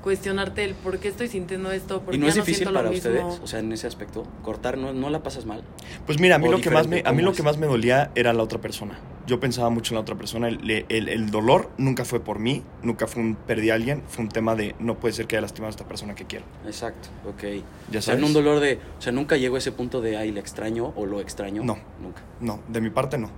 cuestionarte 0.02 0.62
el 0.62 0.75
por 0.75 1.00
qué 1.00 1.09
estoy 1.09 1.26
sintiendo 1.26 1.73
esto, 1.73 2.00
por 2.02 2.14
¿Y 2.14 2.18
qué 2.18 2.23
no 2.23 2.28
es 2.28 2.37
difícil 2.37 2.64
para 2.73 2.88
mismo. 2.90 3.11
ustedes? 3.11 3.40
O 3.42 3.47
sea, 3.49 3.59
en 3.59 3.73
ese 3.73 3.88
aspecto, 3.88 4.25
cortar, 4.45 4.78
¿no, 4.78 4.92
no 4.92 5.11
la 5.11 5.23
pasas 5.25 5.47
mal? 5.47 5.64
Pues 6.06 6.21
mira, 6.21 6.37
a 6.37 6.38
mí, 6.38 6.47
O 6.47 6.52
lo 6.52 6.61
que, 6.61 6.71
más 6.71 6.87
me, 6.87 6.99
a 7.04 7.11
mí 7.11 7.18
¿cómo 7.18 7.30
lo 7.30 7.37
que 7.37 7.42
más 7.42 7.59
me 7.59 7.66
dolía 7.66 8.12
era 8.14 8.33
la 8.33 8.45
otra 8.45 8.61
persona. 8.61 9.00
Yo 9.26 9.40
pensaba 9.40 9.68
mucho 9.68 9.92
en 9.92 9.97
la 9.97 10.02
otra 10.02 10.14
persona. 10.14 10.47
El, 10.47 10.85
el- 10.88 11.09
el 11.09 11.30
dolor 11.33 11.71
nunca 11.76 12.04
fue 12.04 12.21
por 12.21 12.38
mí, 12.38 12.62
nunca 12.85 13.09
fue 13.09 13.21
un 13.21 13.35
perdí 13.35 13.71
a 13.71 13.75
alguien. 13.75 14.04
Fue 14.06 14.23
un 14.23 14.28
tema 14.30 14.54
de 14.54 14.76
no 14.78 14.95
puede 14.95 15.12
ser 15.12 15.26
que 15.26 15.35
haya 15.35 15.42
lastimado 15.42 15.71
a 15.71 15.71
esta 15.71 15.88
persona 15.88 16.14
que 16.14 16.25
quiero. 16.25 16.45
Exacto, 16.64 17.09
ok. 17.28 17.42
¿Ya 17.90 17.99
o 17.99 18.02
sea, 18.02 18.14
en 18.14 18.21
sabes? 18.21 18.23
un 18.25 18.33
dolor 18.33 18.61
de... 18.61 18.78
O 19.00 19.02
sea, 19.02 19.11
nunca 19.11 19.37
llegó 19.37 19.56
a 19.56 19.59
ese 19.59 19.73
punto 19.73 20.00
de, 20.00 20.16
ay, 20.16 20.30
le 20.30 20.38
extraño 20.38 20.92
o 20.95 21.04
lo 21.06 21.21
extraño. 21.21 21.64
No. 21.64 21.76
Nunca. 22.00 22.23
No, 22.40 22.61
de 22.68 22.80
mi 22.80 22.90
parte 22.90 23.18
no. 23.18 23.28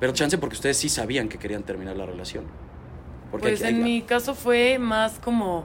Pero 0.00 0.12
chance 0.12 0.36
porque 0.38 0.54
ustedes 0.56 0.76
sí 0.76 0.88
sabían 0.88 1.28
que 1.28 1.38
querían 1.38 1.62
terminar 1.62 1.96
la 1.96 2.06
relación. 2.06 2.44
Porque 3.30 3.48
Pues 3.48 3.62
aquí- 3.62 3.74
en 3.74 3.82
mi 3.84 4.02
caso 4.02 4.34
fue 4.34 4.78
más 4.78 5.18
como 5.18 5.64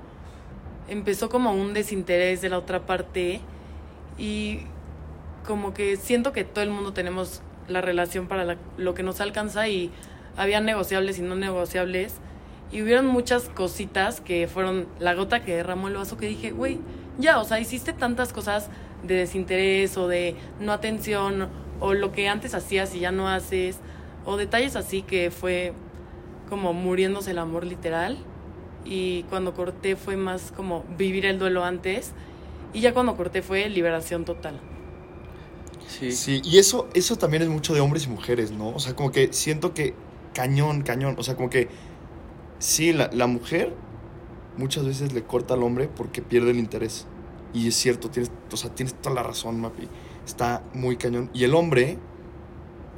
empezó 0.89 1.29
como 1.29 1.53
un 1.53 1.73
desinterés 1.73 2.41
de 2.41 2.49
la 2.49 2.57
otra 2.57 2.85
parte 2.85 3.39
y 4.17 4.61
como 5.45 5.73
que 5.73 5.95
siento 5.97 6.33
que 6.33 6.43
todo 6.43 6.63
el 6.63 6.69
mundo 6.69 6.91
tenemos 6.93 7.41
la 7.67 7.81
relación 7.81 8.27
para 8.27 8.43
la- 8.43 8.57
lo 8.77 8.93
que 8.93 9.03
nos 9.03 9.21
alcanza 9.21 9.67
y 9.67 9.91
había 10.37 10.59
negociables 10.59 11.17
y 11.19 11.21
no 11.21 11.35
negociables 11.35 12.15
y 12.71 12.81
hubieron 12.81 13.05
muchas 13.07 13.49
cositas 13.49 14.21
que 14.21 14.47
fueron 14.47 14.87
la 14.99 15.13
gota 15.13 15.43
que 15.43 15.55
derramó 15.55 15.87
el 15.87 15.95
vaso 15.95 16.17
que 16.17 16.27
dije, 16.27 16.51
güey, 16.51 16.79
ya, 17.17 17.39
o 17.39 17.43
sea, 17.43 17.59
hiciste 17.59 17.93
tantas 17.93 18.33
cosas 18.33 18.69
de 19.03 19.15
desinterés 19.15 19.97
o 19.97 20.07
de 20.07 20.35
no 20.59 20.71
atención 20.73 21.49
o 21.79 21.93
lo 21.93 22.11
que 22.11 22.27
antes 22.29 22.53
hacías 22.53 22.93
y 22.95 22.99
ya 22.99 23.11
no 23.11 23.27
haces 23.29 23.79
o 24.25 24.37
detalles 24.37 24.75
así 24.75 25.01
que 25.01 25.31
fue 25.31 25.73
como 26.49 26.73
muriéndose 26.73 27.31
el 27.31 27.39
amor 27.39 27.65
literal 27.65 28.17
y 28.85 29.23
cuando 29.23 29.53
corté 29.53 29.95
fue 29.95 30.17
más 30.17 30.51
como 30.51 30.83
vivir 30.97 31.25
el 31.25 31.39
duelo 31.39 31.63
antes 31.63 32.13
y 32.73 32.81
ya 32.81 32.93
cuando 32.93 33.15
corté 33.15 33.41
fue 33.41 33.69
liberación 33.69 34.25
total. 34.25 34.59
Sí. 35.87 36.11
Sí, 36.11 36.41
y 36.43 36.57
eso, 36.57 36.87
eso 36.93 37.17
también 37.17 37.43
es 37.43 37.49
mucho 37.49 37.73
de 37.73 37.81
hombres 37.81 38.05
y 38.05 38.09
mujeres, 38.09 38.51
¿no? 38.51 38.69
O 38.69 38.79
sea, 38.79 38.95
como 38.95 39.11
que 39.11 39.33
siento 39.33 39.73
que 39.73 39.93
cañón, 40.33 40.81
cañón. 40.81 41.15
O 41.17 41.23
sea, 41.23 41.35
como 41.35 41.49
que 41.49 41.67
sí, 42.59 42.93
la, 42.93 43.09
la 43.13 43.27
mujer 43.27 43.73
muchas 44.57 44.85
veces 44.85 45.13
le 45.13 45.23
corta 45.23 45.53
al 45.53 45.63
hombre 45.63 45.89
porque 45.93 46.21
pierde 46.21 46.51
el 46.51 46.59
interés. 46.59 47.07
Y 47.53 47.67
es 47.67 47.75
cierto, 47.75 48.09
tienes, 48.09 48.31
o 48.51 48.57
sea, 48.57 48.73
tienes 48.73 48.93
toda 48.95 49.15
la 49.15 49.23
razón, 49.23 49.59
Mapi. 49.59 49.87
Está 50.25 50.63
muy 50.73 50.95
cañón. 50.95 51.29
Y 51.33 51.43
el 51.43 51.53
hombre, 51.53 51.97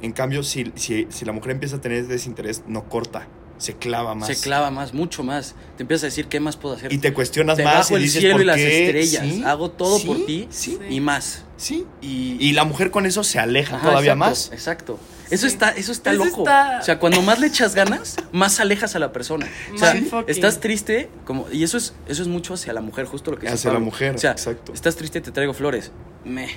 en 0.04 0.12
cambio, 0.12 0.42
si, 0.42 0.72
si, 0.76 1.06
si 1.10 1.24
la 1.24 1.32
mujer 1.32 1.52
empieza 1.52 1.76
a 1.76 1.80
tener 1.80 2.06
desinterés, 2.06 2.62
no 2.66 2.88
corta, 2.88 3.26
se 3.58 3.74
clava 3.74 4.14
más. 4.14 4.26
Se 4.28 4.36
clava 4.36 4.70
más, 4.70 4.92
mucho 4.94 5.22
más. 5.22 5.54
Te 5.76 5.84
empiezas 5.84 6.04
a 6.04 6.06
decir, 6.06 6.26
¿qué 6.26 6.40
más 6.40 6.56
puedo 6.56 6.74
hacer? 6.74 6.92
Y 6.92 6.98
te 6.98 7.12
cuestionas 7.14 7.56
Te 7.56 7.64
más 7.64 7.74
bajo 7.76 7.92
y 7.94 7.96
el 7.96 8.02
dices, 8.02 8.20
cielo 8.20 8.34
¿por 8.34 8.42
y 8.42 8.44
las 8.44 8.56
qué? 8.56 8.84
estrellas. 8.86 9.22
Sí, 9.34 9.42
Hago 9.44 9.70
todo 9.70 9.98
sí, 9.98 10.06
por 10.06 10.26
ti 10.26 10.48
Sí, 10.50 10.78
y 10.90 11.00
más. 11.00 11.44
sí. 11.56 11.86
Y, 12.02 12.36
Y 12.40 12.52
la 12.52 12.64
mujer 12.64 12.90
con 12.90 13.06
eso 13.06 13.22
se 13.24 13.38
aleja 13.38 13.76
Ajá, 13.76 13.88
todavía 13.88 14.12
exacto, 14.12 14.30
más. 14.30 14.50
Exacto. 14.52 14.98
Eso 15.30 15.46
Sí. 15.48 15.54
está, 15.54 15.70
eso 15.70 15.90
está 15.92 16.12
Eso 16.12 16.24
loco. 16.26 16.42
está- 16.42 16.78
O 16.80 16.84
sea, 16.84 16.98
cuando 16.98 17.22
más 17.22 17.40
le 17.40 17.46
echas 17.46 17.74
ganas, 17.74 18.16
más 18.32 18.60
alejas 18.60 18.94
a 18.94 18.98
la 18.98 19.10
persona. 19.12 19.48
O 19.74 19.78
sea, 19.78 19.94
estás 20.26 20.60
triste, 20.60 21.08
como, 21.24 21.46
y 21.50 21.62
eso 21.62 21.78
es, 21.78 21.94
eso 22.08 22.20
es 22.22 22.28
mucho 22.28 22.54
hacia 22.54 22.72
la 22.74 22.82
mujer, 22.82 23.06
justo 23.06 23.30
lo 23.30 23.38
que 23.38 23.42
dice 23.46 23.54
Hacia 23.54 23.72
la 23.72 23.78
mujer, 23.78 24.16
O 24.16 24.18
sea, 24.18 24.32
exacto. 24.32 24.72
estás 24.74 24.96
triste, 24.96 25.20
te 25.22 25.30
traigo 25.30 25.54
flores. 25.54 25.92
Me. 26.24 26.48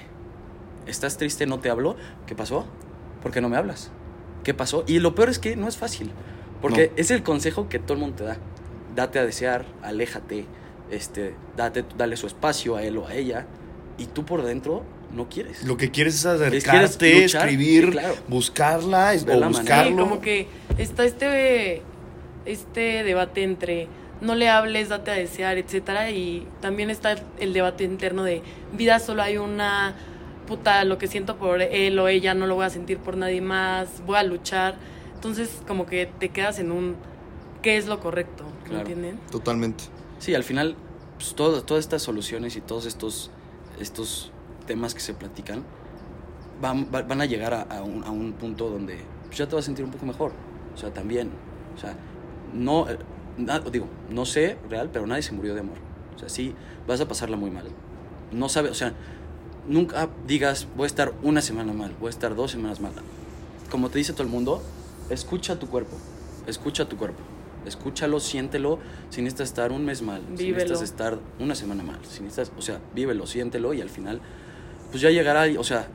Estás 0.86 1.18
triste, 1.18 1.46
no 1.46 1.60
te 1.60 1.70
hablo. 1.70 1.96
¿Qué 2.26 2.36
pasó? 2.36 2.66
¿Por 3.28 3.34
qué 3.34 3.42
no 3.42 3.50
me 3.50 3.58
hablas? 3.58 3.92
¿Qué 4.46 4.54
pasó? 4.54 4.86
Y 4.88 5.00
lo 5.00 5.14
peor 5.14 5.28
es 5.28 5.38
que 5.38 5.58
no 5.58 5.68
es 5.68 5.76
fácil. 5.76 6.12
Porque 6.62 6.88
No. 6.88 6.94
es 6.96 7.12
el 7.12 7.24
consejo 7.24 7.68
que 7.68 7.78
todo 7.78 7.96
el 7.96 8.00
mundo 8.00 8.16
te 8.16 8.24
da. 8.24 8.38
Date 8.96 9.20
a 9.20 9.26
desear, 9.26 9.66
aléjate, 9.84 10.46
este, 10.92 11.36
date, 11.58 11.84
dale 11.98 12.16
su 12.16 12.26
espacio 12.26 12.78
a 12.78 12.84
él 12.84 12.96
o 12.98 13.06
a 13.06 13.14
ella. 13.16 13.46
Y 13.98 14.06
tú 14.06 14.24
por 14.24 14.44
dentro 14.44 14.86
no 15.14 15.28
quieres. 15.28 15.66
Lo 15.66 15.76
que 15.76 15.92
quieres 15.92 16.16
es 16.16 16.22
quieres 16.24 16.42
acercarte, 16.42 17.22
luchar, 17.24 17.50
escribir, 17.50 17.84
sí, 17.88 17.92
claro. 17.92 18.16
buscarla 18.30 19.14
es- 19.14 19.26
Ver 19.26 19.36
o. 19.44 19.52
Sí, 19.52 19.60
buscarlo. 19.60 19.98
como 19.98 20.22
que 20.22 20.48
está 20.78 21.04
este, 21.04 21.82
este 22.46 23.04
debate 23.04 23.44
entre 23.44 23.90
no 24.22 24.36
le 24.36 24.48
hables, 24.48 24.88
date 24.88 25.12
a 25.12 25.16
desear, 25.16 25.58
etcétera, 25.58 26.12
y 26.12 26.48
también 26.62 26.90
está 26.90 27.18
el 27.40 27.52
debate 27.52 27.84
interno 27.84 28.24
de 28.24 28.42
vida 28.72 29.00
solo 29.00 29.22
hay 29.22 29.38
una 29.38 29.96
puta, 30.48 30.84
lo 30.86 30.98
que 30.98 31.08
siento 31.08 31.38
por 31.38 31.62
él 31.62 32.00
o 32.00 32.08
ella 32.08 32.34
no 32.34 32.48
lo 32.48 32.56
voy 32.56 32.66
a 32.66 32.70
sentir 32.70 32.98
por 32.98 33.16
nadie 33.18 33.42
más, 33.42 34.02
voy 34.06 34.16
a 34.18 34.24
luchar. 34.24 34.76
Entonces, 35.14 35.62
como 35.68 35.86
que 35.86 36.06
te 36.06 36.30
quedas 36.30 36.58
en 36.60 36.72
un 36.72 36.96
qué 37.62 37.78
es 37.78 37.88
lo 37.88 38.00
correcto, 38.00 38.44
¿me 38.64 38.70
Claro. 38.70 38.80
entienden? 38.82 39.20
Totalmente. 39.32 39.84
Sí, 40.20 40.34
al 40.34 40.44
final, 40.44 40.76
pues, 41.18 41.36
todo- 41.36 41.64
todas 41.64 41.84
estas 41.84 42.02
soluciones 42.02 42.56
y 42.56 42.62
todos 42.62 42.86
estos, 42.86 43.30
estos 43.80 44.32
temas 44.66 44.94
que 44.94 45.00
se 45.02 45.14
platican 45.14 45.64
van, 46.62 46.88
va- 46.94 47.04
van 47.04 47.22
a 47.22 47.26
llegar 47.26 47.54
a, 47.54 47.62
a 47.64 47.84
un, 47.84 48.04
a 48.04 48.10
un 48.12 48.34
punto 48.34 48.70
donde 48.70 48.98
pues, 49.26 49.38
ya 49.38 49.48
te 49.48 49.56
vas 49.56 49.66
a 49.66 49.68
sentir 49.68 49.86
un 49.86 49.92
poco 49.92 50.06
mejor. 50.06 50.32
O 50.74 50.78
sea, 50.78 50.94
también. 50.94 51.30
O 51.76 51.80
sea, 51.80 51.96
no, 52.54 52.90
eh, 52.90 52.98
na- 53.38 53.60
digo, 53.60 53.88
no 54.10 54.26
sé 54.26 54.58
real, 54.70 54.90
pero 54.92 55.06
nadie 55.08 55.22
se 55.24 55.34
murió 55.34 55.54
de 55.54 55.60
amor. 55.62 55.78
O 56.16 56.20
sea, 56.20 56.30
sí, 56.30 56.56
vas 56.88 57.02
a 57.02 57.08
pasarla 57.08 57.38
muy 57.38 57.50
mal. 57.52 57.66
No 58.32 58.50
sabes, 58.50 58.72
o 58.72 58.76
sea, 58.76 58.94
nunca 59.68 60.10
digas, 60.26 60.68
voy 60.76 60.86
a 60.86 60.88
estar 60.88 61.14
una 61.24 61.42
semana 61.42 61.74
mal, 61.74 61.94
voy 62.00 62.08
a 62.08 62.10
estar 62.10 62.36
dos 62.36 62.52
semanas 62.52 62.80
mal. 62.80 62.94
Como 63.70 63.90
te 63.90 63.98
dice 63.98 64.14
todo 64.14 64.24
el 64.24 64.30
mundo, 64.30 64.62
escucha 65.10 65.60
tu 65.60 65.68
cuerpo, 65.68 65.96
escucha 66.48 66.88
tu 66.88 66.98
cuerpo. 66.98 67.20
Escúchalo, 67.66 68.22
siéntelo, 68.22 68.80
si 69.10 69.22
necesitas 69.22 69.50
estar 69.50 69.74
un 69.74 69.84
mes 69.84 70.02
mal, 70.02 70.22
si 70.38 70.46
Vívelo. 70.46 70.64
necesitas 70.70 70.82
estar 70.84 71.20
una 71.38 71.54
semana 71.54 71.84
mal, 71.84 72.00
si 72.06 72.24
necesitas, 72.24 72.54
o 72.58 72.62
sea, 72.62 72.80
vívelo, 72.96 73.28
siéntelo 73.28 73.74
y 73.74 73.82
al 73.82 73.90
final, 73.90 74.22
pues 74.90 75.02
ya 75.02 75.10
llegará, 75.10 75.44
o 75.60 75.64
sea, 75.66 75.90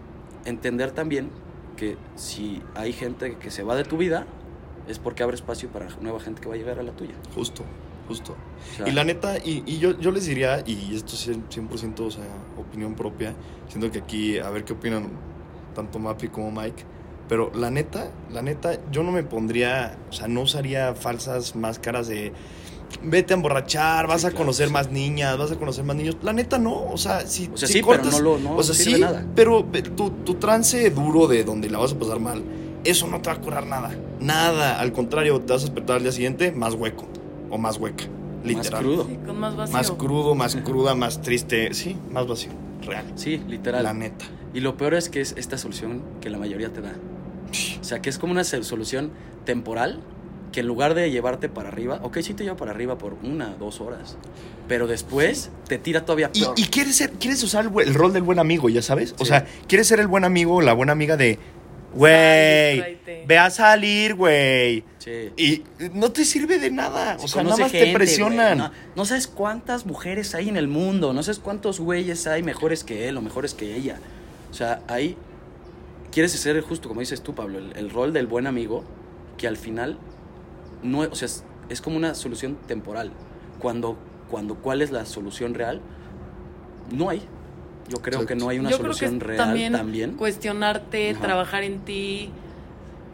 entender 0.45 0.91
también 0.91 1.31
que 1.79 1.97
si 2.14 2.61
hay 2.75 2.93
gente 2.93 3.38
que 3.38 3.50
se 3.50 3.62
va 3.62 3.75
de 3.75 3.85
tu 3.85 3.97
vida, 3.97 4.26
es 4.87 4.99
porque 4.99 5.23
abre 5.23 5.35
espacio 5.35 5.71
para 5.71 5.88
nueva 6.02 6.21
gente 6.21 6.43
que 6.43 6.49
va 6.49 6.57
a 6.57 6.59
llegar 6.59 6.79
a 6.79 6.83
la 6.83 6.93
tuya. 6.93 7.14
Justo, 7.35 7.62
justo. 8.12 8.35
Y 8.87 8.90
la 8.92 9.04
neta, 9.04 9.38
y, 9.38 9.62
y 9.66 9.78
yo, 9.78 9.99
yo 9.99 10.11
les 10.11 10.26
diría, 10.26 10.62
y 10.66 10.95
esto 10.95 11.14
es 11.16 11.28
100% 11.50 12.07
o 12.07 12.11
sea, 12.11 12.25
opinión 12.57 12.95
propia, 12.95 13.35
siento 13.69 13.90
que 13.90 13.99
aquí, 13.99 14.38
a 14.38 14.50
ver 14.50 14.64
qué 14.64 14.73
opinan 14.73 15.09
tanto 15.75 15.99
Mapi 15.99 16.28
como 16.28 16.50
Mike, 16.50 16.85
pero 17.28 17.50
la 17.54 17.71
neta, 17.71 18.11
la 18.33 18.42
neta, 18.42 18.78
yo 18.90 19.02
no 19.02 19.11
me 19.12 19.23
pondría, 19.23 19.97
o 20.11 20.12
sea, 20.12 20.28
no 20.28 20.42
usaría 20.42 20.95
falsas 20.95 21.54
máscaras 21.57 22.07
de 22.09 22.33
vete 23.02 23.33
a 23.33 23.37
emborrachar, 23.37 24.07
vas 24.07 24.21
Sí, 24.21 24.26
a 24.26 24.31
claro, 24.31 24.45
conocer 24.45 24.66
sí. 24.69 24.73
más 24.73 24.90
niñas, 24.90 25.38
vas 25.38 25.50
a 25.50 25.57
conocer 25.57 25.83
más 25.85 25.97
niños. 25.97 26.16
La 26.23 26.33
neta 26.35 26.59
no, 26.59 26.85
o 26.92 26.99
sea, 26.99 27.26
si, 27.26 27.49
O 27.52 27.57
sea, 27.57 27.66
si 27.66 27.75
sí, 27.75 27.83
pero 27.83 28.02
cortas- 28.02 28.12
no 28.12 28.21
lo- 28.21 28.38
no 28.38 28.57
o 28.57 28.62
sea, 28.62 28.75
sirve 28.75 28.97
sí, 28.97 29.00
nada. 29.00 29.26
pero 29.35 29.64
tu, 29.97 30.11
tu 30.11 30.35
trance 30.35 30.90
duro 30.90 31.26
de 31.26 31.42
donde 31.45 31.71
la 31.71 31.78
vas 31.78 31.92
a 31.92 31.99
pasar 31.99 32.21
mal, 32.21 32.42
eso 32.85 33.07
no 33.07 33.21
te 33.23 33.31
va 33.31 33.37
a 33.37 33.40
curar 33.40 33.66
nada, 33.66 33.90
nada, 34.21 34.78
al 34.78 34.92
contrario, 34.92 35.40
te 35.40 35.52
vas 35.54 35.62
a 35.62 35.66
despertar 35.66 35.97
al 35.97 36.02
día 36.02 36.12
siguiente 36.12 36.52
más 36.52 36.75
hueco 36.75 37.07
o 37.52 37.59
más 37.59 37.76
hueca, 37.76 38.04
más 38.06 38.47
literal. 38.47 38.82
crudo. 38.82 39.06
Sí, 39.06 39.18
con 39.26 39.38
más 39.38 39.54
vacío. 39.54 39.73
Más 39.75 39.90
crudo, 39.92 40.35
más 40.35 40.56
cruda, 40.56 40.94
más 40.94 41.21
triste. 41.21 41.73
Sí, 41.75 41.97
más 42.11 42.26
vacío. 42.26 42.50
Real. 42.85 43.04
Sí, 43.14 43.40
literal. 43.47 43.85
La 43.85 43.92
neta. 43.92 44.25
Y 44.54 44.61
lo 44.61 44.76
peor 44.76 44.94
es 44.94 45.09
que 45.09 45.21
es 45.21 45.35
esta 45.37 45.59
solución 45.59 46.02
que 46.21 46.30
la 46.30 46.38
mayoría 46.38 46.73
te 46.73 46.80
da. 46.80 46.94
O 47.80 47.85
sea, 47.85 48.00
que 48.00 48.09
es 48.09 48.18
como 48.18 48.32
una 48.32 48.42
solución 48.44 49.11
temporal 49.44 50.00
que 50.50 50.61
en 50.61 50.66
lugar 50.66 50.94
de 50.94 51.11
llevarte 51.11 51.49
para 51.49 51.68
arriba, 51.68 52.00
ok, 52.02 52.18
sí 52.23 52.35
te 52.35 52.44
lleva 52.44 52.56
para 52.56 52.71
arriba 52.71 52.99
por 52.99 53.16
una, 53.23 53.54
dos 53.59 53.80
horas, 53.80 54.18
pero 54.68 54.87
después 54.87 55.50
te 55.66 55.78
tira 55.78 56.04
todavía 56.04 56.30
Y, 56.35 56.42
peor. 56.42 56.54
y 56.59 56.64
quieres, 56.66 56.97
ser, 56.97 57.11
quieres 57.12 57.42
usar 57.42 57.71
el, 57.75 57.94
rol 57.94 58.12
del 58.12 58.23
buen 58.23 58.38
amigo, 58.38 58.69
ya 58.69 58.82
sabes. 58.82 59.15
O 59.19 59.25
sea, 59.25 59.47
quieres 59.67 59.86
ser 59.86 60.00
el 60.00 60.06
buen 60.06 60.25
amigo 60.25 60.56
o 60.56 60.60
la 60.60 60.75
buena 60.75 60.93
amiga 60.93 61.17
de, 61.17 61.38
güey, 61.95 62.99
ve 63.26 63.38
a 63.38 63.50
salir, 63.50 64.15
güey. 64.15 64.84
Sí. 65.02 65.30
Y 65.36 65.65
no 65.95 66.12
te 66.12 66.25
sirve 66.25 66.58
de 66.58 66.71
nada. 66.71 67.17
O 67.21 67.26
sea, 67.26 67.43
nada 67.43 67.56
más 67.56 67.73
te 67.73 67.93
presionan. 67.93 68.58
No, 68.58 68.71
no 68.95 69.04
sabes 69.04 69.26
cuántas 69.26 69.84
mujeres 69.84 70.34
hay 70.36 70.49
en 70.49 70.56
el 70.56 70.69
mundo, 70.69 71.12
no 71.12 71.23
sabes 71.25 71.41
cuántos 71.41 71.80
güeyes 71.80 72.26
hay 72.26 72.43
mejores 72.43 72.84
que 72.84 73.08
él 73.08 73.17
o 73.17 73.23
mejores 73.23 73.54
que 73.54 73.75
ella. 73.75 73.99
O 74.50 74.54
sea, 74.54 74.82
ahí 74.86 75.17
quieres 76.12 76.30
ser 76.32 76.60
justo 76.60 76.88
como 76.88 77.00
dices 77.00 77.21
tú, 77.23 77.34
Pablo, 77.34 77.58
el, 77.58 77.73
el 77.76 77.91
rol 77.91 78.12
del 78.12 78.26
buen 78.28 78.47
amigo 78.47 78.84
que 79.38 79.49
al 79.49 79.56
final 79.56 79.99
no, 80.84 81.00
o 81.00 81.15
sea, 81.17 81.26
es, 81.26 81.43
es 81.69 81.80
como 81.80 81.97
una 81.97 82.15
solución 82.15 82.56
temporal. 82.69 83.10
Cuando, 83.58 83.97
cuando 84.30 84.56
cuál 84.56 84.82
es 84.82 84.91
la 84.93 85.04
solución 85.06 85.54
real, 85.54 85.80
no 86.93 87.08
hay. 87.08 87.23
Yo 87.88 88.00
creo 88.02 88.25
que 88.26 88.36
no 88.36 88.49
hay 88.49 88.58
una 88.60 88.71
Yo 88.71 88.78
creo 88.78 88.91
que 88.93 88.99
solución 88.99 89.21
real 89.21 89.36
también, 89.38 89.73
también. 89.73 90.12
cuestionarte, 90.12 91.10
Ajá. 91.10 91.21
trabajar 91.21 91.65
en 91.65 91.80
ti. 91.80 92.30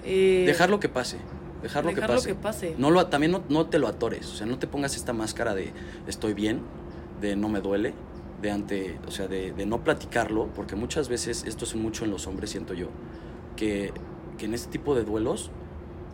eh, 0.05 0.45
Dejar 0.47 0.69
lo 0.69 0.81
que 0.81 0.89
pase. 0.91 1.17
Dejar 1.63 1.85
lo 1.85 1.91
que 1.91 1.97
dejar 1.97 2.11
lo 2.11 2.17
pase. 2.17 2.29
que 2.29 2.35
pase. 2.35 2.75
No 2.79 2.91
lo, 2.91 3.07
también 3.07 3.33
no, 3.33 3.43
no 3.49 3.67
te 3.67 3.79
lo 3.79 3.89
atores, 3.89 4.31
o 4.33 4.35
sea, 4.37 4.47
no 4.47 4.59
te 4.59 4.67
pongas 4.67 4.97
esta 4.97 5.13
máscara 5.13 5.55
de 5.55 5.73
estoy 6.07 6.35
bien, 6.35 6.61
de 7.21 7.35
no 7.37 7.49
me 7.49 7.61
duele, 7.61 7.95
de 8.43 8.51
ante, 8.53 8.99
o 9.07 9.11
sea, 9.11 9.27
de, 9.27 9.53
de 9.53 9.67
no 9.67 9.83
platicarlo, 9.83 10.47
porque 10.55 10.77
muchas 10.77 11.09
veces, 11.09 11.45
esto 11.47 11.65
es 11.65 11.75
mucho 11.75 12.05
en 12.05 12.11
los 12.13 12.27
hombres, 12.29 12.51
siento 12.51 12.75
yo, 12.75 12.87
que, 13.57 13.93
que 14.39 14.45
en 14.45 14.55
este 14.55 14.71
tipo 14.71 14.95
de 14.95 15.03
duelos 15.05 15.51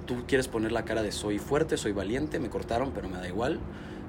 tú 0.07 0.25
quieres 0.27 0.49
poner 0.49 0.73
la 0.73 0.85
cara 0.87 1.03
de 1.03 1.13
soy 1.13 1.39
fuerte, 1.39 1.77
soy 1.77 1.93
valiente, 1.93 2.39
me 2.39 2.49
cortaron, 2.49 2.93
pero 2.95 3.09
me 3.11 3.19
da 3.19 3.29
igual, 3.29 3.59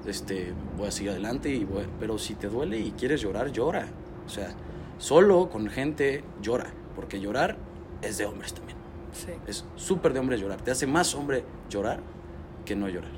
este, 0.06 0.52
voy 0.78 0.88
a 0.88 0.90
seguir 0.90 1.10
adelante, 1.10 1.50
y 1.50 1.64
voy- 1.64 1.86
pero 2.00 2.16
si 2.18 2.34
te 2.34 2.48
duele 2.48 2.78
y 2.78 2.92
quieres 2.92 3.20
llorar, 3.20 3.52
llora. 3.52 3.86
O 4.26 4.28
sea, 4.30 4.54
solo 4.98 5.50
con 5.50 5.68
gente 5.68 6.24
llora, 6.40 6.72
porque 6.94 7.20
llorar 7.20 7.56
es 8.02 8.16
de 8.18 8.24
hombres 8.24 8.54
también. 8.54 8.76
Es 9.46 9.64
súper 9.76 10.12
de 10.12 10.20
hombre 10.20 10.38
llorar. 10.38 10.60
Te 10.60 10.70
hace 10.70 10.86
más 10.86 11.14
hombre 11.14 11.44
llorar 11.68 12.00
que 12.64 12.76
no 12.76 12.88
llorar, 12.88 13.12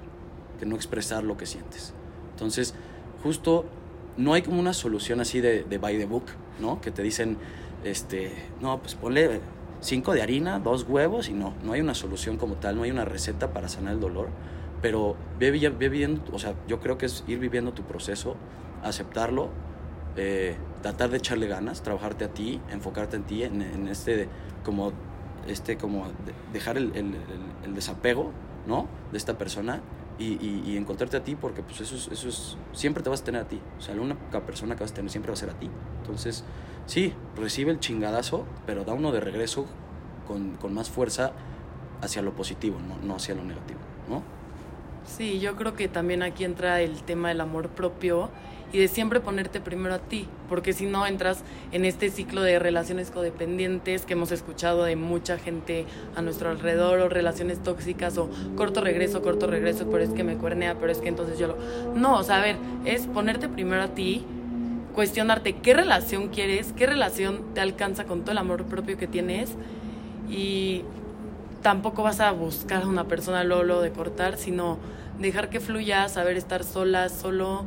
que 0.58 0.66
no 0.66 0.76
expresar 0.76 1.24
lo 1.24 1.36
que 1.36 1.46
sientes. 1.46 1.94
Entonces, 2.30 2.74
justo 3.22 3.64
no 4.16 4.34
hay 4.34 4.42
como 4.42 4.60
una 4.60 4.72
solución 4.72 5.20
así 5.20 5.40
de, 5.40 5.64
de 5.64 5.78
by 5.78 5.98
the 5.98 6.06
book, 6.06 6.24
¿no? 6.60 6.80
Que 6.80 6.90
te 6.90 7.02
dicen, 7.02 7.38
este, 7.84 8.32
no, 8.60 8.78
pues 8.80 8.94
ponle 8.94 9.40
cinco 9.80 10.12
de 10.12 10.22
harina, 10.22 10.58
dos 10.58 10.84
huevos 10.88 11.28
y 11.28 11.32
no, 11.32 11.54
no 11.64 11.72
hay 11.72 11.80
una 11.80 11.94
solución 11.94 12.36
como 12.36 12.56
tal, 12.56 12.76
no 12.76 12.82
hay 12.82 12.90
una 12.90 13.04
receta 13.04 13.52
para 13.52 13.68
sanar 13.68 13.94
el 13.94 14.00
dolor, 14.00 14.28
pero 14.82 15.16
ve, 15.38 15.50
ve 15.50 16.20
o 16.32 16.38
sea, 16.38 16.54
yo 16.66 16.80
creo 16.80 16.98
que 16.98 17.06
es 17.06 17.24
ir 17.26 17.38
viviendo 17.38 17.72
tu 17.72 17.82
proceso, 17.84 18.36
aceptarlo, 18.82 19.50
eh, 20.16 20.56
tratar 20.82 21.10
de 21.10 21.18
echarle 21.18 21.46
ganas, 21.46 21.82
trabajarte 21.82 22.24
a 22.24 22.28
ti, 22.28 22.60
enfocarte 22.70 23.16
en 23.16 23.22
ti, 23.24 23.42
en, 23.44 23.62
en 23.62 23.88
este 23.88 24.28
como 24.64 24.92
este 25.50 25.76
como 25.76 26.06
de- 26.06 26.34
dejar 26.52 26.76
el, 26.76 26.92
el- 26.94 27.74
desapego, 27.74 28.32
¿no? 28.66 28.86
De 29.12 29.18
esta 29.18 29.36
persona 29.38 29.80
y, 30.18 30.32
y- 30.44 30.62
y 30.66 30.76
encontrarte 30.76 31.16
a 31.16 31.22
ti 31.22 31.34
porque 31.36 31.62
pues 31.62 31.80
eso 31.80 31.94
es, 31.94 32.08
eso 32.08 32.28
es, 32.28 32.56
siempre 32.72 33.02
te 33.02 33.10
vas 33.10 33.20
a 33.20 33.24
tener 33.24 33.42
a 33.42 33.48
ti. 33.48 33.60
O 33.78 33.80
sea, 33.80 33.94
la 33.94 34.02
única 34.02 34.40
persona 34.46 34.74
que 34.74 34.82
vas 34.82 34.90
a 34.92 34.94
tener 34.94 35.10
siempre 35.10 35.30
va 35.30 35.34
a 35.34 35.36
ser 35.36 35.50
a 35.50 35.54
ti. 35.54 35.68
Entonces, 36.00 36.44
sí, 36.86 37.12
recibe 37.36 37.70
el 37.70 37.78
chingadazo, 37.80 38.44
pero 38.66 38.84
da 38.84 38.94
uno 38.94 39.12
de 39.12 39.20
regreso 39.20 39.66
con, 40.26 40.56
con 40.56 40.74
más 40.74 40.90
fuerza 40.90 41.32
hacia 42.00 42.22
lo 42.22 42.32
positivo, 42.34 42.78
no, 42.86 42.96
no 43.06 43.16
hacia 43.16 43.34
lo 43.34 43.44
negativo, 43.44 43.80
¿no? 44.08 44.22
Sí, 45.04 45.40
yo 45.40 45.56
creo 45.56 45.74
que 45.74 45.88
también 45.88 46.22
aquí 46.22 46.44
entra 46.44 46.80
el 46.80 47.02
tema 47.02 47.28
del 47.28 47.40
amor 47.40 47.68
propio 47.70 48.30
y 48.72 48.78
de 48.78 48.88
siempre 48.88 49.20
ponerte 49.20 49.60
primero 49.60 49.94
a 49.94 49.98
ti, 49.98 50.26
porque 50.48 50.72
si 50.72 50.86
no 50.86 51.06
entras 51.06 51.42
en 51.72 51.84
este 51.84 52.10
ciclo 52.10 52.42
de 52.42 52.58
relaciones 52.58 53.10
codependientes 53.10 54.04
que 54.04 54.12
hemos 54.12 54.32
escuchado 54.32 54.84
de 54.84 54.96
mucha 54.96 55.38
gente 55.38 55.86
a 56.16 56.22
nuestro 56.22 56.50
alrededor, 56.50 57.00
o 57.00 57.08
relaciones 57.08 57.62
tóxicas, 57.62 58.18
o 58.18 58.28
corto 58.56 58.80
regreso, 58.80 59.22
corto 59.22 59.46
regreso, 59.46 59.88
pero 59.90 60.04
es 60.04 60.10
que 60.10 60.24
me 60.24 60.36
cuernea, 60.36 60.76
pero 60.78 60.92
es 60.92 60.98
que 60.98 61.08
entonces 61.08 61.38
yo 61.38 61.48
lo... 61.48 61.56
No, 61.94 62.18
o 62.18 62.22
sea, 62.22 62.36
a 62.36 62.42
ver, 62.42 62.56
es 62.84 63.06
ponerte 63.06 63.48
primero 63.48 63.82
a 63.82 63.88
ti, 63.88 64.24
cuestionarte 64.94 65.56
qué 65.56 65.74
relación 65.74 66.28
quieres, 66.28 66.72
qué 66.76 66.86
relación 66.86 67.54
te 67.54 67.60
alcanza 67.60 68.04
con 68.04 68.22
todo 68.22 68.32
el 68.32 68.38
amor 68.38 68.64
propio 68.64 68.98
que 68.98 69.06
tienes 69.06 69.50
y 70.28 70.82
tampoco 71.62 72.02
vas 72.02 72.20
a 72.20 72.30
buscar 72.32 72.82
a 72.82 72.86
una 72.86 73.04
persona 73.04 73.44
lolo 73.44 73.80
de 73.80 73.90
cortar, 73.90 74.36
sino 74.36 74.78
dejar 75.18 75.50
que 75.50 75.60
fluya, 75.60 76.08
saber 76.08 76.36
estar 76.36 76.64
sola, 76.64 77.08
solo, 77.08 77.64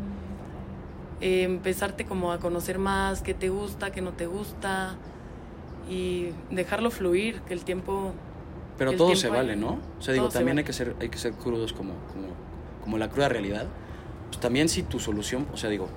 eh, 1.22 1.44
empezarte 1.44 2.06
como 2.06 2.32
a 2.32 2.40
conocer 2.40 2.78
más, 2.80 3.22
qué 3.22 3.34
te 3.34 3.50
gusta, 3.50 3.92
qué 3.92 4.02
no 4.02 4.12
te 4.12 4.26
gusta 4.28 4.96
y 5.90 6.30
dejarlo 6.50 6.92
fluir, 6.92 7.42
que 7.42 7.54
el 7.54 7.64
tiempo... 7.64 8.14
Pero 8.78 8.92
el 8.92 8.98
todo 8.98 9.08
tiempo 9.08 9.22
se 9.22 9.30
vale, 9.30 9.56
¿no? 9.56 9.80
O 10.00 10.02
sea, 10.02 10.14
digo, 10.14 10.32
se 10.32 10.38
también 10.40 10.56
vale. 10.56 10.62
hay 10.62 10.66
que 10.66 10.74
ser, 10.74 10.96
hay 11.00 11.10
que 11.10 11.18
ser 11.18 11.34
crudos 11.34 11.74
como, 11.74 11.94
como, 12.12 12.28
como 12.84 12.98
la 12.98 13.10
cruda 13.10 13.30
realidad. 13.30 13.68
Pues 14.30 14.40
también 14.40 14.70
si 14.70 14.84
tu 14.84 15.00
solución, 15.00 15.46
o 15.54 15.58
sea, 15.58 15.70
digo, 15.70 15.88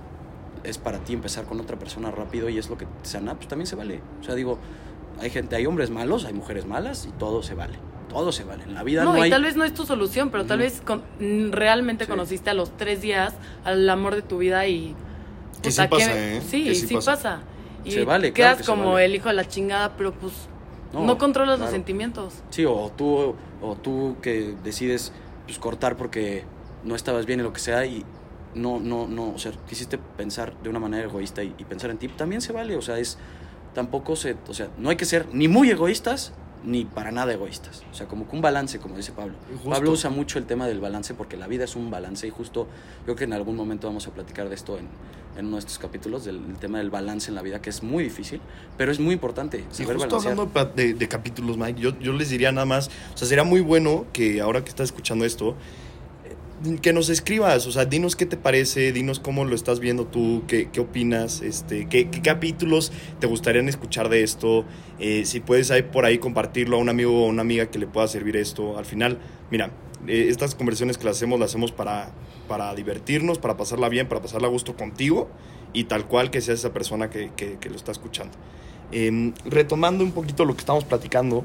es 0.65 0.79
para 0.79 0.99
ti 0.99 1.13
empezar 1.13 1.45
con 1.45 1.61
otra 1.61 1.79
persona 1.79 2.11
rápido 2.11 2.49
y 2.49 2.59
es 2.59 2.69
lo 2.69 2.77
que 2.77 2.85
te 2.87 3.09
sana, 3.09 3.35
pues 3.37 3.49
también 3.49 3.67
se 3.67 3.77
vale. 3.77 4.01
O 4.21 4.25
sea, 4.25 4.35
digo, 4.35 4.59
hay 5.21 5.31
gente, 5.31 5.57
hay 5.57 5.65
hombres 5.67 5.91
malos, 5.91 6.25
hay 6.25 6.33
mujeres 6.35 6.67
malas 6.67 7.07
y 7.09 7.13
todo 7.13 7.43
se 7.43 7.55
vale. 7.55 7.79
todo 8.09 8.33
se 8.33 8.45
vale. 8.45 8.65
En 8.65 8.75
la 8.75 8.83
vida 8.83 9.03
no, 9.05 9.13
no, 9.13 9.19
y 9.19 9.23
hay... 9.23 9.31
tal 9.31 9.43
vez 9.43 9.57
no 9.57 9.65
es 9.65 9.73
tu 9.75 9.85
solución, 9.87 10.31
pero 10.31 10.45
tal 10.45 10.59
vez 10.59 10.81
con- 10.85 11.03
realmente 11.53 12.05
Sí. 12.05 12.11
conociste 12.11 12.51
a 12.51 12.55
los 12.55 12.77
tres 12.77 13.01
días 13.01 13.35
al 13.65 13.89
amor 13.89 14.15
de 14.15 14.23
tu 14.23 14.39
vida 14.39 14.67
y... 14.67 14.95
Que 15.63 15.71
sí 15.71 15.83
pasa, 15.89 16.13
¿qué- 16.13 16.37
¿eh? 16.37 16.43
Sí, 16.47 16.65
Que 16.65 16.75
sí 16.75 16.87
sí, 16.89 16.95
pasa. 16.95 17.13
pasa. 17.15 17.41
Y 17.85 17.91
Se 17.93 18.05
vale, 18.05 18.33
claro 18.33 18.49
quedas 18.55 18.59
que 18.59 18.65
se 18.65 18.71
como 18.71 18.93
vale. 18.93 19.05
el 19.07 19.15
hijo 19.15 19.29
de 19.29 19.35
la 19.35 19.47
chingada, 19.47 19.97
pero 19.97 20.13
pues 20.13 20.33
no, 20.93 21.05
No, 21.05 21.19
controlas 21.19 21.59
los 21.59 21.71
sentimientos. 21.71 22.35
Sí, 22.51 22.65
o 22.65 22.91
tú, 22.97 23.35
o 23.61 23.77
tú 23.77 24.17
que 24.23 24.55
decides 24.65 25.13
pues, 25.47 25.59
cortar 25.59 25.97
porque 25.97 26.45
no 26.85 26.95
estabas 26.95 27.27
bien 27.27 27.41
en 27.41 27.45
lo 27.47 27.53
que 27.53 27.61
sea 27.61 27.85
y 27.85 28.05
no, 28.55 28.79
no, 28.81 29.07
no, 29.09 29.31
o 29.35 29.39
sea, 29.39 29.53
quisiste 29.69 29.99
pensar 29.99 30.55
de 30.63 30.69
una 30.71 30.79
manera 30.79 31.05
egoísta 31.09 31.43
y, 31.43 31.55
y 31.59 31.65
pensar 31.65 31.91
en 31.91 31.99
ti, 31.99 32.09
también 32.09 32.41
se 32.41 32.53
vale, 32.53 32.77
o 32.77 32.83
sea, 32.83 32.99
es, 32.99 33.19
tampoco 33.75 34.15
se, 34.17 34.37
o 34.49 34.55
sea, 34.55 34.69
no 34.79 34.91
hay 34.91 34.97
que 34.97 35.05
ser 35.05 35.27
ni 35.33 35.49
muy 35.49 35.69
egoístas 35.71 36.33
ni 36.63 36.85
para 36.85 37.11
nada 37.11 37.33
egoístas, 37.33 37.83
o 37.91 37.95
sea, 37.95 38.07
como 38.07 38.27
que 38.29 38.37
un 38.37 38.41
balance, 38.43 38.79
como 38.79 38.97
dice 38.97 39.13
Pablo. 39.13 39.35
Justo. 39.57 39.71
Pablo 39.71 39.91
usa 39.91 40.09
mucho 40.09 40.39
el 40.39 40.47
tema 40.47 40.67
del 40.69 40.81
balance 40.81 41.13
porque 41.15 41.37
la 41.37 41.47
vida 41.49 41.65
es 41.65 41.75
un 41.77 41.91
balance 41.91 42.27
y 42.27 42.31
justo 42.31 42.69
yo 43.01 43.05
creo 43.05 43.17
que 43.17 43.25
en 43.25 43.33
algún 43.35 43.57
momento 43.57 43.89
vamos 43.89 44.07
a 44.07 44.13
platicar 44.13 44.49
de 44.49 44.55
esto 44.55 44.79
en, 44.79 44.89
en 45.37 45.47
uno 45.47 45.57
de 45.57 45.61
estos 45.61 45.79
capítulos, 45.79 46.25
del 46.25 46.37
el 46.37 46.57
tema 46.57 46.79
del 46.79 46.91
balance 46.91 47.31
en 47.31 47.35
la 47.35 47.43
vida, 47.43 47.61
que 47.61 47.71
es 47.71 47.83
muy 47.83 48.05
difícil, 48.05 48.41
pero 48.77 48.93
es 48.93 49.01
muy 49.01 49.15
importante 49.15 49.59
Y 49.59 49.75
saber 49.75 49.97
justo 49.97 50.17
balancear. 50.17 50.39
hablando 50.39 50.75
de 50.75 50.95
de, 50.95 51.09
capítulos, 51.09 51.57
Mike, 51.57 51.81
yo, 51.81 51.99
yo 51.99 52.13
les 52.13 52.31
diría 52.31 52.53
nada 52.53 52.67
más, 52.67 52.91
o 53.15 53.17
sea, 53.17 53.27
sería 53.27 53.45
muy 53.45 53.61
bueno 53.61 54.07
que 54.13 54.41
ahora 54.41 54.63
que 54.63 54.71
estás 54.71 54.87
escuchando 54.87 55.25
esto, 55.25 55.57
eh, 56.25 56.79
que 56.81 56.93
nos 56.93 57.09
escribas, 57.09 57.67
o 57.67 57.73
sea, 57.73 57.85
dinos 57.85 58.17
qué 58.17 58.27
te 58.27 58.37
parece, 58.37 58.93
dinos 58.93 59.21
cómo 59.21 59.45
lo 59.45 59.55
estás 59.55 59.81
viendo 59.81 60.07
tú, 60.07 60.43
qué, 60.47 60.71
qué 60.71 60.81
opinas, 60.81 61.43
este, 61.43 61.89
qué, 61.89 62.09
qué 62.11 62.23
capítulos 62.23 62.93
te 63.19 63.27
gustarían 63.27 63.69
escuchar 63.69 64.09
de 64.09 64.23
esto, 64.23 64.65
eh, 64.99 65.25
si 65.25 65.41
puedes 65.41 65.71
ahí 65.71 65.83
por 65.83 66.05
ahí 66.05 66.19
compartirlo 66.19 66.77
a 66.77 66.81
un 66.81 66.89
amigo 66.89 67.25
o 67.25 67.29
una 67.29 67.43
amiga 67.43 67.67
que 67.67 67.79
le 67.79 67.87
pueda 67.87 68.07
servir 68.09 68.37
esto. 68.37 68.79
Al 68.79 68.85
final, 68.85 69.19
mira, 69.51 69.71
eh, 70.07 70.27
estas 70.29 70.55
conversaciones 70.55 70.99
que 70.99 71.05
las 71.05 71.17
hacemos, 71.17 71.41
las 71.41 71.51
hacemos 71.51 71.73
para, 71.73 72.13
para 72.49 72.75
divertirnos, 72.75 73.39
para 73.39 73.57
pasarla 73.57 73.89
bien, 73.89 74.09
para 74.09 74.21
pasarla 74.21 74.49
a 74.49 74.51
gusto 74.51 74.77
contigo 74.77 75.29
y 75.73 75.85
tal 75.85 76.07
cual 76.07 76.31
que 76.31 76.41
seas 76.41 76.61
esa 76.61 76.73
persona 76.73 77.11
que, 77.11 77.31
que- 77.37 77.59
lo 77.69 77.77
está 77.77 77.93
escuchando. 77.93 78.37
Em, 78.93 79.33
retomando 79.45 80.05
un 80.05 80.13
poquito 80.13 80.45
lo 80.45 80.55
que 80.55 80.61
estamos 80.61 80.85
platicando, 80.85 81.45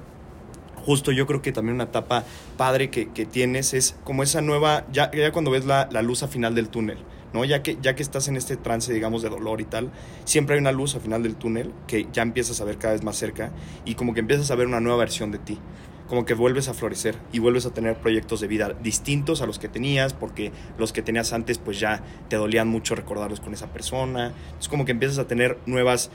justo 0.76 1.12
yo 1.12 1.26
creo 1.28 1.42
que 1.42 1.52
también 1.52 1.76
una 1.76 1.86
etapa 1.86 2.24
padre 2.58 2.90
que, 2.90 3.10
que 3.10 3.26
tienes 3.26 3.74
es 3.74 3.96
como 4.04 4.24
esa 4.24 4.42
nueva, 4.42 4.86
ya, 4.92 5.12
ya 5.12 5.32
cuando 5.32 5.52
ves 5.52 5.66
la, 5.66 5.88
la 5.92 6.02
luz 6.02 6.24
al 6.24 6.30
final 6.30 6.56
del 6.56 6.70
túnel, 6.70 6.98
¿no? 7.34 7.46
Ya 7.46 7.64
que, 7.64 7.78
ya 7.82 7.96
que 7.96 8.04
estás 8.04 8.28
en 8.28 8.38
este 8.38 8.58
trance, 8.58 8.94
digamos, 8.94 9.22
de 9.22 9.30
dolor 9.30 9.62
y 9.62 9.66
tal, 9.66 9.90
siempre 10.26 10.56
hay 10.56 10.62
una 10.62 10.72
luz 10.72 10.96
al 10.96 11.02
final 11.02 11.24
del 11.24 11.36
túnel 11.36 11.72
que 11.88 12.08
ya 12.12 12.22
empiezas 12.22 12.62
a 12.62 12.66
ver 12.66 12.78
cada 12.78 12.94
vez 12.94 13.04
más 13.04 13.18
cerca 13.18 13.52
y 13.86 13.96
como 13.96 14.14
que 14.14 14.20
empiezas 14.22 14.52
a 14.52 14.56
ver 14.56 14.68
una 14.68 14.80
nueva 14.80 14.98
versión 15.00 15.32
de 15.32 15.40
ti. 15.40 15.58
Como 16.10 16.26
que 16.26 16.34
vuelves 16.34 16.68
a 16.68 16.74
florecer 16.74 17.16
y 17.32 17.40
vuelves 17.40 17.66
a 17.66 17.70
tener 17.70 17.96
proyectos 17.96 18.42
de 18.42 18.48
vida 18.48 18.76
distintos 18.82 19.42
a 19.42 19.46
los 19.46 19.60
que 19.60 19.70
tenías, 19.70 20.14
porque 20.14 20.52
los 20.78 20.92
que 20.92 21.02
tenías 21.02 21.32
antes, 21.34 21.60
pues 21.60 21.80
ya 21.80 22.04
te 22.28 22.36
dolían 22.36 22.68
mucho 22.68 22.96
recordarlos 22.96 23.40
con 23.40 23.54
esa 23.54 23.68
persona. 23.68 24.34
Es 24.60 24.68
como 24.68 24.86
que 24.86 24.92
empiezas 24.92 25.20
a 25.20 25.28
tener 25.28 25.60
nuevas, 25.68 26.10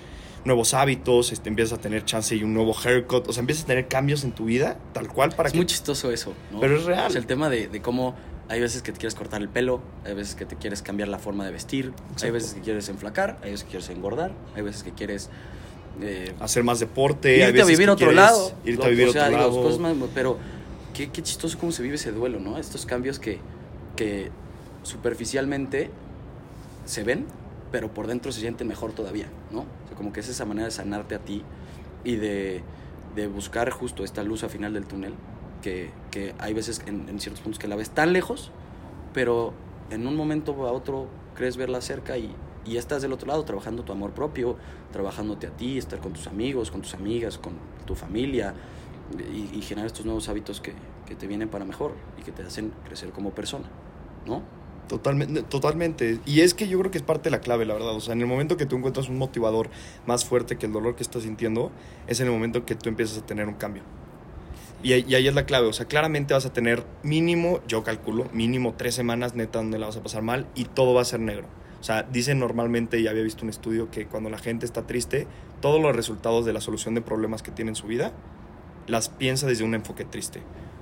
nuevos 0.44 0.74
hábitos, 0.74 1.32
este, 1.32 1.48
empiezas 1.48 1.78
a 1.78 1.80
tener 1.80 2.04
chance 2.04 2.34
y 2.34 2.42
un 2.42 2.54
nuevo 2.54 2.74
haircut, 2.76 3.28
o 3.28 3.32
sea, 3.32 3.40
empiezas 3.40 3.64
a 3.64 3.66
tener 3.68 3.86
cambios 3.86 4.24
en 4.24 4.32
tu 4.32 4.46
vida, 4.46 4.78
tal 4.92 5.08
cual, 5.08 5.30
para 5.30 5.46
es 5.46 5.52
que 5.52 5.58
muy 5.58 5.66
chistoso 5.66 6.10
eso, 6.10 6.34
¿no? 6.50 6.58
Pero 6.58 6.76
es 6.76 6.84
real. 6.84 7.06
O 7.06 7.10
sea, 7.10 7.20
el 7.20 7.26
tema 7.26 7.48
de, 7.48 7.68
de 7.68 7.80
cómo 7.80 8.16
hay 8.48 8.60
veces 8.60 8.82
que 8.82 8.92
te 8.92 8.98
quieres 8.98 9.14
cortar 9.14 9.40
el 9.40 9.48
pelo, 9.48 9.80
hay 10.04 10.14
veces 10.14 10.34
que 10.34 10.44
te 10.44 10.56
quieres 10.56 10.82
cambiar 10.82 11.08
la 11.08 11.18
forma 11.18 11.46
de 11.46 11.52
vestir, 11.52 11.92
hay 12.22 12.30
veces 12.30 12.54
que 12.54 12.60
quieres 12.60 12.88
enflacar, 12.88 13.38
hay 13.42 13.52
veces 13.52 13.64
que 13.64 13.70
quieres 13.70 13.88
engordar, 13.90 14.32
hay 14.54 14.62
veces 14.62 14.82
que 14.82 14.92
quieres... 14.92 15.30
eh, 16.00 16.34
hacer 16.40 16.64
más 16.64 16.80
deporte, 16.80 17.38
irte 17.48 17.62
a 17.62 17.64
vivir 17.64 17.88
a 17.88 17.92
otro 17.92 18.12
lado. 18.12 18.52
irte 18.64 18.84
a 18.84 18.88
vivir 18.88 19.06
a 19.06 19.10
o 19.10 19.12
sea, 19.12 19.22
otro 19.26 19.36
digo, 19.38 19.48
lado. 19.50 19.62
cosas 19.62 19.78
más- 19.80 19.94
pero 20.14 20.38
qué, 20.92 21.10
qué 21.10 21.22
chistoso 21.22 21.58
cómo 21.58 21.72
se 21.72 21.82
vive 21.82 21.94
ese 21.96 22.12
duelo, 22.12 22.40
¿no? 22.40 22.58
Estos 22.58 22.86
cambios 22.86 23.18
que, 23.18 23.38
que 23.96 24.30
superficialmente 24.82 25.90
se 26.84 27.02
ven, 27.02 27.26
pero 27.72 27.92
por 27.92 28.06
dentro 28.06 28.30
se 28.32 28.40
sienten 28.40 28.68
mejor 28.68 28.92
todavía, 28.92 29.26
¿no? 29.50 29.60
O 29.60 29.88
sea, 29.88 29.96
como 29.96 30.12
que 30.12 30.20
es 30.20 30.28
esa 30.28 30.44
manera 30.44 30.66
de 30.66 30.70
sanarte 30.70 31.14
a 31.14 31.18
ti 31.18 31.42
y 32.04 32.16
de, 32.16 32.62
de 33.16 33.26
buscar 33.26 33.70
justo 33.70 34.04
esta 34.04 34.22
luz 34.22 34.44
al 34.44 34.50
final 34.50 34.74
del 34.74 34.86
túnel, 34.86 35.14
que, 35.62 35.90
que 36.10 36.34
hay 36.38 36.52
veces 36.52 36.82
en, 36.86 37.08
en 37.08 37.18
ciertos 37.20 37.42
puntos 37.42 37.58
que 37.58 37.68
la 37.68 37.76
ves 37.76 37.90
tan 37.90 38.12
lejos, 38.12 38.50
pero 39.14 39.54
en 39.90 40.06
un 40.06 40.14
momento 40.16 40.52
a 40.66 40.72
otro 40.72 41.08
crees 41.34 41.56
verla 41.56 41.80
cerca 41.80 42.16
y, 42.18 42.30
y 42.64 42.76
estás 42.76 43.02
del 43.02 43.12
otro 43.12 43.28
lado 43.28 43.44
trabajando 43.44 43.84
tu 43.84 43.92
amor 43.92 44.12
propio, 44.12 44.56
trabajándote 44.92 45.46
a 45.46 45.50
ti, 45.50 45.78
estar 45.78 46.00
con 46.00 46.12
tus 46.12 46.26
amigos, 46.26 46.70
con 46.70 46.82
tus 46.82 46.94
amigas, 46.94 47.38
con 47.38 47.54
tu 47.86 47.94
familia 47.94 48.54
y, 49.52 49.60
generar 49.62 49.86
estos 49.86 50.04
nuevos 50.04 50.28
hábitos 50.28 50.60
que, 50.60 50.72
que 51.06 51.14
te 51.14 51.26
vienen 51.26 51.48
para 51.48 51.64
mejor 51.64 51.92
y 52.18 52.22
que 52.22 52.32
te 52.32 52.42
hacen 52.42 52.72
crecer 52.84 53.10
como 53.10 53.30
persona, 53.30 53.68
¿no? 54.26 54.42
Totalmente, 54.88 55.42
totalmente. 55.42 56.20
Y 56.26 56.40
es 56.40 56.52
que 56.52 56.68
yo 56.68 56.78
creo 56.78 56.90
que 56.90 56.98
es 56.98 57.04
parte 57.04 57.24
de 57.24 57.30
la 57.30 57.40
clave, 57.40 57.64
la 57.64 57.74
verdad. 57.74 57.94
O 57.94 58.00
sea, 58.00 58.12
en 58.12 58.20
el 58.20 58.26
momento 58.26 58.56
que 58.56 58.66
tú 58.66 58.76
encuentras 58.76 59.08
un 59.08 59.16
motivador 59.16 59.70
más 60.06 60.24
fuerte 60.24 60.56
que 60.56 60.66
el 60.66 60.72
dolor 60.72 60.94
que 60.94 61.02
estás 61.02 61.22
sintiendo, 61.22 61.70
es 62.06 62.20
en 62.20 62.26
el 62.26 62.32
momento 62.32 62.66
que 62.66 62.74
tú 62.74 62.88
empiezas 62.88 63.18
a 63.18 63.26
tener 63.26 63.48
un 63.48 63.54
cambio. 63.54 63.82
Y, 64.82 64.92
y 64.92 65.14
ahí 65.14 65.26
es 65.26 65.34
la 65.34 65.46
clave. 65.46 65.68
O 65.68 65.72
sea, 65.72 65.86
claramente 65.86 66.34
vas 66.34 66.44
a 66.44 66.52
tener 66.52 66.84
mínimo, 67.02 67.60
yo 67.66 67.82
calculo, 67.82 68.26
mínimo 68.32 68.74
tres 68.76 68.94
semanas 68.94 69.34
neta 69.34 69.58
donde 69.58 69.78
la 69.78 69.86
vas 69.86 69.96
a 69.96 70.02
pasar 70.02 70.22
mal 70.22 70.46
y 70.54 70.64
todo 70.64 70.92
va 70.92 71.00
a 71.00 71.06
ser 71.06 71.20
negro. 71.20 71.48
O 71.84 71.86
sea, 71.86 72.02
dicen 72.02 72.38
normalmente, 72.38 72.98
y 72.98 73.08
había 73.08 73.22
visto 73.22 73.44
un 73.44 73.50
estudio, 73.50 73.90
que 73.90 74.06
cuando 74.06 74.30
la 74.30 74.38
gente 74.38 74.64
está 74.64 74.86
triste, 74.86 75.26
todos 75.60 75.82
los 75.82 75.94
resultados 75.94 76.46
de 76.46 76.54
la 76.54 76.62
solución 76.62 76.94
de 76.94 77.02
problemas 77.02 77.42
que 77.42 77.50
tiene 77.50 77.72
en 77.72 77.74
su 77.74 77.86
vida, 77.86 78.12
las 78.86 79.10
piensa 79.10 79.46
desde 79.46 79.64
un 79.64 79.74
enfoque 79.74 80.06
triste. 80.06 80.40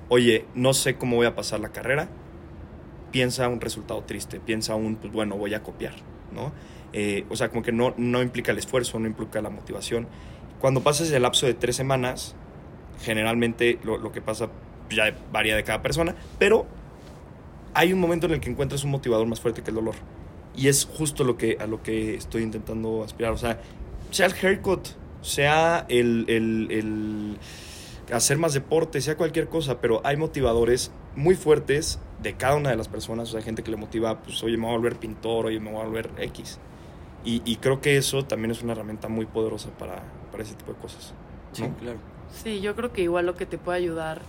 Oye, 0.08 0.46
no 0.54 0.72
sé 0.74 0.94
cómo 0.94 1.16
voy 1.16 1.26
a 1.26 1.34
pasar 1.34 1.58
la 1.58 1.70
carrera, 1.70 2.08
piensa 3.10 3.48
un 3.48 3.60
resultado 3.60 4.04
triste, 4.04 4.38
piensa 4.38 4.76
un, 4.76 4.94
pues 4.94 5.12
bueno, 5.12 5.36
voy 5.36 5.54
a 5.54 5.64
copiar, 5.64 5.94
¿no? 6.30 6.52
Eh, 6.92 7.26
o 7.30 7.34
sea, 7.34 7.48
como 7.48 7.62
que 7.62 7.72
no, 7.72 7.94
no 7.96 8.22
implica 8.22 8.52
el 8.52 8.58
esfuerzo, 8.58 9.00
no 9.00 9.08
implica 9.08 9.42
la 9.42 9.50
motivación. 9.50 10.06
Cuando 10.60 10.84
pasas 10.84 11.10
el 11.10 11.22
lapso 11.22 11.46
de 11.46 11.54
tres 11.54 11.74
semanas, 11.74 12.36
generalmente 13.00 13.80
lo, 13.82 13.98
lo 13.98 14.12
que 14.12 14.22
pasa 14.22 14.50
pues, 14.86 14.96
ya 14.98 15.12
varía 15.32 15.56
de 15.56 15.64
cada 15.64 15.82
persona, 15.82 16.14
pero 16.38 16.64
hay 17.74 17.92
un 17.92 17.98
momento 17.98 18.26
en 18.26 18.34
el 18.34 18.40
que 18.40 18.50
encuentras 18.50 18.84
un 18.84 18.92
motivador 18.92 19.26
más 19.26 19.40
fuerte 19.40 19.64
que 19.64 19.70
el 19.70 19.74
dolor. 19.74 19.96
Y 20.54 20.68
es 20.68 20.84
justo 20.84 21.24
lo 21.24 21.36
que, 21.36 21.56
a 21.60 21.66
lo 21.66 21.82
que 21.82 22.14
estoy 22.14 22.42
intentando 22.42 23.02
aspirar. 23.02 23.32
O 23.32 23.38
sea, 23.38 23.60
sea 24.10 24.26
el 24.26 24.34
haircut, 24.34 24.88
sea 25.22 25.86
el, 25.88 26.26
el, 26.28 26.68
el 26.70 27.38
hacer 28.12 28.38
más 28.38 28.54
deporte, 28.54 29.00
sea 29.00 29.16
cualquier 29.16 29.48
cosa, 29.48 29.80
pero 29.80 30.00
hay 30.04 30.16
motivadores 30.16 30.92
muy 31.16 31.34
fuertes 31.34 31.98
de 32.22 32.34
cada 32.34 32.56
una 32.56 32.70
de 32.70 32.76
las 32.76 32.88
personas. 32.88 33.28
O 33.28 33.32
sea, 33.32 33.38
hay 33.38 33.44
gente 33.44 33.62
que 33.62 33.70
le 33.70 33.76
motiva, 33.76 34.20
pues, 34.22 34.42
oye, 34.42 34.56
me 34.56 34.64
voy 34.64 34.74
a 34.74 34.76
volver 34.76 34.96
pintor, 34.96 35.46
oye, 35.46 35.60
me 35.60 35.70
voy 35.70 35.80
a 35.80 35.84
volver 35.84 36.10
X. 36.18 36.58
Y, 37.24 37.42
y 37.44 37.56
creo 37.56 37.80
que 37.80 37.96
eso 37.96 38.24
también 38.24 38.50
es 38.50 38.62
una 38.62 38.72
herramienta 38.72 39.08
muy 39.08 39.26
poderosa 39.26 39.70
para, 39.78 40.02
para 40.30 40.42
ese 40.42 40.54
tipo 40.54 40.72
de 40.72 40.78
cosas. 40.78 41.14
Sí, 41.52 41.62
¿no? 41.62 41.74
claro. 41.76 41.98
Sí, 42.42 42.60
yo 42.60 42.74
creo 42.74 42.92
que 42.92 43.02
igual 43.02 43.26
lo 43.26 43.34
que 43.34 43.46
te 43.46 43.58
puede 43.58 43.78
ayudar 43.78 44.22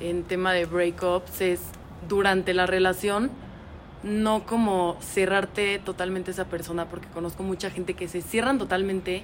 en 0.00 0.22
tema 0.24 0.52
de 0.52 0.64
breakups 0.64 1.40
es 1.40 1.60
durante 2.08 2.54
la 2.54 2.66
relación 2.66 3.30
no 4.02 4.44
como 4.46 4.96
cerrarte 5.00 5.78
totalmente 5.78 6.30
a 6.30 6.34
esa 6.34 6.44
persona, 6.46 6.86
porque 6.86 7.08
conozco 7.08 7.42
mucha 7.42 7.70
gente 7.70 7.94
que 7.94 8.08
se 8.08 8.22
cierran 8.22 8.58
totalmente 8.58 9.22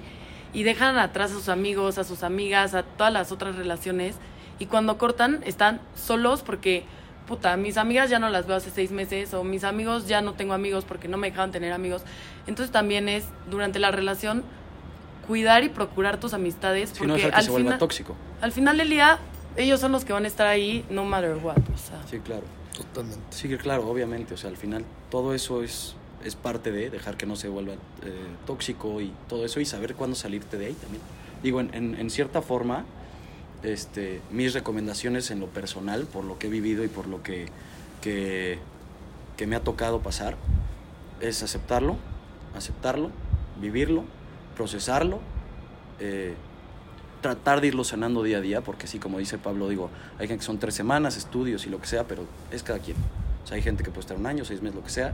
y 0.53 0.63
dejan 0.63 0.97
atrás 0.97 1.31
a 1.31 1.33
sus 1.35 1.49
amigos, 1.49 1.97
a 1.97 2.03
sus 2.03 2.23
amigas, 2.23 2.73
a 2.73 2.83
todas 2.83 3.13
las 3.13 3.31
otras 3.31 3.55
relaciones 3.55 4.15
y 4.57 4.65
cuando 4.65 4.97
cortan 4.97 5.41
están 5.45 5.79
solos 5.95 6.41
porque, 6.41 6.83
puta, 7.27 7.55
mis 7.57 7.77
amigas 7.77 8.09
ya 8.09 8.19
no 8.19 8.29
las 8.29 8.47
veo 8.47 8.55
hace 8.57 8.71
seis 8.71 8.91
meses 8.91 9.33
o 9.33 9.43
mis 9.43 9.63
amigos 9.63 10.07
ya 10.07 10.21
no 10.21 10.33
tengo 10.33 10.53
amigos 10.53 10.85
porque 10.85 11.07
no 11.07 11.17
me 11.17 11.29
dejaban 11.29 11.51
tener 11.51 11.71
amigos. 11.71 12.03
Entonces 12.47 12.71
también 12.71 13.09
es 13.09 13.25
durante 13.49 13.79
la 13.79 13.91
relación 13.91 14.43
cuidar 15.27 15.63
y 15.63 15.69
procurar 15.69 16.19
tus 16.19 16.33
amistades 16.33 16.89
Si 16.89 17.01
no 17.03 17.09
porque 17.09 17.13
dejar 17.25 17.31
que 17.31 17.37
al 17.37 17.43
se 17.43 17.51
vuelva 17.51 17.67
final, 17.67 17.79
tóxico. 17.79 18.15
al 18.41 18.51
final 18.51 18.77
del 18.77 18.89
día 18.89 19.19
ellos 19.55 19.79
son 19.79 19.91
los 19.91 20.03
que 20.03 20.13
van 20.13 20.25
a 20.25 20.27
estar 20.27 20.47
ahí 20.47 20.85
no 20.89 21.05
matter 21.05 21.35
what, 21.43 21.57
o 21.57 21.77
sea. 21.77 22.01
Sí, 22.09 22.19
claro. 22.19 22.43
Totalmente. 22.79 23.21
Sí, 23.31 23.49
claro, 23.57 23.87
obviamente. 23.87 24.33
O 24.33 24.37
sea, 24.37 24.49
al 24.49 24.57
final 24.57 24.85
todo 25.11 25.33
eso 25.33 25.63
es, 25.63 25.95
es 26.23 26.35
parte 26.35 26.71
de 26.71 26.89
dejar 26.89 27.17
que 27.17 27.25
no 27.25 27.35
se 27.35 27.49
vuelva 27.49 27.73
eh, 27.73 27.77
tóxico 28.47 29.01
y 29.01 29.11
todo 29.27 29.45
eso 29.45 29.59
y 29.59 29.65
saber 29.65 29.95
cuándo 29.95 30.15
salirte 30.15 30.57
de 30.57 30.67
ahí 30.67 30.73
también. 30.73 31.01
Digo, 31.43 31.59
en, 31.59 31.73
en, 31.73 32.09
cierta 32.09 32.41
forma, 32.41 32.85
este, 33.63 34.21
mis 34.31 34.53
recomendaciones 34.53 35.29
en 35.31 35.39
lo 35.39 35.47
personal, 35.47 36.05
por 36.05 36.23
lo 36.23 36.39
que 36.39 36.47
he 36.47 36.49
vivido 36.49 36.83
y 36.83 36.87
por 36.87 37.07
lo 37.07 37.21
que, 37.21 37.47
que, 38.01 38.59
que 39.37 39.47
me 39.47 39.55
ha 39.55 39.63
tocado 39.63 40.01
pasar, 40.01 40.37
es 41.21 41.43
aceptarlo, 41.43 41.97
aceptarlo, 42.55 43.11
vivirlo, 43.59 44.03
procesarlo, 44.55 45.19
eh, 45.99 46.33
tratar 47.21 47.61
de 47.61 47.67
irlo 47.67 47.83
sanando 47.83 48.23
día 48.23 48.37
a 48.37 48.41
día, 48.41 48.61
porque 48.61 48.87
sí, 48.87 48.99
como 48.99 49.19
dice 49.19 49.37
Pablo, 49.37 49.67
digo, 49.69 49.89
hay 50.17 50.27
gente 50.27 50.39
que 50.41 50.45
son 50.45 50.57
tres 50.59 50.73
semanas, 50.75 51.17
estudios 51.17 51.65
y 51.65 51.69
lo 51.69 51.79
que 51.79 51.87
sea, 51.87 52.05
pero 52.05 52.23
es 52.51 52.63
cada 52.63 52.79
quien. 52.79 52.97
O 53.43 53.47
sea, 53.47 53.55
hay 53.55 53.61
gente 53.61 53.83
que 53.83 53.89
puede 53.89 54.01
estar 54.01 54.17
un 54.17 54.25
año, 54.25 54.45
seis 54.45 54.61
meses, 54.61 54.75
lo 54.75 54.83
que 54.83 54.89
sea. 54.89 55.13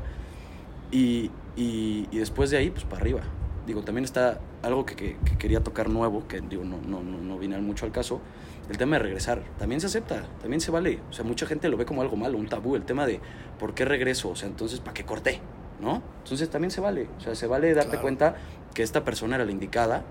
Y, 0.92 1.32
y, 1.56 2.08
y 2.12 2.18
después 2.18 2.50
de 2.52 2.58
ahí, 2.58 2.70
pues 2.70 2.84
para 2.86 3.02
arriba. 3.02 3.22
digo, 3.66 3.82
también 3.82 4.06
está 4.06 4.40
algo 4.62 4.86
que, 4.86 4.96
que- 4.96 5.18
que 5.26 5.38
quería 5.38 5.64
tocar 5.64 5.90
nuevo, 5.90 6.28
que 6.28 6.40
digo, 6.42 6.64
no, 6.64 6.78
no, 6.86 7.02
no, 7.02 7.18
no 7.18 7.38
viene 7.40 7.58
mucho 7.60 7.86
al 7.88 7.92
caso, 7.92 8.22
el 8.70 8.78
tema 8.78 8.98
de 8.98 9.04
regresar. 9.04 9.42
También 9.58 9.82
se 9.82 9.88
acepta, 9.88 10.24
también 10.42 10.62
se 10.62 10.70
vale. 10.70 11.00
O 11.10 11.14
sea, 11.14 11.26
mucha 11.26 11.48
gente 11.48 11.68
lo 11.70 11.76
ve 11.78 11.86
como 11.86 12.02
algo 12.04 12.16
malo, 12.16 12.38
un 12.38 12.48
tabú, 12.48 12.76
el 12.76 12.84
tema 12.84 13.08
de 13.08 13.20
¿por 13.60 13.74
qué 13.74 13.84
regreso? 13.86 14.30
O 14.30 14.36
sea, 14.36 14.48
entonces, 14.48 14.80
¿para 14.80 14.94
qué 14.94 15.04
corté? 15.04 15.42
¿No? 15.82 16.04
Entonces 16.24 16.50
también 16.50 16.70
se 16.72 16.80
vale. 16.82 17.08
O 17.18 17.22
sea, 17.22 17.34
se 17.34 17.48
vale 17.48 17.74
darte 17.74 17.90
Claro. 17.90 18.02
cuenta 18.04 18.36
que 18.76 18.84
esta 18.84 19.04
persona 19.04 19.36
era 19.36 19.46
la 19.46 19.52
indicada, 19.52 20.04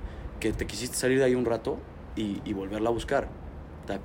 que 0.44 0.52
te 0.52 0.66
quisiste 0.66 0.94
salir 0.96 1.18
de 1.18 1.24
ahí 1.24 1.34
un 1.34 1.46
rato 1.46 1.78
y, 2.16 2.42
y 2.44 2.52
volverla 2.52 2.90
a 2.90 2.92
buscar. 2.92 3.28
Ta- 3.86 4.00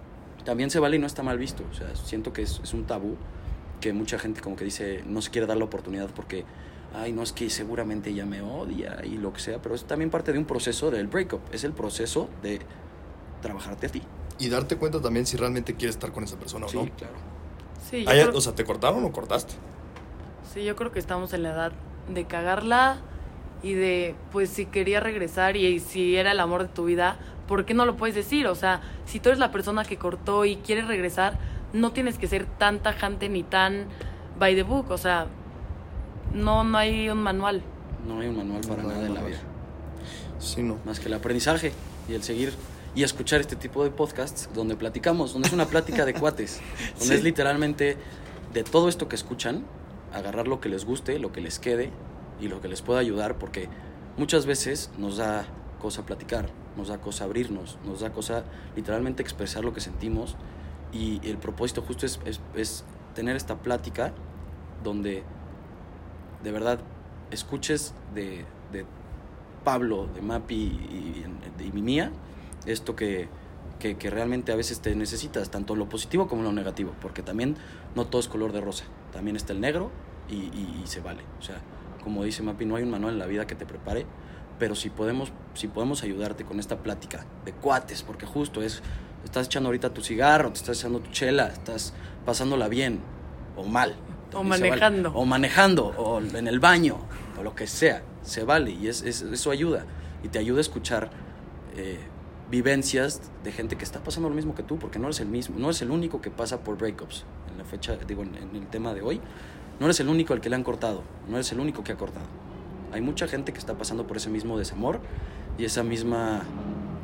También 0.46 0.70
se 0.70 0.80
vale 0.80 0.96
y 0.96 1.00
no 1.00 1.06
está 1.06 1.22
mal 1.22 1.38
visto. 1.38 1.64
O 1.70 1.74
sea, 1.74 1.94
siento 1.98 2.32
que 2.32 2.44
es, 2.44 2.62
es 2.64 2.74
un 2.74 2.86
tabú 2.86 3.18
que 3.82 3.92
mucha 3.92 4.18
gente 4.18 4.40
como 4.40 4.56
que 4.56 4.64
dice 4.64 5.04
no 5.06 5.22
se 5.22 5.32
quiere 5.32 5.48
dar 5.48 5.58
la 5.58 5.66
oportunidad 5.66 6.10
porque 6.16 6.46
ay 6.94 7.12
no 7.14 7.24
es 7.24 7.32
que 7.34 7.50
seguramente 7.50 8.10
ella 8.10 8.26
me 8.26 8.42
odia 8.42 9.00
y 9.06 9.18
lo 9.18 9.32
que 9.32 9.40
sea 9.40 9.62
pero 9.62 9.74
es 9.76 9.84
también 9.86 10.10
parte 10.10 10.34
de 10.34 10.38
un 10.40 10.44
proceso 10.46 10.92
del 10.92 11.08
breakup 11.08 11.40
es 11.54 11.64
el 11.64 11.72
proceso 11.72 12.30
de 12.42 12.60
trabajarte 13.42 13.88
a 13.88 13.90
ti 13.90 14.02
Y 14.38 14.50
darte 14.50 14.76
cuenta 14.76 15.00
también 15.02 15.26
si 15.26 15.38
realmente 15.38 15.76
quieres 15.76 15.96
estar 15.96 16.12
con 16.12 16.26
esa 16.26 16.36
persona 16.38 16.66
o 16.66 16.70
sí 16.70 16.76
no. 16.78 16.90
claro 16.98 17.14
Sí, 17.90 18.04
yo 18.04 18.10
Hay- 18.10 18.22
creo- 18.24 18.38
o 18.38 18.42
sea, 18.42 18.54
¿te 18.54 18.66
cortaron 18.66 19.04
o 19.06 19.12
cortaste? 19.14 19.54
Sí, 20.54 20.64
yo 20.66 20.76
creo 20.76 20.92
que 20.92 21.00
estamos 21.00 21.32
en 21.34 21.44
la 21.44 21.52
edad 21.52 21.72
de 22.14 22.26
cagarla 22.26 22.98
y 23.64 23.74
de, 23.74 24.16
pues, 24.32 24.50
si 24.50 24.66
quería 24.66 25.00
regresar 25.00 25.58
y, 25.58 25.80
si 25.80 26.16
era 26.16 26.32
el 26.32 26.40
amor 26.40 26.64
de 26.64 26.70
tu 26.70 26.86
vida, 26.86 27.18
¿por 27.48 27.66
qué 27.66 27.74
no 27.74 27.86
lo 27.86 27.96
puedes 27.98 28.16
decir? 28.16 28.48
O 28.48 28.56
sea, 28.56 28.82
si 29.06 29.20
tú 29.20 29.30
eres 29.30 29.40
la 29.40 29.52
persona 29.52 29.84
que 29.84 29.98
cortó 29.98 30.46
y 30.46 30.56
quieres 30.58 30.88
regresar, 30.88 31.38
no 31.74 31.92
tienes 31.92 32.18
que 32.18 32.28
ser 32.28 32.46
tan 32.46 32.80
tajante 32.80 33.28
ni 33.30 33.44
tan 33.44 33.86
by 34.40 34.56
the 34.56 34.64
book. 34.64 34.90
O 34.92 34.98
sea, 34.98 35.28
no, 36.34 36.64
no 36.64 36.78
hay 36.78 37.10
un 37.10 37.22
manual. 37.22 37.62
no 38.08 38.20
hay 38.20 38.28
un 38.30 38.38
manual 38.38 38.62
para 38.68 38.84
No 38.84 38.90
nada 38.90 39.06
en 39.08 39.14
la 39.14 39.22
vida 39.24 39.40
Sí, 40.40 40.64
no. 40.64 40.78
más 40.86 41.00
que 41.00 41.08
el 41.08 41.14
aprendizaje 41.16 41.74
y 42.08 42.14
el 42.14 42.24
seguir 42.24 42.54
y 42.96 43.04
escuchar 43.04 43.42
este 43.42 43.56
tipo 43.56 43.84
de 43.84 43.92
podcasts 43.92 44.50
donde 44.54 44.76
platicamos, 44.76 45.34
donde 45.34 45.48
es 45.50 45.54
una 45.54 45.66
plática 45.66 46.06
de 46.06 46.14
cuates, 46.14 46.62
donde 47.00 47.06
Sí. 47.06 47.14
es 47.14 47.24
literalmente 47.24 47.98
de 48.54 48.64
todo 48.64 48.88
esto 48.90 49.08
que 49.10 49.16
escuchan, 49.16 49.66
agarrar 50.14 50.48
lo 50.48 50.60
que 50.62 50.70
les 50.70 50.86
guste, 50.86 51.20
lo 51.20 51.32
que 51.32 51.42
les 51.42 51.60
quede 51.60 51.92
y 52.40 52.48
lo 52.48 52.62
que 52.62 52.68
les 52.68 52.82
pueda 52.82 53.00
ayudar, 53.00 53.38
porque 53.38 53.70
muchas 54.18 54.46
veces 54.46 54.92
nos 54.98 55.18
da 55.18 55.46
cosa 55.82 56.06
platicar, 56.06 56.50
nos 56.78 56.88
da 56.90 57.00
cosa 57.00 57.24
abrirnos, 57.26 57.78
nos 57.86 58.02
da 58.02 58.12
cosa 58.12 58.44
literalmente 58.76 59.22
expresar 59.22 59.64
lo 59.64 59.74
que 59.74 59.82
sentimos 59.82 60.36
y 60.92 61.20
el 61.28 61.38
propósito 61.38 61.82
justo 61.82 62.06
es, 62.06 62.20
es- 62.26 62.42
es 62.56 62.84
tener 63.16 63.36
esta 63.36 63.58
plática 63.58 64.14
donde 64.84 65.24
de 66.44 66.52
verdad 66.52 66.80
escuches 67.32 67.94
de, 68.14 68.46
de 68.72 68.86
Pablo, 69.64 70.08
de 70.14 70.22
Mapi 70.22 70.56
y, 70.56 71.26
y, 71.60 71.64
y 71.66 71.72
mi 71.72 71.82
mía, 71.82 72.12
esto 72.66 72.96
que, 72.96 73.28
que, 73.80 73.98
que 73.98 74.10
realmente 74.10 74.52
a 74.52 74.56
veces 74.56 74.80
te 74.80 74.96
necesitas, 74.96 75.50
tanto 75.50 75.76
lo 75.76 75.90
positivo 75.90 76.28
como 76.28 76.44
lo 76.44 76.52
negativo, 76.52 76.94
porque 77.02 77.22
también 77.22 77.56
no 77.96 78.06
todo 78.08 78.22
es 78.22 78.28
color 78.28 78.52
de 78.54 78.62
rosa, 78.62 78.86
también 79.12 79.36
está 79.36 79.54
el 79.54 79.60
negro 79.62 79.92
y, 80.30 80.36
y- 80.36 80.82
y 80.84 80.88
se 80.88 81.02
vale. 81.02 81.22
O 81.40 81.42
sea, 81.42 81.62
como 82.10 82.24
dice 82.24 82.42
Mapi, 82.42 82.66
no 82.66 82.76
hay 82.76 82.82
un 82.82 82.90
manual 82.90 83.14
en 83.14 83.20
la 83.20 83.28
vida 83.28 83.46
que 83.46 83.54
te 83.54 83.68
prepare, 83.68 84.04
pero 84.58 84.74
si 84.74 84.90
podemos, 84.90 85.32
si 85.54 85.68
podemos 85.68 86.02
ayudarte 86.02 86.44
con 86.44 86.60
esta 86.60 86.78
plática 86.80 87.24
de 87.46 87.54
cuates, 87.54 88.02
porque 88.02 88.26
justo 88.26 88.64
es, 88.64 88.82
estás 89.24 89.46
echando 89.46 89.68
ahorita 89.70 89.94
tu 89.94 90.02
cigarro, 90.02 90.50
te 90.52 90.58
estás 90.58 90.80
echando 90.80 91.02
tu 91.02 91.12
chela, 91.12 91.50
estás 91.50 91.94
pasándola 92.26 92.68
bien 92.68 93.00
o 93.56 93.64
mal. 93.64 93.96
O 94.34 94.38
vale. 94.44 94.50
manejando. 94.72 95.12
O 95.14 95.24
manejando, 95.26 95.86
o 95.86 96.20
en 96.20 96.48
el 96.48 96.60
baño, 96.60 96.98
o 97.40 97.44
lo 97.44 97.54
que 97.54 97.68
sea, 97.68 98.02
se 98.24 98.44
vale 98.44 98.72
y 98.72 98.88
es, 98.88 99.04
es- 99.04 99.22
eso 99.22 99.52
ayuda. 99.52 99.86
Y 100.24 100.30
te 100.30 100.40
ayuda 100.40 100.58
a 100.58 100.62
escuchar 100.62 101.12
eh, 101.78 102.00
vivencias 102.50 103.22
de 103.44 103.52
gente 103.52 103.76
que 103.78 103.84
está 103.84 104.04
pasando 104.04 104.30
lo 104.30 104.36
mismo 104.36 104.56
que 104.56 104.64
tú, 104.64 104.80
porque 104.80 104.98
no 104.98 105.06
eres 105.06 105.20
el 105.20 105.28
mismo, 105.28 105.60
no 105.60 105.66
eres 105.68 105.84
el 105.84 105.92
único 105.92 106.22
que 106.22 106.32
pasa 106.32 106.62
por 106.64 106.76
breakups. 106.78 107.24
En 107.52 107.58
la 107.60 107.66
fecha, 107.66 107.96
digo, 108.08 108.24
en, 108.24 108.36
en 108.36 108.56
el 108.56 108.68
tema 108.68 108.94
de 108.96 109.02
hoy, 109.04 109.22
no 109.80 109.86
eres 109.86 110.00
el 110.00 110.10
único 110.10 110.34
al 110.34 110.42
que 110.42 110.50
le 110.50 110.56
han 110.56 110.64
cortado, 110.64 111.04
no 111.28 111.36
eres 111.36 111.52
el 111.52 111.60
único 111.60 111.84
que 111.84 111.94
ha 111.94 111.98
cortado. 111.98 112.26
Hay 112.92 113.02
mucha 113.02 113.28
gente 113.28 113.54
que 113.54 113.60
está 113.60 113.78
pasando 113.78 114.08
por 114.08 114.18
ese 114.18 114.30
mismo 114.30 114.58
desamor 114.58 115.00
y 115.58 115.66
esa 115.66 115.84
misma, 115.84 116.44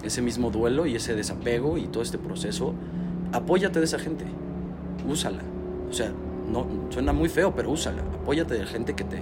ese 0.04 0.22
mismo 0.22 0.52
duelo 0.52 0.86
y 0.86 0.96
ese 0.96 1.16
desapego 1.16 1.78
y 1.78 1.88
todo 1.88 2.04
este 2.04 2.18
proceso. 2.18 2.74
Apóyate 3.32 3.80
de 3.80 3.86
esa 3.86 4.00
gente, 4.00 4.26
úsala. 5.08 5.42
O 5.90 5.94
sea, 5.94 6.12
no 6.52 6.68
suena 6.90 7.14
muy 7.14 7.30
feo, 7.30 7.54
pero 7.56 7.72
úsala. 7.72 8.02
Apóyate 8.22 8.56
de 8.56 8.66
gente 8.66 8.96
que 8.96 9.04
te, 9.04 9.20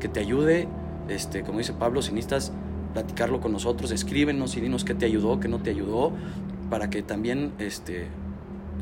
que 0.00 0.08
te 0.08 0.20
ayude. 0.20 0.68
Este, 1.08 1.42
como 1.42 1.58
dice 1.58 1.72
Pablo, 1.72 2.02
si 2.02 2.12
necesitas 2.12 2.52
platicarlo 2.92 3.40
con 3.40 3.52
nosotros, 3.52 3.90
escríbenos 3.90 4.56
y 4.56 4.60
dinos 4.60 4.84
qué 4.84 4.94
te 4.94 5.04
ayudó, 5.06 5.38
qué 5.38 5.48
no 5.48 5.58
te 5.60 5.70
ayudó, 5.70 6.12
para 6.70 6.88
que 6.88 7.02
también 7.02 7.52
este, 7.58 8.08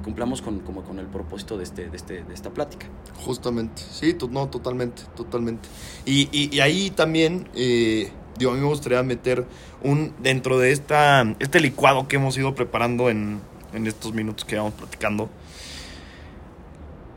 cumplamos 0.04 0.42
con, 0.42 0.60
como 0.60 0.84
con 0.84 0.98
el 0.98 1.06
propósito 1.06 1.56
de, 1.56 1.64
este, 1.64 1.88
de, 1.88 1.96
este, 1.96 2.22
de 2.22 2.34
esta 2.34 2.50
plática. 2.50 2.86
Justamente, 3.16 3.82
sí, 3.90 4.16
no, 4.30 4.48
totalmente, 4.48 5.02
totalmente. 5.16 5.68
Y, 6.04 6.28
y- 6.30 6.54
y 6.54 6.60
ahí 6.60 6.90
también, 6.90 7.48
eh, 7.54 8.12
digo, 8.38 8.52
a 8.52 8.54
mí 8.54 8.60
me 8.60 8.66
gustaría 8.66 9.02
meter 9.02 9.46
un, 9.82 10.12
dentro 10.22 10.58
de 10.58 10.72
esta, 10.72 11.22
este 11.40 11.58
licuado 11.60 12.06
que 12.06 12.16
hemos 12.16 12.36
ido 12.36 12.54
preparando 12.54 13.08
en, 13.10 13.40
en 13.72 13.86
estos 13.86 14.12
minutos 14.12 14.44
que 14.44 14.56
vamos 14.56 14.74
platicando, 14.74 15.30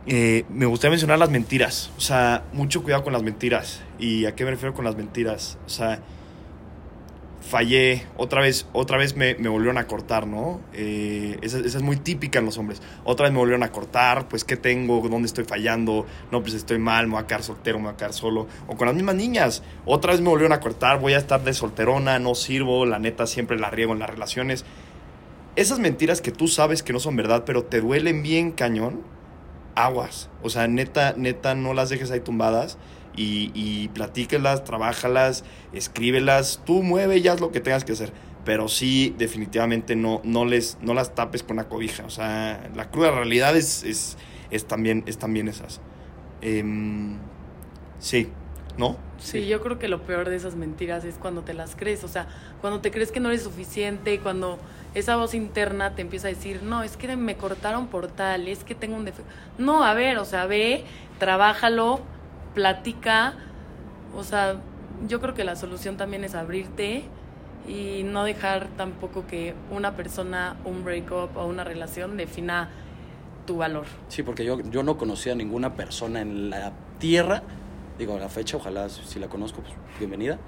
eh, 0.06 0.46
me 0.50 0.66
gustaría 0.66 0.92
mencionar 0.92 1.20
las 1.20 1.30
mentiras. 1.30 1.92
O 1.98 2.02
sea, 2.02 2.44
mucho 2.54 2.82
cuidado 2.84 3.04
con 3.04 3.14
las 3.14 3.24
mentiras. 3.24 3.82
¿Y 4.00 4.26
a 4.26 4.36
qué 4.36 4.46
me 4.46 4.52
refiero 4.52 4.74
con 4.74 4.86
las 4.86 4.96
mentiras? 4.96 5.58
O 5.66 5.70
sea, 5.70 6.00
fallé, 7.48 8.06
otra 8.18 8.42
vez, 8.42 8.68
otra 8.74 8.98
vez 8.98 9.16
me, 9.16 9.36
me 9.36 9.50
volvieron 9.50 9.78
a 9.78 9.88
cortar, 9.88 10.28
¿no? 10.28 10.62
Eh, 10.74 11.38
esa, 11.42 11.58
esa 11.60 11.78
es 11.78 11.84
muy 11.84 11.98
típica 11.98 12.40
en 12.40 12.46
los 12.46 12.58
hombres. 12.58 12.82
Otra 13.04 13.24
vez 13.24 13.34
me 13.34 13.40
volvieron 13.40 13.64
a 13.64 13.72
cortar, 13.72 14.28
pues, 14.28 14.44
¿qué 14.44 14.58
tengo? 14.58 15.08
¿Dónde 15.10 15.26
estoy 15.26 15.46
fallando? 15.46 16.06
No, 16.32 16.42
pues 16.42 16.54
estoy 16.54 16.78
mal, 16.78 17.08
me 17.08 17.14
voy 17.14 17.24
a 17.24 17.28
quedar 17.28 17.44
soltero, 17.44 17.80
me 17.80 17.86
voy 17.86 17.94
a 17.94 17.98
quedar 17.98 18.14
solo. 18.14 18.48
O 18.68 18.76
con 18.76 18.88
las 18.88 18.96
mismas 18.96 19.16
niñas, 19.16 19.64
otra 19.86 20.12
vez 20.12 20.22
me 20.22 20.30
volvieron 20.30 20.54
a 20.54 20.60
cortar, 20.60 21.00
voy 21.00 21.14
a 21.14 21.18
estar 21.18 21.44
de 21.44 21.54
solterona, 21.54 22.20
no 22.20 22.36
sirvo, 22.36 22.86
la 22.86 23.00
neta 23.00 23.26
siempre 23.26 23.58
la 23.58 23.70
riego 23.70 23.94
en 23.94 24.00
las 24.00 24.10
relaciones. 24.10 24.66
Esas 25.56 25.80
mentiras 25.80 26.22
que 26.22 26.32
tú 26.32 26.48
sabes 26.48 26.84
que 26.84 26.94
no 26.94 27.00
son 27.00 27.16
verdad, 27.16 27.44
pero 27.46 27.64
te 27.64 27.82
duelen 27.82 28.22
bien 28.22 28.52
cañón, 28.52 29.02
aguas. 29.74 30.30
O 30.44 30.50
sea, 30.50 30.68
neta, 30.68 31.16
neta, 31.18 31.56
no 31.56 31.74
las 31.74 31.90
dejes 31.90 32.12
ahí 32.12 32.20
tumbadas 32.20 32.78
y, 33.18 33.52
y 33.54 33.90
platíquelas, 33.90 34.64
trabájalas, 34.64 35.44
escríbelas, 35.74 36.62
tú 36.66 36.84
mueve 36.84 37.22
ya 37.22 37.34
haz 37.34 37.42
lo 37.42 37.52
que 37.52 37.60
tengas 37.60 37.84
que 37.84 37.92
hacer. 37.92 38.14
Pero 38.46 38.70
sí, 38.70 39.14
definitivamente 39.18 39.98
no, 39.98 40.22
no, 40.24 40.46
les, 40.46 40.78
no 40.82 40.94
las 40.94 41.14
tapes 41.14 41.44
con 41.44 41.58
la 41.58 41.68
cobija. 41.68 42.06
O 42.06 42.10
sea, 42.10 42.70
la 42.76 42.90
cruda 42.90 43.12
realidad 43.12 43.58
es, 43.58 43.84
es, 43.84 44.18
es 44.52 44.66
también, 44.66 45.04
es 45.06 45.18
también 45.18 45.50
esas. 45.50 45.82
Em, 46.42 47.18
sí, 48.00 48.30
¿no? 48.78 48.96
Sí, 49.18 49.48
yo 49.48 49.62
creo 49.62 49.80
que 49.80 49.88
lo 49.88 50.04
peor 50.04 50.30
de 50.30 50.36
esas 50.36 50.56
mentiras 50.56 51.04
es 51.04 51.16
cuando 51.16 51.42
te 51.42 51.54
las 51.54 51.76
crees, 51.76 52.04
o 52.04 52.08
sea, 52.08 52.28
cuando 52.62 52.80
te 52.80 52.92
crees 52.92 53.12
que 53.12 53.20
no 53.20 53.30
eres 53.30 53.44
suficiente, 53.44 54.20
cuando 54.20 54.60
esa 54.94 55.16
voz 55.16 55.34
interna 55.34 55.96
te 55.96 56.02
empieza 56.02 56.28
a 56.28 56.30
decir, 56.30 56.62
no, 56.64 56.84
es 56.84 56.98
que 56.98 57.16
me 57.18 57.36
cortaron 57.36 57.88
por 57.88 58.08
tal, 58.08 58.48
es 58.48 58.64
que 58.64 58.76
tengo 58.76 58.96
un 58.96 59.06
defecto. 59.06 59.32
No, 59.58 59.84
a 59.84 59.94
ver, 59.94 60.18
o 60.20 60.26
sea, 60.26 60.46
ve, 60.46 60.86
trabájalo, 61.20 62.02
platica, 62.58 63.36
o 64.16 64.24
sea, 64.24 64.60
yo 65.08 65.22
creo 65.22 65.36
que 65.36 65.44
la 65.44 65.56
solución 65.56 65.96
también 65.96 66.24
es 66.24 66.34
abrirte 66.34 67.04
y 67.68 68.02
no 68.04 68.24
dejar 68.24 68.68
tampoco 68.76 69.28
que 69.28 69.54
una 69.70 69.96
persona, 69.96 70.58
un 70.66 70.84
breakup 70.84 71.38
o 71.38 71.46
una 71.46 71.64
relación 71.64 72.18
defina 72.18 72.72
tu 73.46 73.58
valor. 73.58 73.86
Sí, 74.08 74.24
porque 74.24 74.44
yo, 74.44 74.60
yo 74.72 74.82
no 74.82 74.98
conocía 74.98 75.34
a 75.34 75.36
ninguna 75.36 75.76
persona 75.76 76.22
en 76.22 76.50
la 76.50 76.74
tierra, 76.98 77.44
digo, 78.00 78.16
a 78.16 78.20
la 78.20 78.28
fecha, 78.28 78.58
ojalá 78.58 78.90
si 78.90 79.20
la 79.20 79.28
conozco, 79.28 79.62
pues 79.62 79.76
bienvenida, 80.00 80.40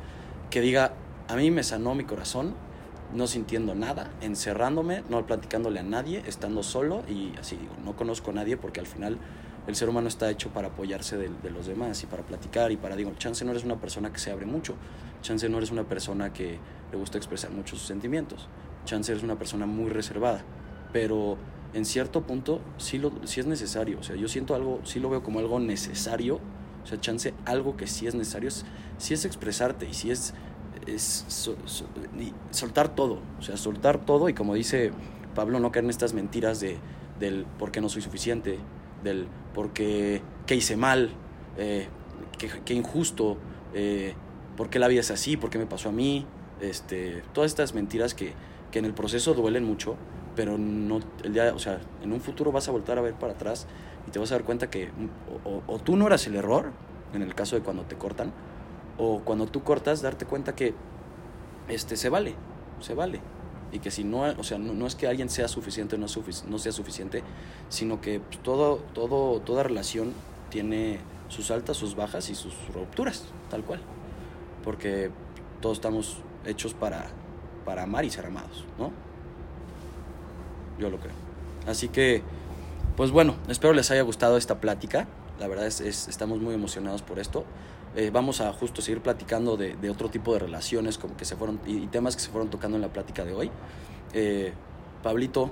que 0.49 0.61
diga, 0.61 0.93
a 1.27 1.35
mí 1.35 1.51
me 1.51 1.61
sanó 1.61 1.93
mi 1.93 2.05
corazón, 2.05 2.55
no 3.13 3.27
sintiendo 3.27 3.75
nada, 3.75 4.09
encerrándome, 4.21 5.03
no 5.09 5.23
platicándole 5.27 5.79
a 5.79 5.83
nadie, 5.83 6.23
estando 6.25 6.63
solo 6.63 7.03
y 7.07 7.35
así, 7.39 7.55
digo, 7.55 7.73
no 7.85 7.95
conozco 7.95 8.31
a 8.31 8.33
nadie 8.33 8.57
porque 8.57 8.79
al 8.79 8.87
final 8.87 9.19
el 9.69 9.75
ser 9.75 9.87
humano 9.87 10.07
está 10.07 10.29
hecho 10.29 10.49
para 10.49 10.69
apoyarse 10.69 11.15
de, 11.17 11.49
los 11.49 11.67
demás 11.67 12.03
y 12.03 12.07
para 12.07 12.23
platicar 12.23 12.71
y 12.71 12.77
para, 12.77 12.95
digo, 12.95 13.13
chance 13.17 13.45
no 13.45 13.51
eres 13.51 13.63
una 13.63 13.79
persona 13.79 14.11
que 14.11 14.19
se 14.19 14.31
abre 14.31 14.45
mucho, 14.45 14.75
chance 15.21 15.47
no 15.47 15.57
eres 15.57 15.71
una 15.71 15.83
persona 15.83 16.33
que 16.33 16.59
le 16.91 16.97
gusta 16.97 17.17
expresar 17.17 17.51
mucho 17.51 17.75
sus 17.75 17.87
sentimientos, 17.87 18.47
chance 18.85 19.11
eres 19.11 19.23
una 19.23 19.37
persona 19.37 19.67
muy 19.67 19.89
reservada, 19.89 20.43
pero 20.91 21.37
en 21.73 21.85
cierto 21.85 22.23
punto 22.23 22.61
sí, 22.77 22.97
lo, 22.97 23.11
sí 23.25 23.39
es 23.39 23.45
necesario. 23.45 23.99
O 23.99 24.03
sea, 24.03 24.15
yo 24.15 24.27
siento 24.27 24.55
algo, 24.55 24.79
sí 24.83 24.99
lo 24.99 25.09
veo 25.09 25.21
como 25.23 25.39
algo 25.39 25.59
necesario. 25.59 26.39
O 26.83 26.87
sea, 26.87 26.99
chance, 26.99 27.33
algo 27.45 27.77
que 27.77 27.87
sí 27.87 28.07
es 28.07 28.15
necesario, 28.15 28.47
es, 28.47 28.65
sí 28.97 29.13
es 29.13 29.25
expresarte 29.25 29.87
y 29.87 29.93
sí 29.93 30.09
es, 30.09 30.33
es 30.87 31.25
soltar 32.49 32.95
todo. 32.95 33.19
O 33.37 33.41
sea, 33.41 33.57
soltar 33.57 34.03
todo 34.05 34.29
y 34.29 34.33
como 34.33 34.55
dice 34.55 34.91
Pablo, 35.35 35.59
no 35.59 35.71
caer 35.71 35.85
en 35.85 35.91
estas 35.91 36.13
mentiras 36.13 36.59
de, 36.59 36.77
del 37.19 37.45
por 37.57 37.71
qué 37.71 37.81
no 37.81 37.89
soy 37.89 38.01
suficiente, 38.01 38.57
del 39.03 39.27
por 39.53 39.71
qué, 39.71 40.21
hice 40.49 40.75
mal, 40.75 41.09
eh, 41.57 41.87
qué, 42.65 42.73
injusto, 42.73 43.37
eh, 43.73 44.13
¿por 44.57 44.69
qué 44.69 44.79
la 44.79 44.87
vida 44.87 45.01
es 45.01 45.11
así? 45.11 45.37
¿Por 45.37 45.49
qué 45.49 45.57
me 45.57 45.65
pasó 45.65 45.89
a 45.89 45.91
mí? 45.91 46.25
Este, 46.61 47.23
todas 47.33 47.51
estas 47.51 47.73
mentiras 47.73 48.13
que, 48.13 48.33
que 48.71 48.79
en 48.79 48.85
el 48.85 48.93
proceso 48.93 49.33
duelen 49.33 49.63
mucho, 49.63 49.95
pero 50.35 50.57
no, 50.57 50.99
el 51.23 51.33
día, 51.33 51.53
o 51.55 51.59
sea, 51.59 51.79
en 52.03 52.11
un 52.13 52.21
futuro 52.21 52.51
vas 52.51 52.67
a 52.67 52.71
voltar 52.71 52.97
a 52.97 53.01
ver 53.01 53.13
para 53.13 53.33
atrás 53.33 53.67
y 54.07 54.11
te 54.11 54.19
vas 54.19 54.31
a 54.31 54.35
dar 54.35 54.43
cuenta 54.43 54.69
que 54.69 54.89
o, 55.45 55.49
o- 55.49 55.63
o 55.67 55.79
tú 55.79 55.95
no 55.95 56.07
eras 56.07 56.25
el 56.27 56.35
error, 56.35 56.71
en 57.13 57.21
el 57.21 57.33
caso 57.35 57.55
de 57.55 57.61
cuando 57.61 57.83
te 57.83 57.95
cortan, 57.95 58.31
o 58.97 59.19
cuando 59.21 59.45
tú 59.47 59.63
cortas, 59.63 60.01
darte 60.01 60.25
cuenta 60.25 60.55
que 60.55 60.73
este, 61.67 61.95
se 61.97 62.09
vale, 62.09 62.35
se 62.81 62.93
vale. 62.93 63.19
Y 63.71 63.79
que 63.79 63.91
si 63.91 64.03
no, 64.03 64.21
o 64.21 64.43
sea, 64.43 64.57
no, 64.57 64.73
no 64.73 64.87
es 64.87 64.95
que 64.95 65.07
alguien 65.07 65.29
sea 65.29 65.47
suficiente 65.47 65.95
o 65.95 65.99
no, 65.99 66.07
sea 66.59 66.71
suficiente, 66.71 67.23
sino 67.69 68.01
que 68.01 68.19
pues, 68.19 68.41
todo, 68.41 68.77
todo, 68.93 69.39
toda 69.41 69.63
relación 69.63 70.13
tiene 70.49 70.99
sus 71.27 71.51
altas, 71.51 71.77
sus 71.77 71.95
bajas 71.95 72.29
y 72.29 72.35
sus 72.35 72.53
rupturas, 72.73 73.25
tal 73.49 73.63
cual. 73.63 73.81
Porque 74.63 75.11
todos 75.61 75.77
estamos 75.77 76.17
hechos 76.45 76.73
para, 76.73 77.05
para 77.65 77.83
amar 77.83 78.05
y 78.05 78.09
ser 78.09 78.25
amados, 78.25 78.65
¿no? 78.79 78.91
Yo 80.79 80.89
lo 80.89 80.97
creo. 80.97 81.13
Así 81.67 81.89
que, 81.89 82.23
pues 82.95 83.11
bueno, 83.11 83.35
espero 83.47 83.73
les 83.73 83.91
haya 83.91 84.01
gustado 84.01 84.37
esta 84.37 84.59
plática. 84.59 85.07
La 85.39 85.47
verdad 85.47 85.67
es, 85.67 85.81
es- 85.81 86.07
estamos 86.07 86.39
muy 86.39 86.53
emocionados 86.53 87.01
por 87.01 87.19
esto. 87.19 87.45
Eh, 87.95 88.11
vamos 88.13 88.39
a 88.39 88.53
justo 88.53 88.81
seguir 88.81 89.01
platicando 89.01 89.57
de, 89.57 89.75
de 89.75 89.89
otro 89.89 90.09
tipo 90.09 90.33
de 90.33 90.39
relaciones 90.39 90.97
como 90.97 91.17
que 91.17 91.25
se 91.25 91.35
fueron 91.35 91.59
y, 91.65 91.77
y 91.77 91.87
temas 91.87 92.15
que 92.15 92.21
se 92.21 92.29
fueron 92.29 92.49
tocando 92.49 92.77
en 92.77 92.81
la 92.81 92.89
plática 92.89 93.25
de 93.25 93.33
hoy. 93.33 93.51
Eh, 94.13 94.53
Pablito, 95.01 95.51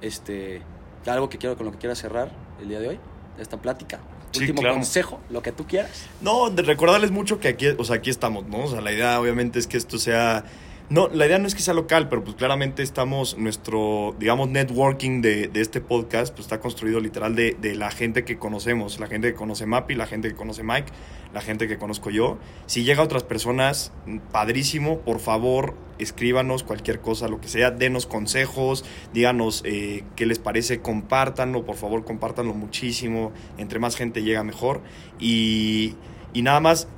este, 0.00 0.62
algo 1.06 1.28
que 1.28 1.38
quiero 1.38 1.56
con 1.56 1.66
lo 1.66 1.72
que 1.72 1.78
quieras 1.78 1.98
cerrar 1.98 2.30
el 2.60 2.68
día 2.68 2.80
de 2.80 2.88
hoy, 2.88 2.98
esta 3.38 3.56
plática. 3.56 4.00
Sí, 4.32 4.40
Último 4.40 4.60
claro. 4.60 4.76
consejo, 4.76 5.20
lo 5.30 5.42
que 5.42 5.52
tú 5.52 5.66
quieras. 5.66 6.06
No, 6.20 6.50
de 6.50 6.62
recordarles 6.62 7.10
mucho 7.10 7.40
que 7.40 7.48
aquí, 7.48 7.68
o 7.76 7.84
sea, 7.84 7.96
aquí 7.96 8.10
estamos, 8.10 8.46
¿no? 8.46 8.64
O 8.64 8.68
sea, 8.68 8.80
la 8.80 8.92
idea 8.92 9.20
obviamente 9.20 9.58
es 9.58 9.66
que 9.66 9.76
esto 9.76 9.98
sea... 9.98 10.44
No, 10.90 11.06
la 11.06 11.26
idea 11.26 11.38
no 11.38 11.46
es 11.46 11.54
que 11.54 11.62
sea 11.62 11.72
local, 11.72 12.08
pero 12.08 12.24
pues 12.24 12.34
claramente 12.34 12.82
estamos, 12.82 13.38
nuestro, 13.38 14.16
digamos, 14.18 14.48
networking 14.48 15.22
de, 15.22 15.46
de 15.46 15.60
este 15.60 15.80
podcast, 15.80 16.34
pues 16.34 16.46
está 16.46 16.58
construido 16.58 16.98
literal 16.98 17.36
de, 17.36 17.56
de 17.60 17.76
la 17.76 17.92
gente 17.92 18.24
que 18.24 18.38
conocemos, 18.38 18.98
la 18.98 19.06
gente 19.06 19.28
que 19.28 19.34
conoce 19.34 19.66
Mapi, 19.66 19.94
la 19.94 20.08
gente 20.08 20.28
que 20.28 20.34
conoce 20.34 20.64
Mike, 20.64 20.90
la 21.32 21.42
gente 21.42 21.68
que 21.68 21.78
conozco 21.78 22.10
yo. 22.10 22.38
Si 22.66 22.82
llega 22.82 23.04
otras 23.04 23.22
personas, 23.22 23.92
padrísimo, 24.32 24.98
por 25.02 25.20
favor, 25.20 25.76
escríbanos 26.00 26.64
cualquier 26.64 27.00
cosa, 27.00 27.28
lo 27.28 27.40
que 27.40 27.46
sea, 27.46 27.70
denos 27.70 28.06
consejos, 28.06 28.84
díganos 29.14 29.62
eh, 29.64 30.02
qué 30.16 30.26
les 30.26 30.40
parece, 30.40 30.80
compártanlo, 30.80 31.64
por 31.64 31.76
favor, 31.76 32.04
compártanlo 32.04 32.52
muchísimo, 32.52 33.30
entre 33.58 33.78
más 33.78 33.94
gente 33.94 34.24
llega 34.24 34.42
mejor. 34.42 34.80
Y, 35.20 35.94
y 36.32 36.42
nada 36.42 36.58
más, 36.58 36.88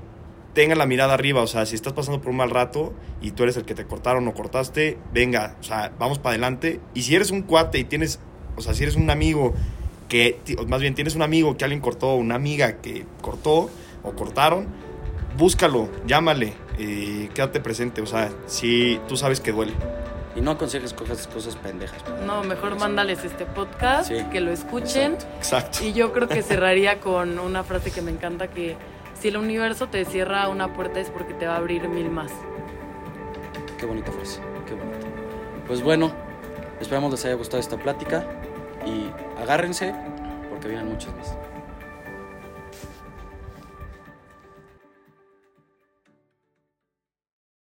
tengan 0.55 0.79
la 0.79 0.87
mirada 0.87 1.15
arriba, 1.15 1.43
o 1.43 1.47
sea, 1.47 1.65
si 1.67 1.75
estás 1.75 1.93
pasando 1.93 2.21
por 2.21 2.31
un 2.31 2.37
mal 2.37 2.51
rato 2.51 2.93
y 3.21 3.31
tú 3.33 3.43
eres 3.43 3.57
el 3.57 3.65
que 3.65 3.75
te 3.75 3.87
cortaron 3.87 4.27
o 4.29 4.35
cortaste, 4.35 4.99
venga, 5.13 5.57
o 5.61 5.63
sea, 5.63 5.93
vamos 5.99 6.19
para 6.19 6.31
adelante. 6.31 6.81
Y 6.95 7.03
si 7.03 7.15
eres 7.15 7.31
un 7.31 7.43
cuate 7.43 7.79
y 7.79 7.85
tienes, 7.85 8.21
o 8.57 8.61
sea, 8.61 8.75
si 8.75 8.83
eres 8.83 8.97
un 8.97 9.11
amigo 9.11 9.55
que, 10.09 10.39
más 10.69 10.81
bien 10.81 10.95
tienes 10.95 11.15
un 11.15 11.23
amigo 11.23 11.57
que 11.57 11.65
alguien 11.65 11.81
cortó, 11.81 12.15
una 12.15 12.35
amiga 12.35 12.81
que 12.83 13.07
cortó 13.23 13.71
o 14.03 14.13
cortaron, 14.13 14.67
búscalo, 15.39 15.89
llámale, 16.07 16.53
eh, 16.79 17.31
quédate 17.35 17.61
presente, 17.61 18.03
o 18.03 18.07
sea, 18.07 18.31
si 18.47 19.01
tú 19.09 19.17
sabes 19.17 19.41
que 19.41 19.53
duele. 19.53 19.73
Y 20.35 20.41
no 20.41 20.53
aconsejes 20.53 20.95
cosas, 20.95 21.27
cosas 21.27 21.57
pendejas. 21.57 22.03
No, 22.27 22.43
mejor 22.43 22.79
mándales 22.79 23.23
este 23.23 23.45
podcast, 23.45 24.09
Sí, 24.09 24.17
que 24.31 24.41
lo 24.41 24.51
escuchen. 24.51 25.13
exacto. 25.13 25.37
Exacto. 25.39 25.85
Y 25.85 25.93
yo 25.93 26.13
creo 26.13 26.29
que 26.29 26.43
cerraría 26.43 27.01
con 27.01 27.39
una 27.39 27.65
frase 27.65 27.91
que 27.91 28.01
me 28.03 28.11
encanta 28.11 28.49
que 28.49 28.77
si 29.23 29.29
el 29.29 29.37
universo 29.37 29.89
te 29.89 30.05
cierra 30.05 30.49
una 30.49 30.73
puerta 30.73 30.99
es 30.99 31.09
porque 31.09 31.33
te 31.33 31.47
va 31.47 31.55
a 31.55 31.59
abrir 31.59 31.89
mil 31.89 32.11
más. 32.11 32.33
Qué 33.79 33.87
bonita 33.87 34.11
frase, 34.11 34.41
qué 34.67 34.75
bonita. 34.75 35.07
Pues 35.65 35.81
bueno, 35.81 36.11
esperamos 36.81 37.13
les 37.13 37.25
haya 37.25 37.35
gustado 37.35 37.61
esta 37.61 37.77
plática 37.77 38.27
y 38.85 39.13
agárrense 39.41 39.95
porque 40.51 40.67
vienen 40.67 40.89
muchas 40.89 41.15
más. 41.15 41.37